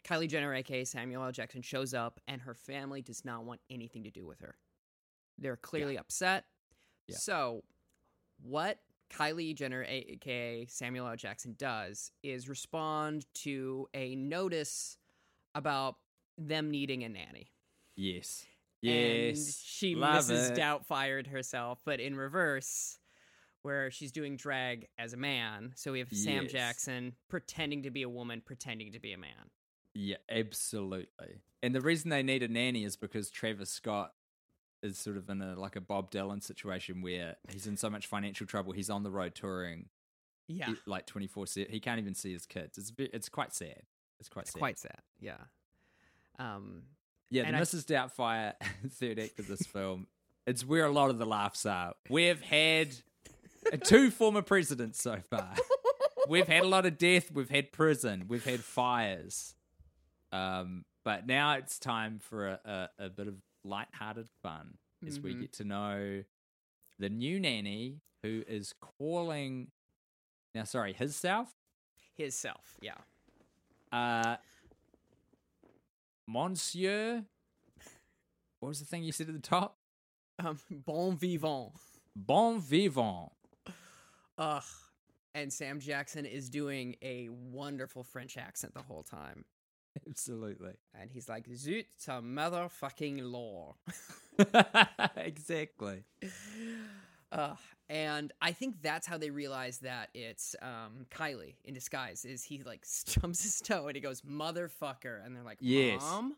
Kylie 0.04 0.28
Jenner, 0.28 0.54
aka 0.54 0.84
Samuel 0.84 1.24
L. 1.24 1.32
Jackson, 1.32 1.62
shows 1.62 1.94
up 1.94 2.20
and 2.28 2.40
her 2.42 2.54
family 2.54 3.02
does 3.02 3.24
not 3.24 3.44
want 3.44 3.60
anything 3.68 4.04
to 4.04 4.10
do 4.10 4.24
with 4.24 4.40
her. 4.40 4.54
They're 5.38 5.56
clearly 5.56 5.98
upset. 5.98 6.44
Yeah. 7.08 7.16
So, 7.16 7.64
what 8.42 8.78
Kylie 9.10 9.54
Jenner, 9.54 9.84
aka 9.86 10.66
Samuel 10.66 11.08
L. 11.08 11.16
Jackson, 11.16 11.54
does 11.58 12.12
is 12.22 12.48
respond 12.48 13.26
to 13.34 13.88
a 13.94 14.14
notice 14.14 14.96
about 15.54 15.96
them 16.38 16.70
needing 16.70 17.04
a 17.04 17.08
nanny. 17.08 17.52
yes, 17.96 18.44
And 18.82 19.36
yes. 19.36 19.60
she 19.64 19.94
Love 19.94 20.24
Mrs. 20.24 20.50
it. 20.50 20.58
Doubtfired 20.58 21.26
herself, 21.28 21.78
but 21.84 22.00
in 22.00 22.16
reverse, 22.16 22.98
where 23.62 23.90
she's 23.90 24.12
doing 24.12 24.36
drag 24.36 24.88
as 24.98 25.12
a 25.12 25.16
man. 25.16 25.72
So 25.76 25.92
we 25.92 26.00
have 26.00 26.08
Sam 26.12 26.48
Jackson 26.48 27.14
pretending 27.30 27.84
to 27.84 27.90
be 27.90 28.02
a 28.02 28.08
woman, 28.08 28.42
pretending 28.44 28.92
to 28.92 29.00
be 29.00 29.12
a 29.12 29.18
man. 29.18 29.50
Yeah, 29.94 30.16
absolutely. 30.28 31.40
And 31.62 31.74
the 31.74 31.80
reason 31.80 32.10
they 32.10 32.22
need 32.22 32.42
a 32.42 32.48
nanny 32.48 32.84
is 32.84 32.96
because 32.96 33.30
Travis 33.30 33.70
Scott 33.70 34.12
is 34.82 34.98
sort 34.98 35.16
of 35.16 35.30
in 35.30 35.40
a 35.40 35.58
like 35.58 35.76
a 35.76 35.80
Bob 35.80 36.10
Dylan 36.10 36.42
situation 36.42 37.00
where 37.00 37.36
he's 37.48 37.66
in 37.66 37.76
so 37.76 37.88
much 37.88 38.06
financial 38.06 38.46
trouble. 38.46 38.72
He's 38.72 38.90
on 38.90 39.02
the 39.02 39.10
road 39.10 39.34
touring, 39.34 39.86
Yeah, 40.46 40.74
like 40.84 41.06
twenty 41.06 41.26
four 41.28 41.46
seven. 41.46 41.70
He 41.70 41.80
can't 41.80 41.98
even 42.00 42.14
see 42.14 42.32
his 42.32 42.44
kids. 42.44 42.76
It's 42.76 42.92
it's 42.98 43.28
quite 43.30 43.54
sad. 43.54 43.84
It's 44.20 44.28
quite 44.28 44.42
it's 44.42 44.52
sad. 44.52 44.58
quite 44.58 44.78
sad. 44.78 44.98
Yeah. 45.20 45.36
Um, 46.38 46.82
yeah. 47.30 47.42
The 47.42 47.48
and 47.48 47.56
I- 47.56 47.60
Mrs. 47.60 47.84
Doubtfire 47.84 48.54
third 48.90 49.18
act 49.18 49.38
of 49.38 49.46
this 49.46 49.62
film. 49.62 50.06
It's 50.46 50.64
where 50.64 50.84
a 50.84 50.90
lot 50.92 51.10
of 51.10 51.18
the 51.18 51.26
laughs 51.26 51.64
are. 51.64 51.94
We've 52.10 52.40
had 52.42 52.94
two 53.84 54.10
former 54.10 54.42
presidents 54.42 55.00
so 55.02 55.16
far. 55.30 55.54
We've 56.28 56.46
had 56.46 56.64
a 56.64 56.68
lot 56.68 56.84
of 56.86 56.98
death. 56.98 57.30
We've 57.32 57.48
had 57.50 57.72
prison. 57.72 58.24
We've 58.28 58.44
had 58.44 58.60
fires. 58.60 59.54
Um, 60.32 60.84
but 61.04 61.26
now 61.26 61.54
it's 61.54 61.78
time 61.78 62.18
for 62.18 62.48
a, 62.48 62.88
a, 62.98 63.04
a 63.06 63.08
bit 63.10 63.28
of 63.28 63.36
light-hearted 63.64 64.28
fun 64.42 64.74
as 65.06 65.18
we 65.20 65.34
Mhm. 65.34 65.40
get 65.42 65.52
to 65.54 65.64
know 65.64 66.24
the 66.98 67.08
new 67.08 67.40
nanny 67.40 68.00
who 68.22 68.42
is 68.46 68.74
calling. 68.98 69.68
Now, 70.54 70.64
sorry, 70.64 70.92
his 70.92 71.16
self. 71.16 71.52
his 72.16 72.34
self. 72.34 72.76
Yeah. 72.82 72.94
Uh, 73.94 74.36
Monsieur. 76.26 77.22
What 78.58 78.68
was 78.68 78.80
the 78.80 78.86
thing 78.86 79.04
you 79.04 79.12
said 79.12 79.28
at 79.28 79.34
the 79.34 79.40
top? 79.40 79.76
Um, 80.40 80.58
bon 80.70 81.16
vivant. 81.16 81.70
Bon 82.16 82.60
vivant. 82.60 83.30
Ugh. 84.36 84.62
And 85.36 85.52
Sam 85.52 85.78
Jackson 85.78 86.26
is 86.26 86.50
doing 86.50 86.96
a 87.02 87.28
wonderful 87.28 88.02
French 88.02 88.36
accent 88.36 88.74
the 88.74 88.82
whole 88.82 89.04
time. 89.04 89.44
Absolutely. 90.08 90.72
And 91.00 91.08
he's 91.08 91.28
like, 91.28 91.46
Zut, 91.54 91.84
a 92.08 92.20
motherfucking 92.20 93.20
law. 93.22 93.76
exactly. 95.16 96.02
Uh, 97.34 97.54
and 97.90 98.32
I 98.40 98.52
think 98.52 98.76
that's 98.80 99.06
how 99.06 99.18
they 99.18 99.28
realize 99.30 99.78
that 99.80 100.08
it's 100.14 100.56
um, 100.62 101.04
Kylie 101.10 101.54
in 101.64 101.74
disguise. 101.74 102.24
Is 102.24 102.44
he 102.44 102.62
like 102.64 102.80
stumps 102.84 103.42
his 103.42 103.60
toe 103.60 103.86
and 103.88 103.96
he 103.96 104.00
goes 104.00 104.22
motherfucker, 104.22 105.24
and 105.24 105.36
they're 105.36 105.42
like, 105.42 105.58
Yes. 105.60 106.00
Mom, 106.00 106.36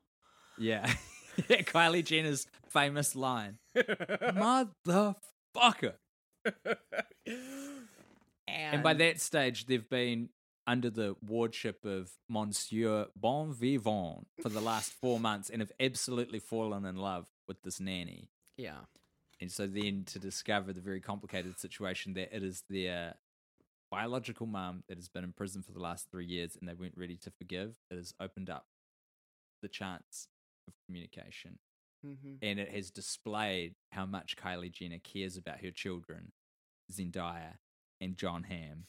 Yeah. 0.58 0.90
yeah. 1.48 1.60
Kylie 1.62 2.04
Jenner's 2.04 2.46
famous 2.70 3.14
line 3.14 3.58
Motherfucker. 3.76 5.92
and, 7.26 7.36
And 8.48 8.82
by 8.82 8.94
that 8.94 9.20
stage, 9.20 9.66
they've 9.66 9.88
been 9.88 10.30
under 10.66 10.90
the 10.90 11.14
wardship 11.24 11.84
of 11.84 12.10
Monsieur 12.28 13.06
Bon 13.14 13.52
Vivant 13.52 14.26
for 14.42 14.48
the 14.48 14.60
last 14.60 14.92
four 14.92 15.20
months 15.20 15.50
and 15.50 15.62
have 15.62 15.70
absolutely 15.78 16.40
fallen 16.40 16.84
in 16.84 16.96
love 16.96 17.28
with 17.46 17.62
this 17.62 17.78
nanny. 17.80 18.30
yeah, 18.56 18.78
And 19.40 19.52
so 19.52 19.66
then 19.66 20.04
to 20.06 20.18
discover 20.18 20.72
the 20.72 20.80
very 20.80 21.00
complicated 21.00 21.58
situation 21.58 22.14
that 22.14 22.34
it 22.34 22.42
is 22.42 22.64
their 22.70 23.16
biological 23.90 24.46
mom 24.46 24.82
that 24.88 24.96
has 24.98 25.08
been 25.08 25.24
in 25.24 25.32
prison 25.32 25.62
for 25.62 25.72
the 25.72 25.78
last 25.78 26.10
three 26.10 26.26
years 26.26 26.56
and 26.58 26.68
they 26.68 26.74
weren't 26.74 26.96
ready 26.96 27.16
to 27.18 27.30
forgive, 27.30 27.74
it 27.90 27.96
has 27.96 28.14
opened 28.20 28.50
up 28.50 28.66
the 29.62 29.68
chance 29.68 30.28
of 30.68 30.74
communication. 30.86 31.58
hmm 32.04 32.34
And 32.42 32.58
it 32.58 32.70
has 32.70 32.90
displayed 32.90 33.74
how 33.92 34.06
much 34.06 34.36
Kylie 34.36 34.72
Jenner 34.72 34.98
cares 35.02 35.36
about 35.36 35.60
her 35.60 35.70
children, 35.70 36.32
Zendaya 36.92 37.58
and 38.00 38.16
Jon 38.16 38.44
Hamm. 38.44 38.86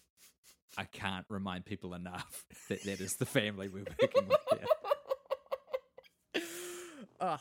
I 0.78 0.84
can't 0.86 1.26
remind 1.30 1.66
people 1.66 1.94
enough 1.94 2.46
that 2.70 2.84
that 2.84 3.00
is 3.00 3.16
the 3.16 3.26
family 3.26 3.70
we're 3.70 3.86
working 4.02 4.28
with 4.28 4.40
here. 4.52 6.44
Ugh, 7.20 7.40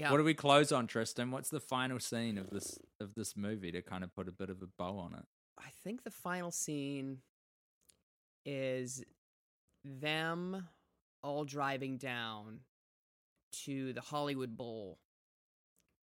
yeah. 0.00 0.10
What 0.10 0.16
do 0.16 0.24
we 0.24 0.32
close 0.32 0.72
on, 0.72 0.86
Tristan? 0.86 1.30
What's 1.30 1.50
the 1.50 1.60
final 1.60 2.00
scene 2.00 2.38
of 2.38 2.48
this 2.48 2.78
of 3.00 3.14
this 3.14 3.36
movie 3.36 3.70
to 3.72 3.82
kind 3.82 4.02
of 4.02 4.14
put 4.14 4.28
a 4.28 4.32
bit 4.32 4.48
of 4.48 4.62
a 4.62 4.66
bow 4.78 4.96
on 4.96 5.14
it? 5.14 5.26
I 5.58 5.68
think 5.84 6.04
the 6.04 6.10
final 6.10 6.50
scene 6.50 7.18
is 8.46 9.04
them 9.84 10.68
all 11.22 11.44
driving 11.44 11.98
down 11.98 12.60
to 13.64 13.92
the 13.92 14.00
Hollywood 14.00 14.56
Bowl 14.56 14.98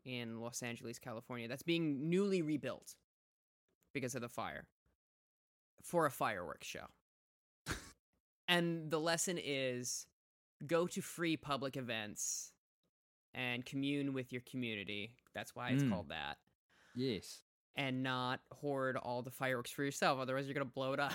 in 0.05 0.39
Los 0.39 0.61
Angeles, 0.61 0.99
California. 0.99 1.47
That's 1.47 1.63
being 1.63 2.07
newly 2.07 2.43
rebuilt 2.43 2.93
because 3.95 4.13
of 4.13 4.21
the 4.21 4.29
fire 4.29 4.67
for 5.81 6.05
a 6.05 6.11
fireworks 6.11 6.67
show. 6.67 6.85
and 8.47 8.91
the 8.91 8.99
lesson 8.99 9.39
is 9.43 10.05
go 10.67 10.85
to 10.85 11.01
free 11.01 11.35
public 11.35 11.75
events 11.77 12.51
and 13.37 13.63
commune 13.65 14.11
with 14.13 14.33
your 14.33 14.41
community. 14.49 15.13
That's 15.33 15.55
why 15.55 15.69
it's 15.69 15.83
Mm. 15.83 15.91
called 15.91 16.09
that. 16.09 16.37
Yes. 16.95 17.43
And 17.75 18.01
not 18.03 18.41
hoard 18.51 18.97
all 18.97 19.21
the 19.21 19.29
fireworks 19.31 19.69
for 19.71 19.83
yourself. 19.83 20.19
Otherwise, 20.19 20.47
you're 20.47 20.55
going 20.55 20.67
to 20.67 20.73
blow 20.73 20.93
it 20.93 20.99
up. 20.99 21.13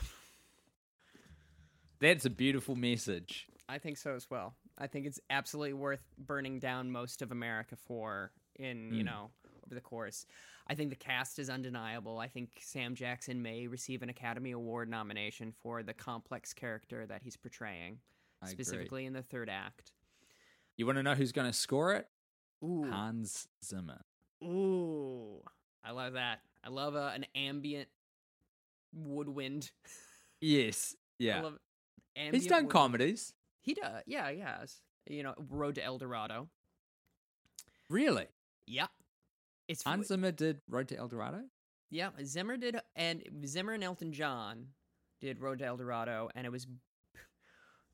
That's 2.01 2.25
a 2.25 2.31
beautiful 2.31 2.75
message. 2.77 3.47
I 3.69 3.79
think 3.79 3.97
so 3.97 4.15
as 4.15 4.29
well. 4.31 4.55
I 4.79 4.87
think 4.87 5.07
it's 5.07 5.21
absolutely 5.31 5.73
worth 5.75 6.03
burning 6.19 6.59
down 6.59 6.91
most 6.91 7.23
of 7.23 7.31
America 7.33 7.77
for 7.77 8.33
in, 8.57 8.93
you 8.93 9.03
Mm. 9.03 9.07
know, 9.07 9.31
over 9.65 9.75
the 9.75 9.81
course. 9.81 10.27
I 10.67 10.75
think 10.75 10.91
the 10.91 10.97
cast 10.97 11.39
is 11.39 11.51
undeniable. 11.51 12.19
I 12.19 12.29
think 12.29 12.51
Sam 12.61 12.95
Jackson 12.95 13.43
may 13.43 13.67
receive 13.67 14.03
an 14.03 14.09
Academy 14.09 14.53
Award 14.53 14.89
nomination 14.89 15.53
for 15.53 15.83
the 15.83 15.95
complex 15.95 16.53
character 16.55 17.07
that 17.07 17.23
he's 17.23 17.37
portraying, 17.37 18.01
I 18.41 18.47
agree. 18.47 18.65
specifically 18.65 19.07
in 19.07 19.13
the 19.13 19.23
third 19.23 19.49
act. 19.49 19.93
You 20.77 20.87
want 20.87 20.97
to 20.99 21.03
know 21.03 21.15
who's 21.15 21.33
going 21.33 21.51
to 21.51 21.57
score 21.57 21.93
it? 21.95 22.09
Ooh. 22.65 22.85
Hans 22.91 23.49
Zimmer. 23.65 24.01
Ooh. 24.43 25.43
I 25.85 25.91
love 25.93 26.13
that. 26.15 26.41
I 26.65 26.69
love 26.69 26.95
uh, 26.95 27.11
an 27.15 27.27
ambient 27.35 27.89
woodwind. 28.95 29.71
Yes. 30.45 30.97
I 31.21 31.25
Yeah. 31.25 31.43
love 31.43 31.59
He's 32.17 32.47
done 32.49 32.65
woodwind. 32.65 32.71
comedies. 32.71 33.33
He 33.61 33.75
does. 33.75 34.03
Yeah, 34.07 34.29
he 34.33 34.41
has. 34.41 34.81
You 35.09 35.23
know, 35.23 35.35
Road 35.51 35.77
to 35.77 35.85
El 35.85 35.99
Dorado. 35.99 36.49
Really? 37.89 38.27
Yeah. 38.67 38.89
It's 39.69 39.85
Hans 39.85 40.09
Zimmer 40.09 40.33
did 40.33 40.61
Road 40.69 40.89
to 40.89 40.97
El 40.97 41.07
Dorado? 41.07 41.43
Yeah, 41.91 42.11
Zimmer 42.25 42.57
did, 42.57 42.77
and 42.97 43.23
Zimmer 43.47 43.75
and 43.75 43.85
Elton 43.85 44.13
John 44.13 44.67
did 45.21 45.41
Road 45.41 45.61
to 45.61 45.65
El 45.67 45.77
Dorado, 45.77 46.29
and 46.35 46.45
it 46.45 46.51
was 46.51 46.67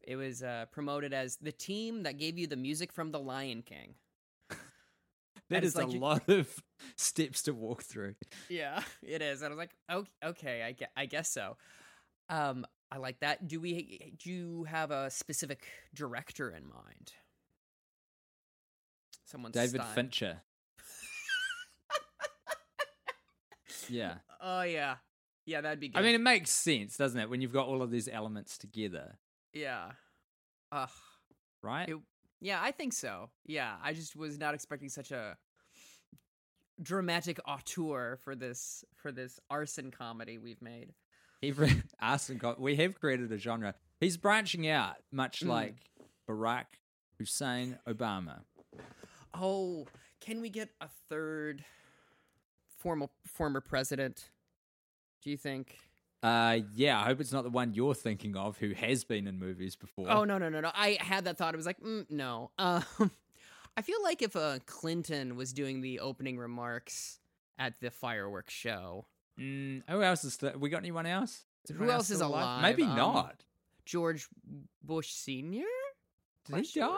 it 0.06 0.16
was 0.16 0.42
uh, 0.42 0.64
promoted 0.72 1.12
as 1.12 1.36
the 1.36 1.52
team 1.52 2.04
that 2.04 2.16
gave 2.16 2.38
you 2.38 2.46
the 2.46 2.56
music 2.56 2.92
from 2.92 3.10
The 3.12 3.20
Lion 3.20 3.60
King. 3.62 3.94
That 5.50 5.64
is 5.64 5.74
like 5.76 5.88
a 5.88 5.92
you- 5.92 5.98
lot 6.00 6.28
of 6.28 6.48
steps 6.96 7.42
to 7.44 7.52
walk 7.52 7.82
through. 7.82 8.14
Yeah, 8.48 8.82
it 9.02 9.22
is. 9.22 9.42
And 9.42 9.46
I 9.46 9.56
was 9.56 9.58
like, 9.58 9.74
oh, 9.88 10.04
okay, 10.24 10.62
I 10.62 10.72
guess, 10.72 10.88
I 10.96 11.06
guess 11.06 11.30
so. 11.30 11.56
Um, 12.28 12.66
I 12.90 12.98
like 12.98 13.20
that. 13.20 13.48
Do 13.48 13.60
we? 13.60 14.14
Do 14.22 14.30
you 14.30 14.64
have 14.64 14.90
a 14.90 15.10
specific 15.10 15.66
director 15.94 16.50
in 16.50 16.64
mind? 16.68 17.12
Someone 19.26 19.52
David 19.52 19.80
style. 19.82 19.94
Fincher. 19.94 20.38
yeah. 23.88 24.14
Oh 24.40 24.62
yeah, 24.62 24.94
yeah, 25.46 25.60
that'd 25.62 25.80
be 25.80 25.88
good. 25.88 25.98
I 25.98 26.02
mean, 26.02 26.14
it 26.14 26.20
makes 26.20 26.50
sense, 26.52 26.96
doesn't 26.96 27.18
it, 27.18 27.28
when 27.28 27.40
you've 27.40 27.52
got 27.52 27.66
all 27.66 27.82
of 27.82 27.90
these 27.90 28.06
elements 28.08 28.56
together, 28.56 29.18
yeah. 29.52 29.90
Ugh. 30.70 30.88
right? 31.60 31.88
It- 31.88 31.96
Yeah, 32.40 32.60
I 32.62 32.70
think 32.70 32.92
so. 32.92 33.30
Yeah, 33.46 33.74
I 33.82 33.92
just 33.92 34.14
was 34.16 34.38
not 34.38 34.54
expecting 34.54 34.88
such 34.88 35.10
a 35.10 35.36
dramatic 36.80 37.40
auteur 37.46 38.16
for 38.22 38.34
this 38.36 38.84
for 38.94 39.10
this 39.10 39.40
arson 39.50 39.90
comedy 39.90 40.38
we've 40.38 40.62
made. 40.62 40.92
He 41.40 41.52
re- 41.52 41.82
Arson 42.00 42.40
we 42.58 42.76
have 42.76 42.98
created 42.98 43.32
a 43.32 43.38
genre. 43.38 43.74
He's 44.00 44.16
branching 44.16 44.68
out, 44.68 44.96
much 45.12 45.40
Mm. 45.40 45.48
like 45.48 45.76
Barack 46.28 46.66
Hussein 47.18 47.78
Obama. 47.88 48.40
Oh, 49.34 49.86
can 50.20 50.40
we 50.40 50.50
get 50.50 50.70
a 50.80 50.88
third 51.08 51.64
formal 52.76 53.10
former 53.26 53.60
president? 53.60 54.30
Do 55.22 55.30
you 55.30 55.36
think? 55.36 55.76
Uh, 56.22 56.58
yeah, 56.74 57.00
I 57.00 57.04
hope 57.04 57.20
it's 57.20 57.32
not 57.32 57.44
the 57.44 57.50
one 57.50 57.74
you're 57.74 57.94
thinking 57.94 58.36
of 58.36 58.58
who 58.58 58.72
has 58.72 59.04
been 59.04 59.26
in 59.28 59.38
movies 59.38 59.76
before. 59.76 60.06
Oh 60.10 60.24
no 60.24 60.36
no 60.38 60.48
no 60.48 60.60
no! 60.60 60.70
I 60.74 60.98
had 61.00 61.24
that 61.26 61.38
thought. 61.38 61.54
It 61.54 61.56
was 61.56 61.66
like 61.66 61.80
mm, 61.80 62.04
no. 62.10 62.50
Um, 62.58 62.84
I 63.76 63.82
feel 63.82 64.02
like 64.02 64.22
if 64.22 64.34
uh, 64.34 64.58
Clinton 64.66 65.36
was 65.36 65.52
doing 65.52 65.80
the 65.80 66.00
opening 66.00 66.36
remarks 66.38 67.20
at 67.58 67.80
the 67.80 67.90
fireworks 67.90 68.52
show, 68.52 69.06
Mm, 69.38 69.82
who 69.88 70.02
else 70.02 70.24
is 70.24 70.36
th- 70.36 70.56
we 70.56 70.68
got 70.68 70.78
anyone 70.78 71.06
else? 71.06 71.44
Who 71.72 71.88
else 71.88 72.10
is 72.10 72.16
still 72.16 72.30
alive? 72.30 72.60
Maybe 72.62 72.82
Um, 72.82 72.96
not. 72.96 73.44
George 73.84 74.26
Bush 74.82 75.10
Senior. 75.12 75.62
Did 76.46 76.66
he 76.66 76.80
die? 76.80 76.96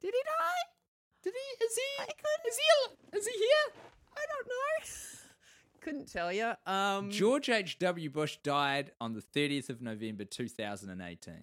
Did 0.00 0.14
he 0.14 0.22
die? 0.24 0.62
Did 1.24 1.32
he? 1.34 1.64
Is 1.64 1.74
he? 1.76 2.04
Is 2.48 2.56
he? 2.56 3.18
Is 3.18 3.26
he 3.26 3.32
here? 3.36 3.82
I 4.16 4.24
don't 4.30 4.46
know. 4.46 4.86
Couldn't 5.80 6.10
tell 6.10 6.32
you. 6.32 6.52
Um, 6.66 7.10
George 7.10 7.48
H. 7.48 7.78
W. 7.78 8.10
Bush 8.10 8.38
died 8.42 8.92
on 9.00 9.14
the 9.14 9.22
30th 9.22 9.70
of 9.70 9.80
November 9.80 10.24
2018. 10.24 11.34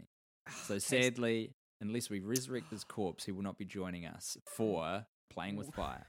So 0.64 0.76
okay, 0.76 0.80
sadly, 0.80 1.54
unless 1.82 2.10
we 2.10 2.20
resurrect 2.20 2.72
his 2.72 2.84
corpse, 2.84 3.26
he 3.26 3.32
will 3.32 3.44
not 3.44 3.58
be 3.58 3.66
joining 3.66 4.06
us 4.06 4.38
for 4.46 5.06
Playing 5.30 5.56
with 5.56 5.74
Fire. 5.74 6.06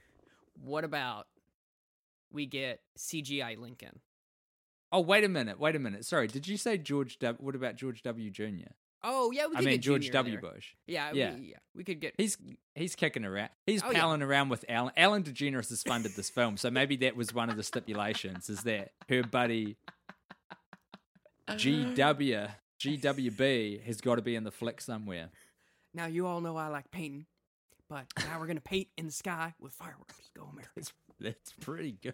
What 0.61 0.83
about 0.83 1.27
we 2.31 2.45
get 2.45 2.81
CGI 2.97 3.57
Lincoln? 3.57 3.99
Oh, 4.91 5.01
wait 5.01 5.23
a 5.23 5.29
minute. 5.29 5.59
Wait 5.59 5.75
a 5.75 5.79
minute. 5.79 6.05
Sorry. 6.05 6.27
Did 6.27 6.47
you 6.47 6.57
say 6.57 6.77
George 6.77 7.19
W? 7.19 7.45
What 7.45 7.55
about 7.55 7.75
George 7.75 8.01
W. 8.03 8.29
Jr.? 8.29 8.71
Oh 9.03 9.31
yeah, 9.31 9.45
we 9.47 9.51
could 9.55 9.57
I 9.59 9.61
mean 9.61 9.69
get 9.75 9.81
George 9.81 10.11
W. 10.11 10.39
there. 10.41 10.51
Bush. 10.51 10.73
Yeah, 10.87 11.11
Yeah. 11.13 11.33
We, 11.35 11.41
yeah, 11.51 11.57
we 11.75 11.83
could 11.83 11.99
get. 12.01 12.15
He's 12.17 12.37
he's 12.75 12.95
kicking 12.95 13.23
around. 13.25 13.49
He's 13.65 13.81
Oh, 13.83 13.91
yeah. 13.91 14.01
palling 14.01 14.21
around 14.21 14.49
with 14.49 14.65
Ellen. 14.67 14.91
Ellen 14.97 15.23
DeGeneres 15.23 15.69
has 15.69 15.83
funded 15.83 16.13
this 16.15 16.29
film, 16.29 16.57
so 16.57 16.69
maybe 16.69 16.97
that 16.97 17.15
was 17.15 17.33
one 17.33 17.49
of 17.49 17.55
the 17.55 17.63
stipulations. 17.63 18.49
Is 18.49 18.63
that 18.63 18.91
her 19.07 19.23
buddy 19.23 19.77
GW 21.49 22.49
GWB 22.79 23.83
has 23.83 24.01
got 24.01 24.15
to 24.15 24.21
be 24.21 24.35
in 24.35 24.43
the 24.43 24.51
flick 24.51 24.81
somewhere. 24.81 25.29
Now 25.93 26.05
you 26.05 26.27
all 26.27 26.41
know 26.41 26.55
I 26.55 26.67
like 26.67 26.91
painting, 26.91 27.25
but 27.89 28.05
now 28.19 28.39
we're 28.39 28.47
gonna 28.47 28.61
paint 28.61 28.87
in 28.97 29.05
the 29.07 29.11
sky 29.11 29.53
with 29.59 29.73
fireworks. 29.73 30.15
Go 30.37 30.43
America! 30.43 30.69
That's, 30.75 30.93
that's 31.19 31.53
pretty 31.61 31.93
good. 32.01 32.13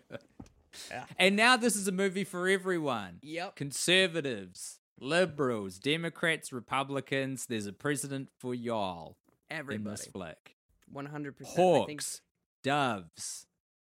Yeah. 0.89 1.05
And 1.17 1.35
now 1.35 1.55
this 1.57 1.75
is 1.75 1.87
a 1.87 1.91
movie 1.91 2.23
for 2.25 2.47
everyone. 2.49 3.19
Yep. 3.21 3.55
Conservatives, 3.55 4.79
liberals, 4.99 5.79
Democrats, 5.79 6.51
Republicans. 6.53 7.45
There's 7.47 7.67
a 7.67 7.73
president 7.73 8.29
for 8.39 8.53
y'all 8.53 9.17
in 9.49 9.57
Everybody, 9.57 9.95
this 9.95 10.05
flick. 10.07 10.55
one 10.91 11.05
hundred 11.05 11.37
percent. 11.37 11.57
Hawks, 11.57 12.21
doves. 12.63 13.45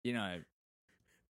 You 0.04 0.14
know, 0.14 0.40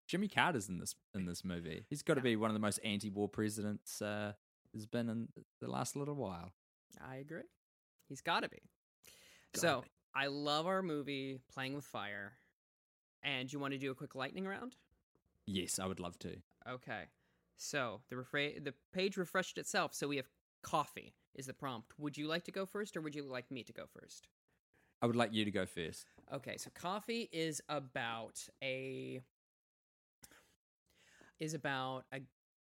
Jimmy 0.07 0.29
Carter's 0.29 0.69
in 0.69 0.79
this 0.79 0.95
in 1.15 1.27
this 1.27 1.45
movie. 1.45 1.85
He's 1.89 2.03
got 2.03 2.15
to 2.15 2.21
be 2.21 2.37
one 2.37 2.51
of 2.51 2.55
the 2.55 2.61
most 2.61 2.79
anti-war 2.85 3.29
presidents 3.29 4.01
uh, 4.03 4.33
has 4.75 4.87
been 4.87 5.09
in 5.09 5.29
the 5.61 5.71
last 5.71 5.97
little 5.97 6.15
while. 6.15 6.53
I 7.01 7.17
agree. 7.17 7.43
He's 8.09 8.21
got 8.21 8.41
to 8.41 8.49
be. 8.49 8.63
Gotta 9.53 9.61
so 9.67 9.81
be. 9.83 9.89
I 10.15 10.27
love 10.27 10.67
our 10.67 10.83
movie 10.83 11.41
Playing 11.53 11.75
with 11.75 11.85
Fire. 11.85 12.33
And 13.23 13.53
you 13.53 13.59
want 13.59 13.73
to 13.73 13.79
do 13.79 13.91
a 13.91 13.95
quick 13.95 14.15
lightning 14.15 14.47
round? 14.47 14.77
Yes, 15.45 15.79
I 15.79 15.87
would 15.87 15.99
love 15.99 16.19
to. 16.21 16.37
Okay. 16.71 17.03
So 17.59 18.01
the 18.09 18.17
refra- 18.17 18.65
the 18.65 18.73
page 18.93 19.17
refreshed 19.17 19.59
itself. 19.59 19.93
So 19.95 20.09
we 20.09 20.17
have 20.17 20.29
coffee 20.63 21.15
is 21.35 21.47
the 21.47 21.53
prompt. 21.53 21.93
Would 21.99 22.17
you 22.17 22.27
like 22.27 22.45
to 22.45 22.53
go 22.53 22.65
first, 22.65 22.97
or 22.97 23.01
would 23.01 23.15
you 23.15 23.25
like 23.25 23.51
me 23.51 23.63
to 23.65 23.73
go 23.73 23.85
first? 23.93 24.29
I 25.03 25.07
would 25.07 25.17
like 25.17 25.33
you 25.33 25.45
to 25.45 25.51
go 25.51 25.67
first. 25.67 26.07
Okay. 26.33 26.57
So 26.57 26.71
coffee 26.75 27.29
is 27.33 27.61
about 27.69 28.41
a 28.63 29.21
is 31.39 31.55
about 31.55 32.05
a 32.13 32.21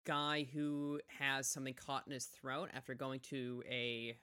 guy 0.05 0.47
who 0.53 0.99
has 1.07 1.47
something 1.47 1.73
caught 1.73 2.03
in 2.07 2.13
his 2.13 2.25
throat 2.25 2.69
after 2.73 2.93
going 2.93 3.19
to 3.19 3.63
a 3.69 4.17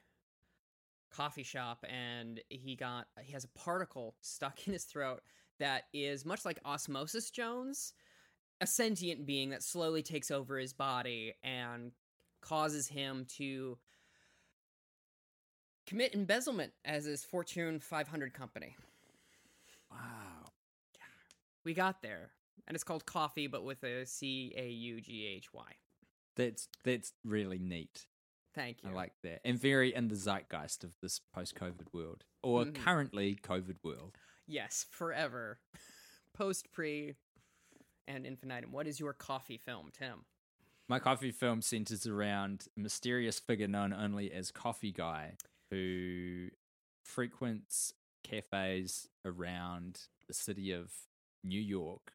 coffee 1.11 1.43
shop 1.43 1.83
and 1.89 2.39
he 2.49 2.75
got 2.75 3.07
he 3.21 3.31
has 3.31 3.43
a 3.43 3.59
particle 3.59 4.15
stuck 4.21 4.67
in 4.67 4.73
his 4.73 4.83
throat 4.83 5.21
that 5.57 5.83
is 5.93 6.25
much 6.25 6.45
like 6.45 6.59
osmosis 6.65 7.31
jones 7.31 7.93
a 8.61 8.67
sentient 8.67 9.25
being 9.25 9.49
that 9.51 9.63
slowly 9.63 10.01
takes 10.03 10.29
over 10.31 10.57
his 10.57 10.73
body 10.73 11.33
and 11.43 11.91
causes 12.41 12.87
him 12.87 13.25
to 13.37 13.77
commit 15.85 16.13
embezzlement 16.13 16.73
as 16.85 17.05
his 17.05 17.23
fortune 17.23 17.79
500 17.79 18.33
company 18.33 18.75
Wow. 19.91 19.97
Yeah. 20.93 21.01
we 21.65 21.73
got 21.73 22.01
there 22.01 22.31
and 22.67 22.75
it's 22.75 22.83
called 22.83 23.05
coffee 23.05 23.47
but 23.47 23.63
with 23.63 23.83
a 23.83 24.05
c 24.05 24.53
a 24.55 24.67
u 24.69 25.01
g 25.01 25.25
h 25.25 25.51
y 25.53 25.71
That's 26.35 26.67
that's 26.83 27.13
really 27.25 27.57
neat. 27.59 28.05
thank 28.53 28.83
you 28.83 28.89
I 28.91 28.93
like 28.93 29.13
that. 29.23 29.41
And 29.43 29.59
very 29.59 29.93
in 29.93 30.07
the 30.09 30.15
zeitgeist 30.15 30.83
of 30.83 30.91
this 31.01 31.19
post-COVID 31.33 31.91
world 31.93 32.23
or 32.43 32.65
Mhm. 32.65 32.75
currently 32.75 33.35
COVID 33.41 33.77
world. 33.83 34.17
yes 34.47 34.85
forever 34.91 35.59
post 36.33 36.71
pre 36.71 37.15
and 38.09 38.25
infinitum 38.25 38.71
what 38.71 38.87
is 38.87 38.99
your 38.99 39.13
coffee 39.13 39.57
film 39.57 39.89
tim 39.97 40.25
My 40.89 40.97
coffee 40.99 41.31
film 41.31 41.61
centers 41.61 42.07
around 42.07 42.67
a 42.75 42.79
mysterious 42.81 43.39
figure 43.39 43.67
known 43.67 43.93
only 43.93 44.31
as 44.31 44.49
Coffee 44.49 44.91
Guy, 44.91 45.33
who 45.69 46.47
frequents 47.05 47.93
cafes 48.23 49.07
around 49.23 49.99
the 50.27 50.33
city 50.33 50.71
of 50.71 50.91
New 51.43 51.61
York 51.61 52.13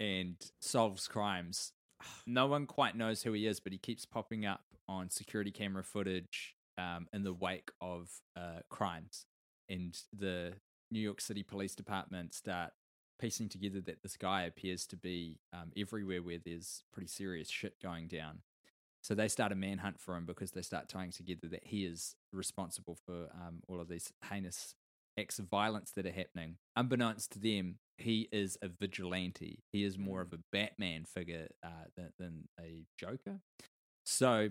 and 0.00 0.34
solves 0.60 1.06
crimes. 1.06 1.72
No 2.26 2.46
one 2.46 2.66
quite 2.66 2.96
knows 2.96 3.22
who 3.22 3.32
he 3.32 3.46
is, 3.46 3.60
but 3.60 3.72
he 3.72 3.78
keeps 3.78 4.04
popping 4.04 4.44
up 4.44 4.64
on 4.88 5.10
security 5.10 5.52
camera 5.52 5.84
footage 5.84 6.56
um, 6.78 7.06
in 7.12 7.22
the 7.22 7.32
wake 7.32 7.70
of 7.80 8.10
uh, 8.36 8.60
crimes. 8.68 9.26
And 9.68 9.96
the 10.12 10.54
New 10.90 11.00
York 11.00 11.20
City 11.20 11.44
Police 11.44 11.76
Department 11.76 12.34
start 12.34 12.72
piecing 13.20 13.48
together 13.48 13.80
that 13.82 14.02
this 14.02 14.16
guy 14.16 14.42
appears 14.42 14.86
to 14.86 14.96
be 14.96 15.38
um, 15.52 15.72
everywhere 15.76 16.22
where 16.22 16.38
there's 16.42 16.84
pretty 16.92 17.08
serious 17.08 17.50
shit 17.50 17.80
going 17.82 18.08
down. 18.08 18.38
So 19.02 19.14
they 19.14 19.28
start 19.28 19.52
a 19.52 19.54
manhunt 19.54 20.00
for 20.00 20.16
him 20.16 20.26
because 20.26 20.52
they 20.52 20.62
start 20.62 20.88
tying 20.88 21.10
together 21.10 21.48
that 21.48 21.66
he 21.66 21.84
is 21.84 22.16
responsible 22.32 22.98
for 23.06 23.28
um, 23.34 23.62
all 23.68 23.80
of 23.80 23.88
these 23.88 24.12
heinous 24.30 24.74
acts 25.18 25.38
of 25.38 25.46
violence 25.46 25.90
that 25.92 26.06
are 26.06 26.12
happening. 26.12 26.56
Unbeknownst 26.76 27.32
to 27.32 27.38
them, 27.38 27.76
he 27.98 28.28
is 28.32 28.58
a 28.62 28.68
vigilante. 28.68 29.62
He 29.72 29.84
is 29.84 29.98
more 29.98 30.20
of 30.20 30.32
a 30.32 30.38
Batman 30.52 31.04
figure 31.04 31.48
uh, 31.64 31.86
than, 31.96 32.12
than 32.18 32.48
a 32.58 32.84
Joker. 32.98 33.40
So 34.04 34.50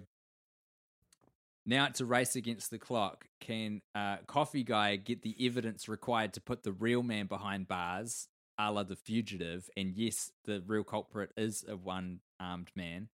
now 1.66 1.86
it's 1.86 2.02
a 2.02 2.06
race 2.06 2.36
against 2.36 2.72
the 2.72 2.80
clock. 2.80 3.26
Can 3.40 3.82
uh, 3.94 4.18
Coffee 4.28 4.64
Guy 4.64 4.96
get 4.96 5.22
the 5.22 5.36
evidence 5.46 5.88
required 5.88 6.34
to 6.34 6.42
put 6.42 6.64
the 6.64 6.72
real 6.72 7.04
man 7.04 7.28
behind 7.28 7.68
bars, 7.68 8.28
a 8.60 8.72
la 8.72 8.84
the 8.84 8.96
fugitive? 8.96 9.70
And 9.76 9.96
yes, 9.96 10.32
the 10.46 10.62
real 10.68 10.84
culprit 10.84 11.32
is 11.36 11.66
a 11.68 11.76
one 11.76 12.20
armed 12.40 12.70
man. 12.76 13.10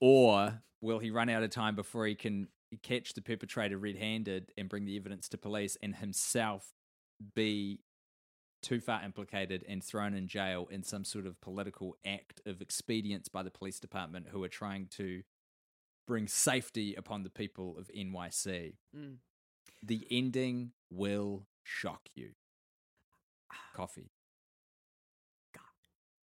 Or 0.00 0.62
will 0.80 0.98
he 0.98 1.10
run 1.10 1.28
out 1.28 1.42
of 1.42 1.50
time 1.50 1.74
before 1.74 2.06
he 2.06 2.14
can 2.14 2.48
catch 2.82 3.14
the 3.14 3.22
perpetrator 3.22 3.78
red 3.78 3.96
handed 3.96 4.52
and 4.56 4.68
bring 4.68 4.84
the 4.84 4.96
evidence 4.96 5.28
to 5.28 5.38
police 5.38 5.76
and 5.82 5.96
himself 5.96 6.72
be 7.34 7.80
too 8.62 8.80
far 8.80 9.02
implicated 9.04 9.64
and 9.68 9.84
thrown 9.84 10.14
in 10.14 10.26
jail 10.26 10.66
in 10.70 10.82
some 10.82 11.04
sort 11.04 11.26
of 11.26 11.40
political 11.40 11.96
act 12.06 12.40
of 12.46 12.62
expedience 12.62 13.28
by 13.28 13.42
the 13.42 13.50
police 13.50 13.78
department 13.78 14.26
who 14.30 14.42
are 14.42 14.48
trying 14.48 14.86
to 14.86 15.22
bring 16.06 16.26
safety 16.26 16.94
upon 16.94 17.22
the 17.22 17.30
people 17.30 17.76
of 17.78 17.90
NYC. 17.94 18.76
Mm. 18.96 19.16
The 19.82 20.06
ending 20.10 20.72
will 20.90 21.46
shock 21.62 22.08
you. 22.14 22.30
Coffee. 23.74 24.10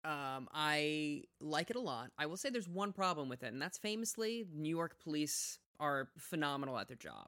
Um, 0.03 0.49
I 0.51 1.23
like 1.39 1.69
it 1.69 1.75
a 1.75 1.79
lot. 1.79 2.09
I 2.17 2.25
will 2.25 2.37
say 2.37 2.49
there's 2.49 2.67
one 2.67 2.91
problem 2.91 3.29
with 3.29 3.43
it, 3.43 3.53
and 3.53 3.61
that's 3.61 3.77
famously 3.77 4.47
New 4.51 4.69
York 4.69 4.95
police 5.03 5.59
are 5.79 6.09
phenomenal 6.17 6.77
at 6.79 6.87
their 6.87 6.97
job. 6.97 7.27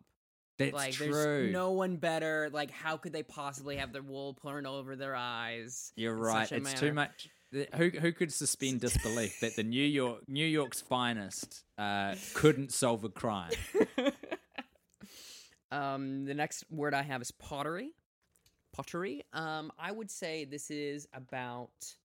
That's 0.58 0.74
like 0.74 0.93
true. 0.93 1.12
there's 1.12 1.54
no 1.54 1.72
one 1.72 1.97
better. 1.97 2.49
Like 2.51 2.72
how 2.72 2.97
could 2.97 3.14
they 3.14 3.24
possibly 3.24 3.78
have 3.78 3.91
their 3.91 4.01
wool 4.01 4.34
pulled 4.34 4.66
over 4.66 4.95
their 4.95 5.16
eyes? 5.16 5.91
You're 5.95 6.16
right. 6.16 6.51
It's 6.51 6.74
too 6.74 6.93
much. 6.93 7.30
Who 7.76 7.89
who 7.89 8.12
could 8.12 8.34
suspend 8.34 8.82
disbelief 8.82 9.39
that 9.41 9.56
the 9.56 9.64
New 9.64 9.86
York 9.86 10.22
New 10.28 10.45
York's 10.45 10.82
finest 10.82 11.64
uh, 11.78 12.16
couldn't 12.34 12.72
solve 12.72 13.04
a 13.04 13.10
crime? 13.10 13.51
um, 15.72 16.26
the 16.26 16.34
next 16.34 16.66
word 16.72 16.93
I 16.93 17.04
have 17.04 17.22
is 17.22 17.32
pottery. 17.32 17.91
Pottery. 18.74 19.24
Um, 19.34 19.72
I 19.80 19.92
would 19.92 20.12
say 20.12 20.46
this 20.46 20.70
is 20.70 21.08
about. 21.14 21.96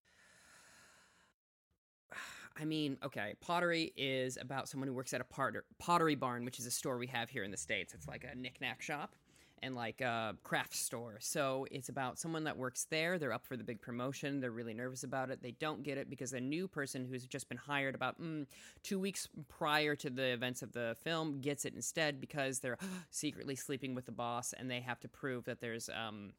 I 2.61 2.65
mean, 2.65 2.97
okay, 3.05 3.35
pottery 3.39 3.93
is 3.95 4.37
about 4.39 4.67
someone 4.67 4.87
who 4.87 4.93
works 4.93 5.13
at 5.13 5.21
a 5.21 5.23
potter- 5.23 5.63
pottery 5.77 6.15
barn, 6.15 6.43
which 6.43 6.59
is 6.59 6.65
a 6.65 6.71
store 6.71 6.97
we 6.97 7.07
have 7.07 7.29
here 7.29 7.43
in 7.43 7.51
the 7.51 7.57
states. 7.57 7.93
It's 7.93 8.07
like 8.07 8.25
a 8.29 8.35
knickknack 8.35 8.81
shop 8.81 9.15
and 9.61 9.75
like 9.75 10.01
a 10.01 10.35
craft 10.43 10.75
store. 10.75 11.17
So 11.19 11.65
it's 11.71 11.89
about 11.89 12.19
someone 12.19 12.43
that 12.45 12.57
works 12.57 12.85
there. 12.89 13.17
They're 13.17 13.33
up 13.33 13.45
for 13.45 13.57
the 13.57 13.63
big 13.63 13.81
promotion. 13.81 14.39
They're 14.39 14.51
really 14.51 14.73
nervous 14.73 15.03
about 15.03 15.29
it. 15.29 15.41
They 15.41 15.51
don't 15.51 15.83
get 15.83 15.97
it 15.97 16.09
because 16.09 16.33
a 16.33 16.39
new 16.39 16.67
person 16.67 17.05
who's 17.05 17.25
just 17.25 17.49
been 17.49 17.57
hired 17.57 17.95
about 17.95 18.21
mm, 18.21 18.45
two 18.83 18.99
weeks 18.99 19.27
prior 19.47 19.95
to 19.95 20.09
the 20.09 20.33
events 20.33 20.61
of 20.61 20.73
the 20.73 20.95
film 21.01 21.39
gets 21.39 21.65
it 21.65 21.73
instead 21.75 22.19
because 22.19 22.59
they're 22.59 22.77
secretly 23.09 23.55
sleeping 23.55 23.95
with 23.95 24.05
the 24.05 24.11
boss 24.11 24.53
and 24.53 24.69
they 24.69 24.81
have 24.81 24.99
to 24.99 25.07
prove 25.07 25.45
that 25.45 25.61
there's 25.61 25.89
um 25.89 26.33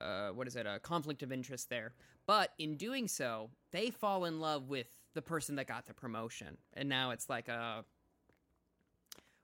uh, 0.00 0.28
what 0.30 0.46
is 0.46 0.56
it 0.56 0.66
a 0.66 0.78
conflict 0.78 1.22
of 1.22 1.32
interest 1.32 1.68
there 1.70 1.92
but 2.26 2.52
in 2.58 2.76
doing 2.76 3.08
so 3.08 3.50
they 3.72 3.90
fall 3.90 4.24
in 4.24 4.40
love 4.40 4.68
with 4.68 4.86
the 5.14 5.22
person 5.22 5.56
that 5.56 5.66
got 5.66 5.86
the 5.86 5.94
promotion 5.94 6.56
and 6.74 6.88
now 6.88 7.10
it's 7.10 7.28
like 7.28 7.48
a 7.48 7.84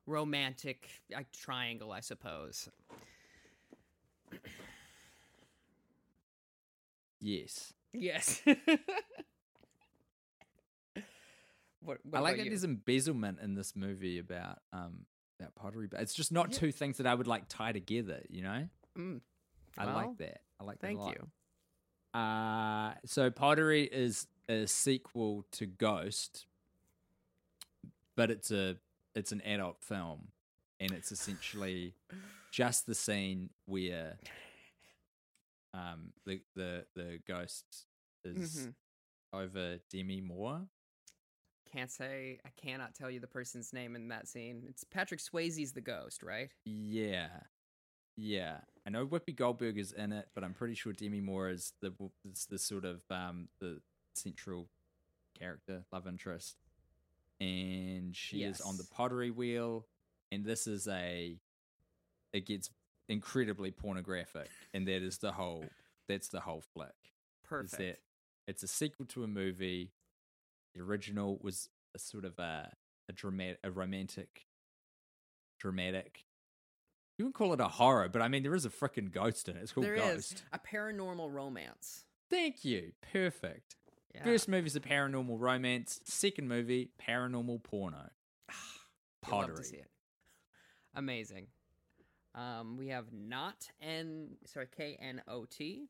romantic 0.07 0.89
like, 1.13 1.31
triangle 1.33 1.93
i 1.93 2.01
suppose 2.01 2.69
Yes. 7.21 7.73
yes 7.95 8.43
what, 11.81 11.99
what 12.05 12.19
I 12.19 12.21
like 12.21 12.37
that 12.37 12.45
you? 12.45 12.51
there's 12.51 12.65
embezzlement 12.65 13.39
in 13.41 13.55
this 13.55 13.75
movie 13.77 14.19
about 14.19 14.59
um 14.73 15.07
about 15.41 15.55
pottery, 15.55 15.89
but 15.89 16.01
it's 16.01 16.15
just 16.15 16.33
not 16.33 16.53
two 16.53 16.71
things 16.71 16.99
that 16.99 17.07
I 17.07 17.15
would 17.15 17.27
like 17.27 17.45
tie 17.49 17.73
together. 17.73 18.23
You 18.29 18.43
know, 18.43 18.69
Mm. 18.97 19.21
I 19.79 19.87
Well, 19.87 19.95
like 19.95 20.17
that. 20.19 20.41
I 20.61 20.65
like 20.65 20.79
that. 20.81 20.87
thank 20.87 21.01
you 21.01 22.19
Uh, 22.21 22.95
so 23.05 23.31
pottery 23.31 23.85
is 23.85 24.27
a 24.49 24.67
sequel 24.67 25.45
to 25.53 25.67
Ghost, 25.67 26.47
but 28.17 28.31
it's 28.31 28.51
a 28.51 28.77
it's 29.15 29.33
an 29.33 29.41
adult 29.43 29.83
film, 29.83 30.29
and 30.81 30.91
it's 30.93 31.11
essentially 31.13 31.95
just 32.51 32.87
the 32.87 32.95
scene 32.95 33.51
where 33.67 34.19
um 35.73 36.13
the 36.25 36.41
the 36.55 36.87
the 36.95 37.19
ghost 37.27 37.87
is 38.25 38.69
Mhm. 38.69 38.75
over 39.33 39.79
Demi 39.91 40.21
Moore. 40.21 40.69
can't 41.73 41.91
say 41.91 42.39
i 42.45 42.51
cannot 42.51 42.95
tell 42.95 43.11
you 43.11 43.19
the 43.19 43.27
person's 43.27 43.73
name 43.73 43.97
in 43.97 44.07
that 44.07 44.29
scene 44.29 44.63
it's 44.69 44.85
patrick 44.85 45.19
swayze's 45.19 45.73
the 45.73 45.81
ghost 45.81 46.23
right 46.23 46.51
Yeah, 46.65 47.41
yeah. 48.17 48.61
I 48.87 48.91
know 48.91 49.07
Whoopi 49.07 49.35
Goldberg 49.35 49.79
is 49.79 49.93
in 49.93 50.13
it, 50.13 50.29
but 50.35 50.45
I'm 50.45 50.53
pretty 50.53 50.75
sure 50.75 50.93
Demi 50.93 51.21
Moore 51.21 51.49
is 51.49 51.73
the 51.81 51.93
is 52.31 52.47
the 52.47 52.59
sort 52.59 52.85
of 52.85 53.03
um 53.11 53.49
the 53.61 53.81
central 54.15 54.69
character, 55.39 55.85
love 55.93 56.07
interest, 56.07 56.57
and 57.41 58.15
she 58.15 58.43
is 58.43 58.61
on 58.61 58.77
the 58.77 58.85
pottery 58.85 59.31
wheel, 59.31 59.87
and 60.31 60.45
this 60.45 60.67
is 60.67 60.87
a 60.89 61.39
it 62.33 62.47
gets 62.47 62.71
incredibly 63.09 63.71
pornographic, 63.71 64.51
and 64.73 64.87
that 64.87 65.03
is 65.03 65.19
the 65.19 65.33
whole 65.33 65.65
that's 66.09 66.29
the 66.29 66.41
whole 66.41 66.63
flick. 66.75 66.89
Is 66.91 67.49
perfect 67.49 67.77
that 67.79 67.99
it's 68.47 68.63
a 68.63 68.69
sequel 68.69 69.07
to 69.07 69.25
a 69.25 69.29
movie. 69.29 69.93
The 70.75 70.83
original 70.83 71.39
was 71.43 71.69
a 71.95 71.99
sort 71.99 72.25
of 72.25 72.39
a 72.39 72.71
a 73.09 73.13
dramatic, 73.13 73.59
a 73.65 73.71
romantic, 73.71 74.47
dramatic. 75.59 76.25
You 77.17 77.25
wouldn't 77.27 77.37
call 77.37 77.53
it 77.53 77.61
a 77.61 77.69
horror, 77.69 78.09
but 78.09 78.23
I 78.23 78.29
mean 78.29 78.43
there 78.43 78.55
is 78.55 78.65
a 78.65 78.71
freaking 78.71 79.11
ghost 79.13 79.49
in 79.49 79.57
it. 79.57 79.63
It's 79.63 79.73
called 79.73 79.87
There 79.87 79.95
is 79.95 80.03
Ghost. 80.03 80.45
a 80.53 80.59
paranormal 80.59 81.33
romance. 81.33 82.05
Thank 82.31 82.65
you. 82.65 82.93
Perfect. 83.13 83.77
Yeah. 84.15 84.25
First 84.25 84.49
movie's 84.49 84.75
a 84.77 84.81
paranormal 84.81 85.39
romance. 85.39 86.01
Second 86.05 86.49
movie, 86.49 86.91
paranormal 87.01 87.63
porno. 87.63 88.09
You'd 88.49 89.33
love 89.33 89.47
to 89.47 89.53
Pottery. 89.53 89.65
see 89.65 89.77
it. 89.77 89.91
Amazing. 90.95 91.47
Um, 92.35 92.77
we 92.77 92.89
have 92.89 93.13
not 93.13 93.69
N 93.81 94.31
sorry 94.47 94.67
K 94.77 94.97
N 95.01 95.23
O 95.29 95.45
T. 95.45 95.89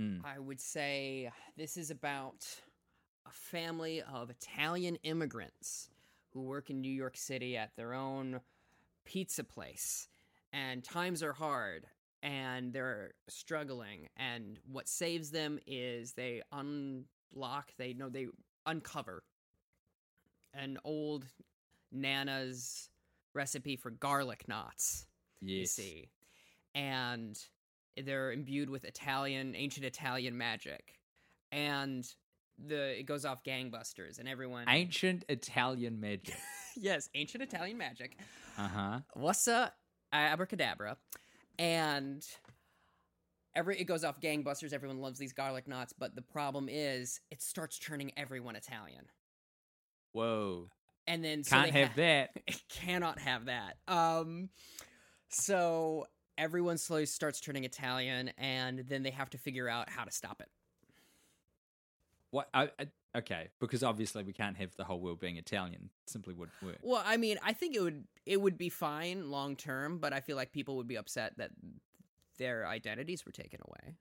Mm. 0.00 0.22
I 0.24 0.38
would 0.38 0.60
say 0.60 1.30
this 1.56 1.76
is 1.76 1.90
about 1.90 2.46
a 3.26 3.30
family 3.30 4.02
of 4.02 4.30
Italian 4.30 4.96
immigrants 5.04 5.90
who 6.32 6.40
work 6.42 6.70
in 6.70 6.80
New 6.80 6.90
York 6.92 7.16
City 7.16 7.56
at 7.56 7.76
their 7.76 7.92
own 7.94 8.40
pizza 9.04 9.44
place. 9.44 10.08
And 10.54 10.84
times 10.84 11.22
are 11.22 11.32
hard 11.32 11.84
and 12.22 12.72
they're 12.72 13.12
struggling. 13.28 14.08
And 14.16 14.58
what 14.70 14.88
saves 14.88 15.30
them 15.30 15.58
is 15.66 16.12
they 16.12 16.42
unlock, 16.52 17.72
they 17.76 17.92
know 17.92 18.08
they 18.08 18.28
uncover 18.64 19.24
an 20.54 20.78
old 20.84 21.26
Nana's 21.90 22.88
recipe 23.34 23.76
for 23.76 23.90
garlic 23.90 24.46
knots 24.48 25.06
you 25.40 25.66
see. 25.66 26.08
And 26.74 27.38
they're 27.96 28.32
imbued 28.32 28.70
with 28.70 28.84
Italian, 28.84 29.54
ancient 29.54 29.84
Italian 29.84 30.36
magic. 30.36 30.98
And 31.52 32.06
the 32.64 32.98
it 33.00 33.04
goes 33.04 33.24
off 33.24 33.42
gangbusters 33.42 34.18
and 34.18 34.28
everyone 34.28 34.66
Ancient 34.68 35.24
Italian 35.28 36.00
magic. 36.00 36.34
Yes, 36.76 37.08
ancient 37.14 37.40
Italian 37.40 37.78
magic. 37.78 38.16
Uh 38.58 38.66
huh. 38.66 39.00
What's 39.12 39.46
up? 39.46 39.76
Abracadabra. 40.18 40.96
And 41.58 42.26
every 43.54 43.78
it 43.78 43.84
goes 43.84 44.04
off 44.04 44.20
gangbusters, 44.20 44.72
everyone 44.72 45.00
loves 45.00 45.18
these 45.18 45.32
garlic 45.32 45.68
knots, 45.68 45.92
but 45.92 46.14
the 46.14 46.22
problem 46.22 46.68
is 46.70 47.20
it 47.30 47.42
starts 47.42 47.78
turning 47.78 48.12
everyone 48.16 48.56
Italian. 48.56 49.06
Whoa. 50.12 50.68
and 51.06 51.24
then 51.24 51.42
so 51.42 51.56
Can't 51.56 51.70
have 51.72 51.88
ha- 51.88 51.94
that. 51.96 52.30
It 52.46 52.62
cannot 52.68 53.18
have 53.18 53.46
that. 53.46 53.76
Um, 53.88 54.48
so 55.28 56.06
everyone 56.38 56.78
slowly 56.78 57.06
starts 57.06 57.40
turning 57.40 57.64
Italian, 57.64 58.30
and 58.38 58.80
then 58.88 59.02
they 59.02 59.10
have 59.10 59.30
to 59.30 59.38
figure 59.38 59.68
out 59.68 59.88
how 59.88 60.04
to 60.04 60.10
stop 60.10 60.40
it. 60.40 60.48
What? 62.30 62.48
I, 62.54 62.70
I, 62.78 62.86
okay, 63.16 63.48
because 63.60 63.82
obviously 63.82 64.22
we 64.22 64.32
can't 64.32 64.56
have 64.56 64.74
the 64.76 64.84
whole 64.84 65.00
world 65.00 65.20
being 65.20 65.36
Italian. 65.36 65.90
It 66.04 66.10
Simply 66.10 66.34
wouldn't 66.34 66.60
work. 66.62 66.78
Well, 66.82 67.02
I 67.04 67.16
mean, 67.16 67.38
I 67.42 67.52
think 67.52 67.74
it 67.76 67.80
would 67.80 68.04
it 68.26 68.40
would 68.40 68.56
be 68.58 68.68
fine 68.68 69.30
long 69.30 69.56
term, 69.56 69.98
but 69.98 70.12
I 70.12 70.20
feel 70.20 70.36
like 70.36 70.52
people 70.52 70.76
would 70.76 70.88
be 70.88 70.96
upset 70.96 71.36
that 71.38 71.50
their 72.38 72.66
identities 72.66 73.24
were 73.24 73.32
taken 73.32 73.60
away. 73.66 73.96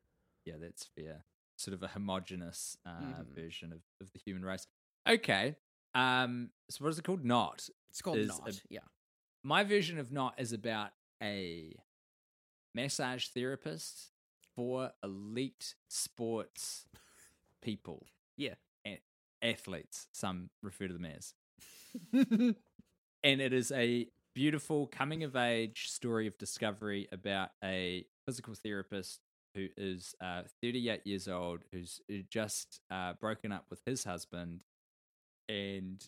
Yeah, 0.45 0.55
that's 0.59 0.85
fair. 0.95 1.23
Sort 1.55 1.73
of 1.75 1.83
a 1.83 1.87
homogenous 1.87 2.77
uh, 2.85 2.89
Mhm. 2.89 3.35
version 3.35 3.71
of, 3.71 3.79
of 4.01 4.11
the 4.11 4.19
human 4.19 4.43
race. 4.43 4.65
Okay. 5.07 5.55
Um. 5.95 6.49
So 6.69 6.83
what 6.83 6.89
is 6.91 6.99
it 6.99 7.03
called? 7.05 7.23
Not. 7.23 7.69
It's 7.89 8.01
called 8.01 8.17
Is 8.17 8.27
not. 8.29 8.49
a- 8.49 8.61
yeah. 8.69 8.79
My 9.43 9.63
version 9.63 9.99
of 9.99 10.11
not 10.11 10.39
is 10.39 10.51
about 10.53 10.91
a 11.21 11.75
massage 12.73 13.27
therapist 13.27 14.11
for 14.55 14.91
elite 15.03 15.75
sports 15.87 16.87
people. 17.61 18.07
Yeah. 18.35 18.55
Athletes. 19.43 20.07
Some 20.13 20.49
refer 20.61 20.87
to 20.87 20.93
them 20.93 21.05
as. 21.05 21.33
and 23.23 23.41
it 23.41 23.53
is 23.53 23.71
a 23.71 24.07
beautiful 24.33 24.87
coming 24.87 25.23
of 25.23 25.35
age 25.35 25.89
story 25.89 26.27
of 26.27 26.37
discovery 26.37 27.07
about 27.11 27.49
a 27.63 28.05
physical 28.25 28.55
therapist 28.55 29.19
who 29.53 29.67
is 29.77 30.15
uh, 30.21 30.41
38 30.61 31.05
years 31.05 31.27
old 31.27 31.59
who's 31.71 32.01
uh, 32.11 32.17
just 32.29 32.79
uh, 32.89 33.13
broken 33.19 33.51
up 33.51 33.65
with 33.69 33.81
his 33.85 34.03
husband 34.03 34.63
and 35.47 36.07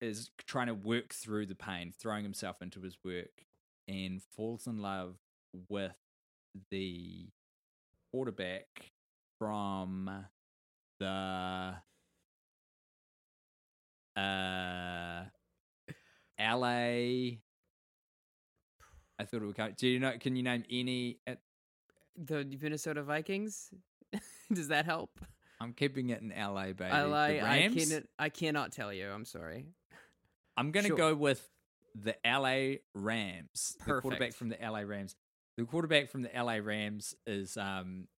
is 0.00 0.30
trying 0.46 0.68
to 0.68 0.74
work 0.74 1.12
through 1.12 1.44
the 1.46 1.54
pain 1.54 1.92
throwing 1.98 2.22
himself 2.22 2.62
into 2.62 2.80
his 2.80 2.96
work 3.04 3.44
and 3.88 4.22
falls 4.34 4.66
in 4.66 4.80
love 4.80 5.16
with 5.68 5.96
the 6.70 7.26
quarterback 8.12 8.92
from 9.38 10.10
the 10.98 11.74
uh 14.16 15.24
LA. 16.38 17.36
I 19.18 19.24
thought 19.24 19.42
it 19.42 19.46
would 19.46 19.56
come. 19.56 19.72
Do 19.76 19.88
you 19.88 19.98
know? 19.98 20.12
Can 20.20 20.36
you 20.36 20.42
name 20.42 20.64
any? 20.70 21.18
uh, 21.26 21.34
the 22.16 22.44
Minnesota 22.60 23.02
Vikings. 23.02 23.70
Does 24.52 24.68
that 24.68 24.84
help? 24.84 25.10
I'm 25.60 25.72
keeping 25.72 26.10
it 26.10 26.20
in 26.20 26.28
LA, 26.36 26.66
baby. 26.72 26.90
Lie. 26.90 27.40
I 27.42 27.70
can 27.72 28.04
I 28.18 28.28
cannot 28.28 28.72
tell 28.72 28.92
you. 28.92 29.08
I'm 29.10 29.24
sorry. 29.24 29.66
I'm 30.56 30.70
going 30.70 30.84
to 30.84 30.88
Sure. 30.88 30.96
go 30.96 31.14
with 31.14 31.46
the 31.94 32.14
LA 32.26 32.76
Rams. 32.94 33.76
The 33.86 34.00
quarterback 34.00 34.34
from 34.34 34.50
the 34.50 34.58
LA 34.62 34.80
Rams. 34.80 35.14
The 35.56 35.64
quarterback 35.64 36.10
from 36.10 36.22
the 36.22 36.30
LA 36.34 36.56
Rams 36.62 37.14
is 37.26 37.56
um. 37.56 38.08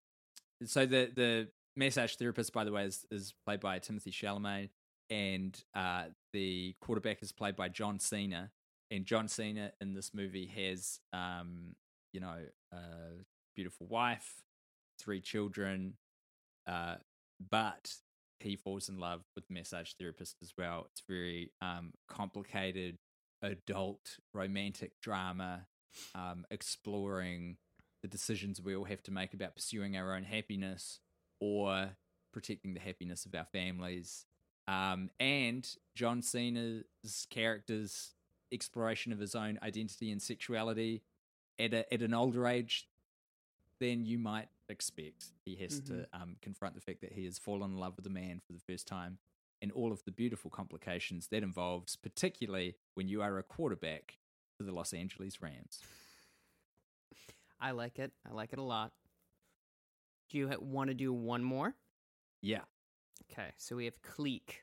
So 0.65 0.85
the 0.87 1.11
the 1.15 1.49
massage 1.77 2.17
therapist, 2.17 2.53
by 2.53 2.65
the 2.65 2.73
way, 2.73 2.85
is, 2.87 3.07
is 3.13 3.33
played 3.47 3.61
by 3.61 3.79
Timothée 3.79 4.09
Chalamet, 4.13 4.71
and 5.11 5.59
uh, 5.75 6.05
the 6.33 6.75
quarterback 6.81 7.23
is 7.23 7.33
played 7.33 7.57
by 7.57 7.69
John 7.69 7.99
Cena. 7.99 8.51
And 8.91 9.05
John 9.05 9.29
Cena 9.29 9.73
in 9.81 9.95
this 9.95 10.15
movie 10.15 10.47
has 10.47 11.01
um, 11.13 11.75
you 12.13 12.21
know, 12.21 12.37
a 12.73 12.77
beautiful 13.55 13.87
wife, 13.87 14.43
three 14.99 15.21
children, 15.21 15.95
uh, 16.67 16.97
but 17.51 17.93
he 18.41 18.57
falls 18.57 18.89
in 18.89 18.99
love 18.99 19.23
with 19.35 19.51
massage 19.51 19.93
therapist 19.99 20.37
as 20.43 20.53
well. 20.57 20.87
It's 20.91 21.03
very 21.09 21.53
um, 21.61 21.93
complicated, 22.09 22.99
adult, 23.43 24.19
romantic 24.33 24.93
drama, 25.03 25.67
um, 26.15 26.45
exploring 26.51 27.57
the 28.03 28.09
decisions 28.09 28.61
we 28.61 28.77
all 28.77 28.85
have 28.85 29.03
to 29.05 29.11
make 29.11 29.35
about 29.35 29.57
pursuing 29.57 29.97
our 29.97 30.15
own 30.15 30.23
happiness 30.23 31.01
or 31.41 31.91
protecting 32.33 32.75
the 32.75 32.81
happiness 32.81 33.27
of 33.27 33.35
our 33.35 33.47
families. 33.53 34.25
Um, 34.69 35.09
and 35.19 35.67
John 35.95 36.21
Cena's 36.21 37.27
character's 37.31 38.15
exploration 38.53 39.13
of 39.13 39.19
his 39.19 39.35
own 39.35 39.59
identity 39.63 40.13
and 40.13 40.21
sexuality 40.23 41.03
at, 41.59 41.73
a, 41.73 41.93
at 41.93 42.03
an 42.03 42.13
older 42.15 42.47
age 42.47 42.87
than 43.81 44.05
you 44.05 44.19
might 44.19 44.49
expect. 44.69 45.33
He 45.45 45.57
has 45.57 45.81
to 45.81 46.07
um, 46.13 46.37
confront 46.43 46.75
the 46.75 46.81
fact 46.83 47.01
that 47.01 47.13
he 47.13 47.25
has 47.25 47.39
fallen 47.39 47.73
in 47.73 47.79
love 47.79 47.95
with 47.97 48.07
a 48.07 48.11
man 48.11 48.43
for 48.47 48.53
the 48.53 48.61
first 48.61 48.87
time 48.87 49.19
and 49.63 49.73
all 49.73 49.91
of 49.91 50.05
the 50.05 50.13
beautiful 50.13 50.51
complications 50.51 51.29
that 51.29 51.43
involves, 51.43 51.97
particularly 51.97 52.77
when 52.95 53.09
you 53.09 53.23
are 53.23 53.39
a 53.39 53.43
quarterback 53.43 54.19
for 54.57 54.65
the 54.65 54.73
Los 54.73 54.93
Angeles 54.93 55.41
Rams. 55.41 55.81
I 57.61 57.73
like 57.73 57.99
it. 57.99 58.13
I 58.29 58.35
like 58.35 58.53
it 58.53 58.59
a 58.59 58.63
lot. 58.63 58.93
Do 60.29 60.39
you 60.39 60.51
want 60.61 60.89
to 60.89 60.95
do 60.95 61.13
one 61.13 61.43
more? 61.43 61.75
Yeah. 62.43 62.61
Okay, 63.31 63.49
so 63.57 63.77
we 63.77 63.85
have 63.85 64.01
Clique. 64.03 64.63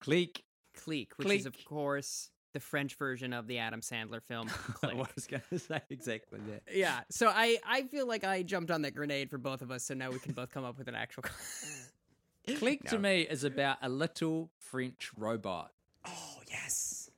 Clique. 0.00 0.44
Clique, 0.76 1.12
which 1.16 1.28
is 1.28 1.46
of 1.46 1.56
course 1.64 2.30
the 2.52 2.60
French 2.60 2.94
version 2.94 3.32
of 3.32 3.46
the 3.46 3.58
Adam 3.58 3.80
Sandler 3.80 4.22
film 4.22 4.48
I 4.82 4.94
was 4.94 5.26
going 5.28 5.42
to 5.50 5.58
say 5.58 5.80
exactly 5.90 6.40
that. 6.48 6.62
yeah, 6.74 7.00
so 7.10 7.28
I 7.28 7.58
I 7.66 7.82
feel 7.84 8.06
like 8.06 8.24
I 8.24 8.42
jumped 8.42 8.70
on 8.70 8.82
that 8.82 8.94
grenade 8.94 9.30
for 9.30 9.38
both 9.38 9.62
of 9.62 9.70
us, 9.70 9.84
so 9.84 9.94
now 9.94 10.10
we 10.10 10.18
can 10.18 10.32
both 10.32 10.50
come 10.50 10.64
up 10.64 10.78
with 10.78 10.88
an 10.88 10.94
actual. 10.94 11.24
Clique 12.56 12.84
to 12.88 12.98
me 12.98 13.22
is 13.22 13.44
about 13.44 13.76
a 13.82 13.88
little 13.88 14.50
French 14.58 15.10
robot. 15.16 15.70
Oh 16.06 16.38
yes. 16.50 17.10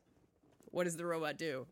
What 0.71 0.85
does 0.85 0.97
the 0.97 1.07
robot 1.07 1.39
do? 1.39 1.67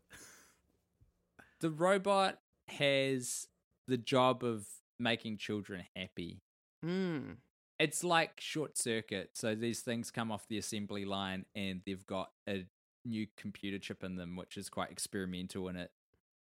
The 1.59 1.69
robot 1.69 2.39
has 2.67 3.47
the 3.87 3.97
job 3.97 4.43
of 4.43 4.65
making 4.99 5.37
children 5.37 5.83
happy. 5.95 6.41
Hmm. 6.83 7.33
It's 7.81 8.03
like 8.03 8.39
short 8.39 8.77
circuit. 8.77 9.31
So 9.33 9.55
these 9.55 9.79
things 9.79 10.11
come 10.11 10.31
off 10.31 10.47
the 10.47 10.59
assembly 10.59 11.03
line 11.03 11.45
and 11.55 11.81
they've 11.83 12.05
got 12.05 12.29
a 12.47 12.65
new 13.03 13.25
computer 13.35 13.79
chip 13.79 14.03
in 14.03 14.17
them, 14.17 14.35
which 14.35 14.55
is 14.55 14.69
quite 14.69 14.91
experimental 14.91 15.67
and 15.67 15.79
it 15.79 15.91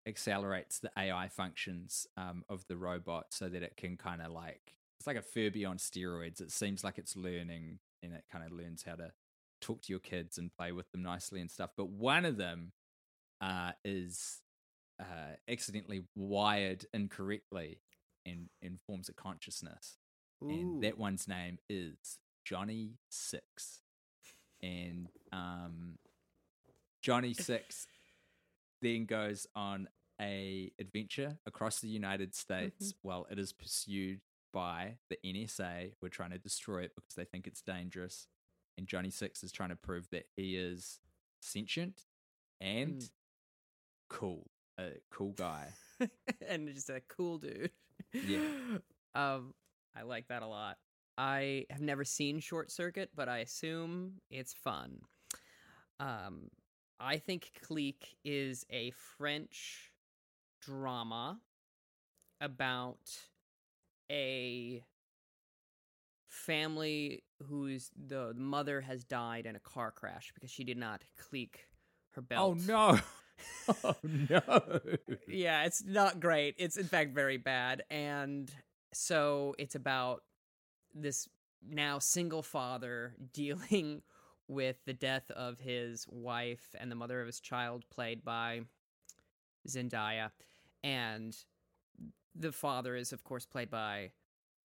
accelerates 0.07 0.79
the 0.79 0.89
AI 0.97 1.27
functions 1.27 2.07
um, 2.17 2.43
of 2.49 2.65
the 2.67 2.75
robot 2.75 3.27
so 3.29 3.49
that 3.49 3.61
it 3.61 3.77
can 3.77 3.97
kind 3.97 4.21
of 4.21 4.31
like 4.31 4.73
it's 4.99 5.05
like 5.05 5.15
a 5.15 5.21
Furby 5.21 5.63
on 5.63 5.77
steroids. 5.77 6.41
It 6.41 6.51
seems 6.51 6.83
like 6.83 6.97
it's 6.97 7.15
learning 7.15 7.77
and 8.01 8.13
it 8.13 8.23
kind 8.31 8.43
of 8.43 8.51
learns 8.51 8.81
how 8.81 8.95
to 8.95 9.11
talk 9.61 9.83
to 9.83 9.93
your 9.93 9.99
kids 9.99 10.39
and 10.39 10.51
play 10.51 10.71
with 10.71 10.91
them 10.91 11.03
nicely 11.03 11.39
and 11.39 11.51
stuff. 11.51 11.69
But 11.77 11.89
one 11.89 12.25
of 12.25 12.37
them 12.37 12.71
uh, 13.41 13.73
is 13.85 14.41
uh, 14.99 15.35
accidentally 15.47 16.01
wired 16.15 16.87
incorrectly 16.95 17.81
and, 18.25 18.49
and 18.63 18.81
forms 18.81 19.07
a 19.07 19.13
consciousness 19.13 19.97
and 20.41 20.83
that 20.83 20.97
one's 20.97 21.27
name 21.27 21.57
is 21.69 21.95
Johnny 22.45 22.97
Six. 23.09 23.81
And 24.61 25.07
um, 25.31 25.97
Johnny 27.01 27.33
Six 27.33 27.87
then 28.81 29.05
goes 29.05 29.47
on 29.55 29.87
a 30.21 30.71
adventure 30.79 31.37
across 31.45 31.79
the 31.79 31.87
United 31.87 32.33
States 32.35 32.93
while 33.03 33.27
it 33.29 33.37
is 33.39 33.53
pursued 33.53 34.19
by 34.53 34.97
the 35.09 35.17
NSA 35.25 35.91
who 35.99 36.07
are 36.07 36.09
trying 36.09 36.31
to 36.31 36.37
destroy 36.39 36.81
it 36.83 36.91
because 36.95 37.13
they 37.15 37.25
think 37.25 37.45
it's 37.47 37.61
dangerous. 37.61 38.27
And 38.77 38.87
Johnny 38.87 39.09
Six 39.11 39.43
is 39.43 39.51
trying 39.51 39.69
to 39.69 39.75
prove 39.75 40.07
that 40.11 40.25
he 40.35 40.55
is 40.55 40.99
sentient 41.41 42.01
and 42.61 43.01
Mm. 43.01 43.09
cool, 44.09 44.49
a 44.79 44.91
cool 45.11 45.33
guy. 45.33 45.67
and 46.47 46.73
just 46.73 46.89
a 46.89 47.01
cool 47.07 47.37
dude. 47.37 47.71
Yeah. 48.13 48.39
Um, 49.15 49.53
I 49.97 50.03
like 50.03 50.27
that 50.27 50.43
a 50.43 50.47
lot. 50.47 50.77
I 51.17 51.65
have 51.69 51.81
never 51.81 52.03
seen 52.03 52.39
Short 52.39 52.71
Circuit, 52.71 53.09
but 53.15 53.27
I 53.27 53.39
assume 53.39 54.13
it's 54.29 54.53
fun. 54.53 54.99
Um, 55.99 56.49
I 56.99 57.17
think 57.17 57.51
Clique 57.65 58.15
is 58.23 58.65
a 58.69 58.91
French 59.17 59.91
drama 60.61 61.39
about 62.39 62.99
a 64.11 64.83
family 66.27 67.23
whose 67.47 67.89
the 67.95 68.33
mother 68.35 68.81
has 68.81 69.03
died 69.03 69.45
in 69.45 69.55
a 69.55 69.59
car 69.59 69.91
crash 69.91 70.31
because 70.35 70.51
she 70.51 70.63
did 70.63 70.77
not 70.77 71.03
clique 71.17 71.67
her 72.11 72.21
belt. 72.21 72.59
Oh 72.59 72.65
no! 72.65 72.99
oh 73.83 73.95
no! 74.03 74.79
yeah, 75.27 75.65
it's 75.65 75.83
not 75.83 76.19
great. 76.19 76.55
It's 76.57 76.77
in 76.77 76.85
fact 76.85 77.13
very 77.13 77.37
bad. 77.37 77.83
And 77.89 78.51
so 78.93 79.55
it's 79.57 79.75
about 79.75 80.23
this 80.93 81.27
now 81.67 81.99
single 81.99 82.43
father 82.43 83.15
dealing 83.33 84.01
with 84.47 84.77
the 84.85 84.93
death 84.93 85.29
of 85.31 85.59
his 85.59 86.05
wife 86.09 86.73
and 86.79 86.89
the 86.89 86.95
mother 86.95 87.19
of 87.19 87.27
his 87.27 87.39
child, 87.41 87.83
played 87.89 88.23
by 88.23 88.61
Zendaya. 89.67 90.31
And 90.83 91.35
the 92.33 92.51
father 92.53 92.95
is, 92.95 93.11
of 93.11 93.23
course, 93.25 93.45
played 93.45 93.69
by 93.69 94.11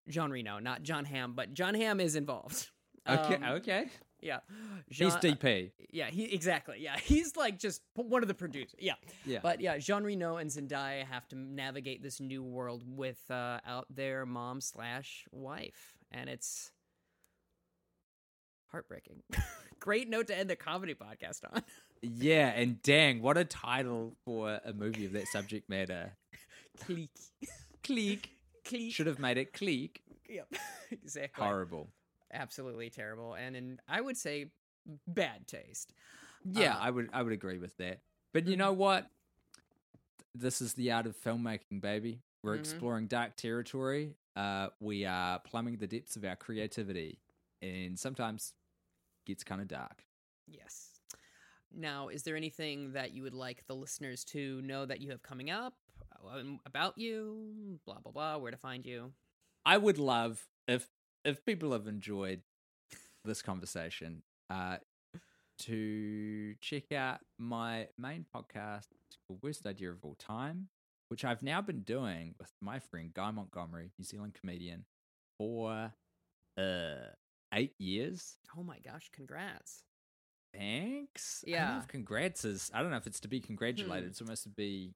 Jean 0.07 0.31
Reno, 0.31 0.59
not 0.59 0.83
Jon 0.83 1.03
Hamm, 1.05 1.33
but 1.35 1.53
Jon 1.53 1.75
Hamm 1.75 1.99
is 1.99 2.15
involved. 2.15 2.69
Okay, 3.07 3.35
Um, 3.35 3.43
okay. 3.43 3.87
Yeah, 4.23 4.39
He's 4.87 5.13
Jean- 5.15 5.35
DP. 5.35 5.71
Yeah, 5.91 6.07
he 6.09 6.25
exactly. 6.33 6.77
Yeah, 6.79 6.97
he's 7.03 7.35
like 7.35 7.59
just 7.59 7.81
one 7.95 8.21
of 8.23 8.27
the 8.27 8.33
producers. 8.33 8.75
Yeah, 8.79 8.93
Yeah. 9.25 9.39
But 9.43 9.59
yeah, 9.61 9.77
Jean 9.77 10.03
Reno 10.03 10.37
and 10.37 10.49
Zendaya 10.49 11.05
have 11.05 11.27
to 11.29 11.35
navigate 11.35 12.01
this 12.01 12.19
new 12.19 12.41
world 12.43 12.83
with 12.85 13.19
uh, 13.29 13.59
out 13.65 13.85
their 13.89 14.25
mom 14.25 14.61
slash 14.61 15.25
wife, 15.31 15.93
and 16.11 16.29
it's 16.29 16.71
heartbreaking. 18.71 19.21
Great 19.79 20.09
note 20.09 20.27
to 20.27 20.37
end 20.37 20.49
the 20.49 20.55
comedy 20.55 20.93
podcast 20.95 21.41
on. 21.51 21.61
Yeah, 22.05 22.47
and 22.49 22.81
dang, 22.81 23.21
what 23.21 23.37
a 23.37 23.45
title 23.45 24.17
for 24.25 24.59
a 24.65 24.73
movie 24.73 25.05
of 25.05 25.13
that 25.13 25.25
subject 25.27 25.69
matter. 25.69 26.17
Clique, 26.81 27.09
Clique. 27.81 28.29
clique. 28.65 28.91
Should 28.93 29.07
have 29.07 29.19
made 29.19 29.37
it 29.37 29.53
clique. 29.53 30.01
Yep, 30.27 30.53
exactly. 30.91 31.45
Horrible. 31.45 31.87
Absolutely 32.33 32.89
terrible, 32.89 33.35
and 33.35 33.55
in 33.55 33.79
I 33.87 34.01
would 34.01 34.17
say 34.17 34.51
bad 35.07 35.47
taste. 35.47 35.93
Yeah, 36.43 36.75
Uh, 36.75 36.79
I 36.81 36.89
would 36.89 37.09
I 37.13 37.21
would 37.21 37.33
agree 37.33 37.59
with 37.59 37.77
that. 37.77 37.99
But 38.33 38.47
you 38.47 38.57
know 38.57 38.73
what? 38.73 39.07
This 40.35 40.61
is 40.61 40.73
the 40.73 40.91
art 40.91 41.05
of 41.05 41.15
filmmaking, 41.21 41.79
baby. 41.81 42.21
We're 42.41 42.55
Mhm. 42.55 42.59
exploring 42.59 43.07
dark 43.07 43.35
territory. 43.35 44.15
Uh, 44.35 44.69
we 44.79 45.05
are 45.05 45.39
plumbing 45.39 45.77
the 45.77 45.87
depths 45.87 46.15
of 46.15 46.25
our 46.25 46.35
creativity, 46.35 47.19
and 47.61 47.97
sometimes 47.99 48.53
it 49.25 49.29
gets 49.29 49.43
kind 49.43 49.61
of 49.61 49.67
dark. 49.67 50.03
Yes. 50.47 50.99
Now, 51.71 52.09
is 52.09 52.23
there 52.23 52.35
anything 52.35 52.93
that 52.93 53.11
you 53.13 53.23
would 53.23 53.33
like 53.33 53.65
the 53.67 53.75
listeners 53.75 54.23
to 54.25 54.61
know 54.61 54.85
that 54.85 55.01
you 55.01 55.11
have 55.11 55.21
coming 55.23 55.49
up 55.49 55.75
um, 56.31 56.59
about 56.65 56.97
you? 56.97 57.79
Blah 57.85 57.99
blah 57.99 58.11
blah. 58.11 58.37
Where 58.37 58.51
to 58.51 58.57
find 58.57 58.85
you? 58.85 59.13
I 59.65 59.77
would 59.77 59.97
love 59.97 60.47
if 60.67 60.89
if 61.25 61.45
people 61.45 61.71
have 61.71 61.87
enjoyed 61.87 62.41
this 63.25 63.41
conversation, 63.41 64.21
uh, 64.49 64.77
to 65.59 66.55
check 66.61 66.91
out 66.91 67.19
my 67.37 67.87
main 67.97 68.25
podcast 68.35 68.87
called 69.27 69.39
Worst 69.43 69.65
Idea 69.65 69.91
of 69.91 70.03
All 70.03 70.15
Time, 70.15 70.67
which 71.09 71.23
I've 71.23 71.43
now 71.43 71.61
been 71.61 71.81
doing 71.81 72.35
with 72.39 72.51
my 72.59 72.79
friend 72.79 73.13
Guy 73.13 73.31
Montgomery, 73.31 73.91
New 73.97 74.05
Zealand 74.05 74.33
comedian, 74.39 74.85
for 75.37 75.93
uh 76.57 76.95
eight 77.53 77.73
years. 77.77 78.37
Oh 78.57 78.63
my 78.63 78.79
gosh! 78.79 79.09
Congrats. 79.13 79.83
Thanks. 80.53 81.43
I 81.47 81.51
Yeah. 81.51 81.79
if 81.79 81.87
congrats 81.87 82.45
is. 82.45 82.69
I 82.73 82.81
don't 82.81 82.91
know 82.91 82.97
if 82.97 83.07
it's 83.07 83.19
to 83.21 83.27
be 83.27 83.39
congratulated. 83.39 84.05
Hmm. 84.05 84.09
It's 84.09 84.21
almost 84.21 84.43
to 84.43 84.49
be 84.49 84.93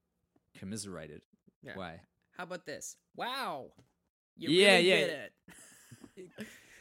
commiserated. 0.58 1.22
Yeah. 1.64 1.78
Way. 1.78 2.00
How 2.36 2.44
about 2.44 2.66
this? 2.66 2.96
Wow. 3.16 3.72
You 4.36 4.50
Yeah, 4.50 4.74
really 4.76 4.90
yeah. 4.90 4.96
did 4.98 5.10
it. 5.10 5.34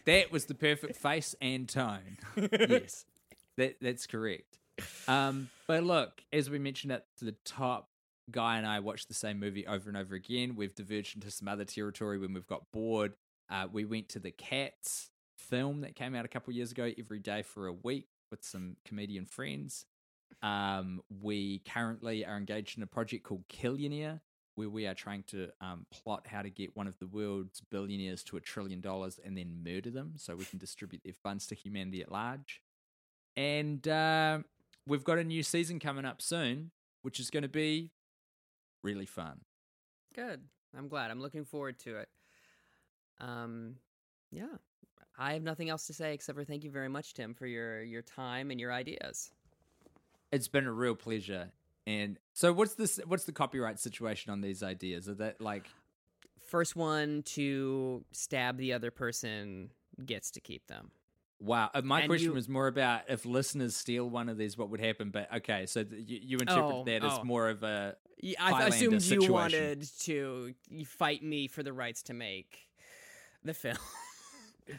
That 0.04 0.30
was 0.30 0.44
the 0.44 0.54
perfect 0.54 0.96
face 0.96 1.34
and 1.40 1.68
tone. 1.68 2.18
yes, 2.36 3.04
that 3.56 3.76
that's 3.80 4.06
correct. 4.06 4.58
Um, 5.08 5.48
but 5.66 5.82
look, 5.82 6.22
as 6.32 6.48
we 6.48 6.58
mentioned 6.58 6.92
at 6.92 7.06
the 7.20 7.34
top, 7.44 7.88
Guy 8.30 8.58
and 8.58 8.66
I 8.66 8.80
watched 8.80 9.08
the 9.08 9.14
same 9.14 9.38
movie 9.38 9.66
over 9.66 9.88
and 9.88 9.96
over 9.96 10.14
again. 10.14 10.56
We've 10.56 10.74
diverged 10.74 11.16
into 11.16 11.30
some 11.30 11.48
other 11.48 11.64
territory 11.64 12.18
when 12.18 12.32
we've 12.34 12.46
got 12.46 12.70
bored. 12.72 13.14
Uh, 13.50 13.68
we 13.70 13.84
went 13.84 14.08
to 14.10 14.18
the 14.18 14.32
Cats 14.32 15.10
film 15.38 15.82
that 15.82 15.94
came 15.94 16.14
out 16.14 16.24
a 16.24 16.28
couple 16.28 16.52
years 16.52 16.72
ago 16.72 16.90
every 16.98 17.20
day 17.20 17.42
for 17.42 17.66
a 17.66 17.72
week 17.72 18.08
with 18.30 18.44
some 18.44 18.76
comedian 18.84 19.24
friends. 19.26 19.86
Um, 20.42 21.02
we 21.22 21.60
currently 21.60 22.24
are 22.24 22.36
engaged 22.36 22.76
in 22.76 22.82
a 22.82 22.86
project 22.86 23.24
called 23.24 23.44
Killionaire, 23.48 24.20
where 24.56 24.68
we 24.68 24.86
are 24.86 24.94
trying 24.94 25.22
to 25.24 25.48
um, 25.60 25.86
plot 25.90 26.26
how 26.26 26.42
to 26.42 26.50
get 26.50 26.76
one 26.76 26.86
of 26.86 26.98
the 26.98 27.06
world's 27.06 27.60
billionaires 27.70 28.24
to 28.24 28.36
a 28.36 28.40
trillion 28.40 28.80
dollars 28.80 29.20
and 29.24 29.36
then 29.36 29.62
murder 29.64 29.90
them 29.90 30.14
so 30.16 30.34
we 30.34 30.44
can 30.44 30.58
distribute 30.58 31.02
their 31.04 31.12
funds 31.12 31.46
to 31.46 31.54
humanity 31.54 32.02
at 32.02 32.10
large. 32.10 32.62
And 33.36 33.86
uh, 33.86 34.38
we've 34.86 35.04
got 35.04 35.18
a 35.18 35.24
new 35.24 35.42
season 35.42 35.78
coming 35.78 36.04
up 36.04 36.20
soon, 36.20 36.70
which 37.02 37.20
is 37.20 37.30
going 37.30 37.42
to 37.42 37.48
be 37.48 37.92
really 38.82 39.06
fun. 39.06 39.40
Good. 40.14 40.40
I'm 40.76 40.88
glad. 40.88 41.10
I'm 41.10 41.20
looking 41.20 41.44
forward 41.44 41.78
to 41.80 41.98
it. 41.98 42.08
Um, 43.20 43.76
yeah. 44.32 44.56
I 45.18 45.32
have 45.32 45.42
nothing 45.42 45.70
else 45.70 45.86
to 45.86 45.94
say 45.94 46.12
except 46.12 46.36
for 46.38 46.44
thank 46.44 46.64
you 46.64 46.70
very 46.70 46.88
much, 46.88 47.14
Tim, 47.14 47.34
for 47.34 47.46
your 47.46 47.82
your 47.82 48.02
time 48.02 48.50
and 48.50 48.60
your 48.60 48.72
ideas. 48.72 49.30
It's 50.30 50.48
been 50.48 50.66
a 50.66 50.72
real 50.72 50.94
pleasure. 50.94 51.50
And 51.86 52.18
so, 52.32 52.52
what's 52.52 52.74
this? 52.74 52.98
What's 53.06 53.24
the 53.24 53.32
copyright 53.32 53.78
situation 53.78 54.32
on 54.32 54.40
these 54.40 54.62
ideas? 54.62 55.08
Are 55.08 55.14
that 55.14 55.40
like 55.40 55.66
First 56.48 56.76
one 56.76 57.22
to 57.34 58.04
stab 58.12 58.56
the 58.56 58.72
other 58.72 58.90
person 58.92 59.70
gets 60.04 60.30
to 60.32 60.40
keep 60.40 60.66
them. 60.68 60.90
Wow. 61.40 61.70
Uh, 61.74 61.82
my 61.82 62.00
And 62.02 62.08
question 62.08 62.28
you- 62.28 62.34
was 62.34 62.48
more 62.48 62.66
about 62.68 63.02
if 63.08 63.26
listeners 63.26 63.76
steal 63.76 64.08
one 64.08 64.28
of 64.28 64.38
these, 64.38 64.56
what 64.56 64.70
would 64.70 64.80
happen? 64.80 65.10
But 65.10 65.32
okay, 65.38 65.66
so 65.66 65.82
th- 65.84 66.02
you, 66.08 66.20
you 66.22 66.38
interpret 66.38 66.74
Oh, 66.74 66.84
that 66.84 67.04
as 67.04 67.18
oh. 67.20 67.24
more 67.24 67.48
of 67.48 67.62
a. 67.62 67.96
Yeah, 68.18 68.36
I 68.40 68.68
assumed 68.68 69.02
you 69.02 69.30
wanted 69.32 69.86
to 70.00 70.54
fight 70.86 71.22
me 71.22 71.48
for 71.48 71.62
the 71.62 71.72
rights 71.72 72.02
to 72.04 72.14
make 72.14 72.68
the 73.44 73.52
film. 73.54 73.76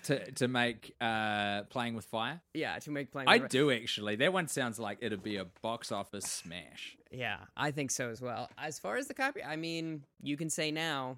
To, 0.03 0.31
to 0.31 0.47
make 0.49 0.93
uh, 0.99 1.63
playing 1.69 1.95
with 1.95 2.03
fire, 2.03 2.41
yeah, 2.53 2.77
to 2.79 2.91
make 2.91 3.09
playing. 3.09 3.29
I 3.29 3.37
with 3.37 3.49
do 3.49 3.71
actually. 3.71 4.17
That 4.17 4.33
one 4.33 4.49
sounds 4.49 4.79
like 4.79 4.97
it'd 5.01 5.23
be 5.23 5.37
a 5.37 5.45
box 5.61 5.93
office 5.93 6.25
smash. 6.25 6.97
Yeah, 7.09 7.37
I 7.55 7.71
think 7.71 7.91
so 7.91 8.09
as 8.09 8.21
well. 8.21 8.49
As 8.57 8.79
far 8.79 8.97
as 8.97 9.07
the 9.07 9.13
copy, 9.13 9.41
I 9.41 9.55
mean, 9.55 10.03
you 10.21 10.35
can 10.35 10.49
say 10.49 10.71
now. 10.71 11.17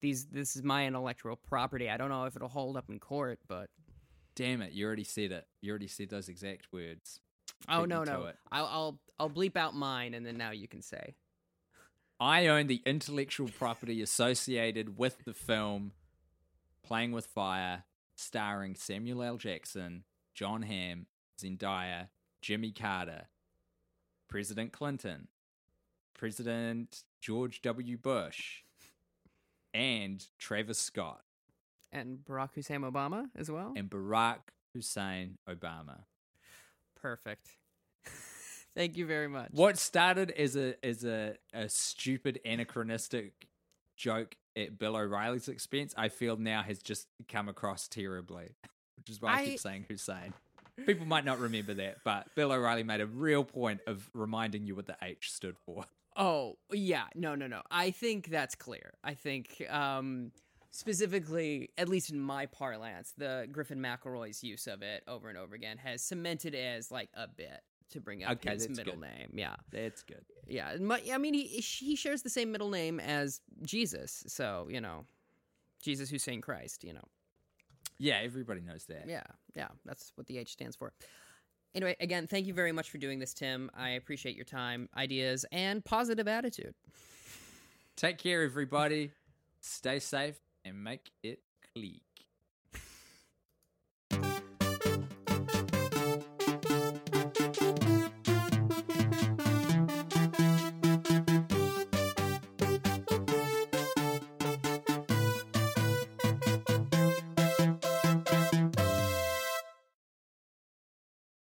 These, 0.00 0.26
this 0.26 0.54
is 0.54 0.62
my 0.62 0.86
intellectual 0.86 1.34
property. 1.34 1.90
I 1.90 1.96
don't 1.96 2.10
know 2.10 2.26
if 2.26 2.36
it'll 2.36 2.46
hold 2.46 2.76
up 2.76 2.88
in 2.88 3.00
court, 3.00 3.40
but 3.48 3.68
Damn 4.38 4.62
it! 4.62 4.70
You 4.70 4.86
already 4.86 5.02
said 5.02 5.32
it. 5.32 5.48
You 5.60 5.70
already 5.70 5.88
said 5.88 6.10
those 6.10 6.28
exact 6.28 6.68
words. 6.72 7.18
oh 7.68 7.86
no, 7.86 8.04
no. 8.04 8.30
I'll, 8.52 8.66
I'll, 8.66 9.00
I'll 9.18 9.30
bleep 9.30 9.56
out 9.56 9.74
mine, 9.74 10.14
and 10.14 10.24
then 10.24 10.36
now 10.38 10.52
you 10.52 10.68
can 10.68 10.80
say. 10.80 11.16
I 12.20 12.46
own 12.46 12.68
the 12.68 12.80
intellectual 12.86 13.48
property 13.48 14.00
associated 14.00 14.96
with 14.96 15.24
the 15.24 15.34
film 15.34 15.90
Playing 16.88 17.12
with 17.12 17.26
Fire, 17.26 17.84
starring 18.16 18.74
Samuel 18.74 19.22
L. 19.22 19.36
Jackson, 19.36 20.04
Jon 20.34 20.62
Hamm, 20.62 21.04
Zendaya, 21.38 22.08
Jimmy 22.40 22.72
Carter, 22.72 23.26
President 24.26 24.72
Clinton, 24.72 25.28
President 26.14 27.02
George 27.20 27.60
W. 27.60 27.98
Bush, 27.98 28.62
and 29.74 30.24
Travis 30.38 30.78
Scott, 30.78 31.20
And 31.92 32.20
Barack 32.24 32.54
Hussein 32.54 32.80
Obama 32.80 33.26
as 33.36 33.50
well. 33.50 33.74
and 33.76 33.90
Barack 33.90 34.38
Hussein 34.72 35.36
Obama. 35.46 36.04
Perfect. 37.00 37.48
Thank 38.74 38.96
you 38.96 39.04
very 39.04 39.28
much. 39.28 39.50
What 39.52 39.76
started 39.76 40.30
as 40.30 40.56
a 40.56 40.74
as 40.82 41.04
a, 41.04 41.34
a 41.52 41.68
stupid 41.68 42.40
anachronistic 42.46 43.47
joke 43.98 44.36
at 44.56 44.78
Bill 44.78 44.96
O'Reilly's 44.96 45.48
expense, 45.48 45.92
I 45.96 46.08
feel 46.08 46.36
now 46.36 46.62
has 46.62 46.78
just 46.78 47.06
come 47.28 47.48
across 47.48 47.86
terribly. 47.88 48.54
Which 48.96 49.10
is 49.10 49.20
why 49.20 49.30
I, 49.30 49.40
I- 49.40 49.44
keep 49.44 49.58
saying 49.60 49.84
Hussein. 49.88 50.32
People 50.86 51.06
might 51.06 51.24
not 51.24 51.40
remember 51.40 51.74
that, 51.74 51.98
but 52.04 52.32
Bill 52.36 52.52
O'Reilly 52.52 52.84
made 52.84 53.00
a 53.00 53.06
real 53.06 53.42
point 53.42 53.80
of 53.88 54.08
reminding 54.14 54.64
you 54.64 54.76
what 54.76 54.86
the 54.86 54.96
H 55.02 55.32
stood 55.32 55.56
for. 55.66 55.84
Oh, 56.16 56.56
yeah. 56.72 57.04
No, 57.16 57.34
no, 57.34 57.48
no. 57.48 57.62
I 57.68 57.90
think 57.90 58.28
that's 58.28 58.54
clear. 58.54 58.94
I 59.02 59.14
think 59.14 59.60
um 59.68 60.30
specifically, 60.70 61.70
at 61.76 61.88
least 61.88 62.10
in 62.10 62.20
my 62.20 62.46
parlance, 62.46 63.12
the 63.16 63.48
Griffin 63.50 63.78
McElroy's 63.80 64.44
use 64.44 64.66
of 64.66 64.82
it 64.82 65.02
over 65.08 65.28
and 65.28 65.36
over 65.36 65.54
again 65.54 65.78
has 65.78 66.00
cemented 66.02 66.54
as 66.54 66.90
like 66.92 67.08
a 67.14 67.26
bit 67.26 67.60
to 67.90 68.00
bring 68.00 68.24
up 68.24 68.32
Okay, 68.32 68.54
his 68.54 68.68
middle 68.68 68.94
good. 68.94 69.00
name. 69.00 69.30
Yeah. 69.34 69.56
it's 69.72 70.02
good. 70.02 70.24
Yeah. 70.46 70.76
I 71.12 71.18
mean, 71.18 71.34
he 71.34 71.44
he 71.46 71.96
shares 71.96 72.22
the 72.22 72.30
same 72.30 72.52
middle 72.52 72.70
name 72.70 73.00
as 73.00 73.40
Jesus, 73.62 74.24
so, 74.26 74.68
you 74.70 74.80
know, 74.80 75.04
Jesus 75.82 76.10
Hussein 76.10 76.40
Christ, 76.40 76.84
you 76.84 76.92
know. 76.92 77.04
Yeah, 77.98 78.20
everybody 78.22 78.60
knows 78.60 78.84
that. 78.84 79.04
Yeah, 79.08 79.24
yeah, 79.56 79.68
that's 79.84 80.12
what 80.14 80.26
the 80.26 80.38
H 80.38 80.52
stands 80.52 80.76
for. 80.76 80.92
Anyway, 81.74 81.96
again, 82.00 82.26
thank 82.26 82.46
you 82.46 82.54
very 82.54 82.72
much 82.72 82.90
for 82.90 82.98
doing 82.98 83.18
this, 83.18 83.34
Tim. 83.34 83.70
I 83.76 83.90
appreciate 83.90 84.36
your 84.36 84.44
time, 84.44 84.88
ideas, 84.96 85.44
and 85.52 85.84
positive 85.84 86.26
attitude. 86.28 86.74
Take 87.96 88.18
care, 88.18 88.42
everybody. 88.42 89.10
Stay 89.60 89.98
safe 89.98 90.36
and 90.64 90.82
make 90.82 91.10
it 91.22 91.40
clean. 91.74 92.00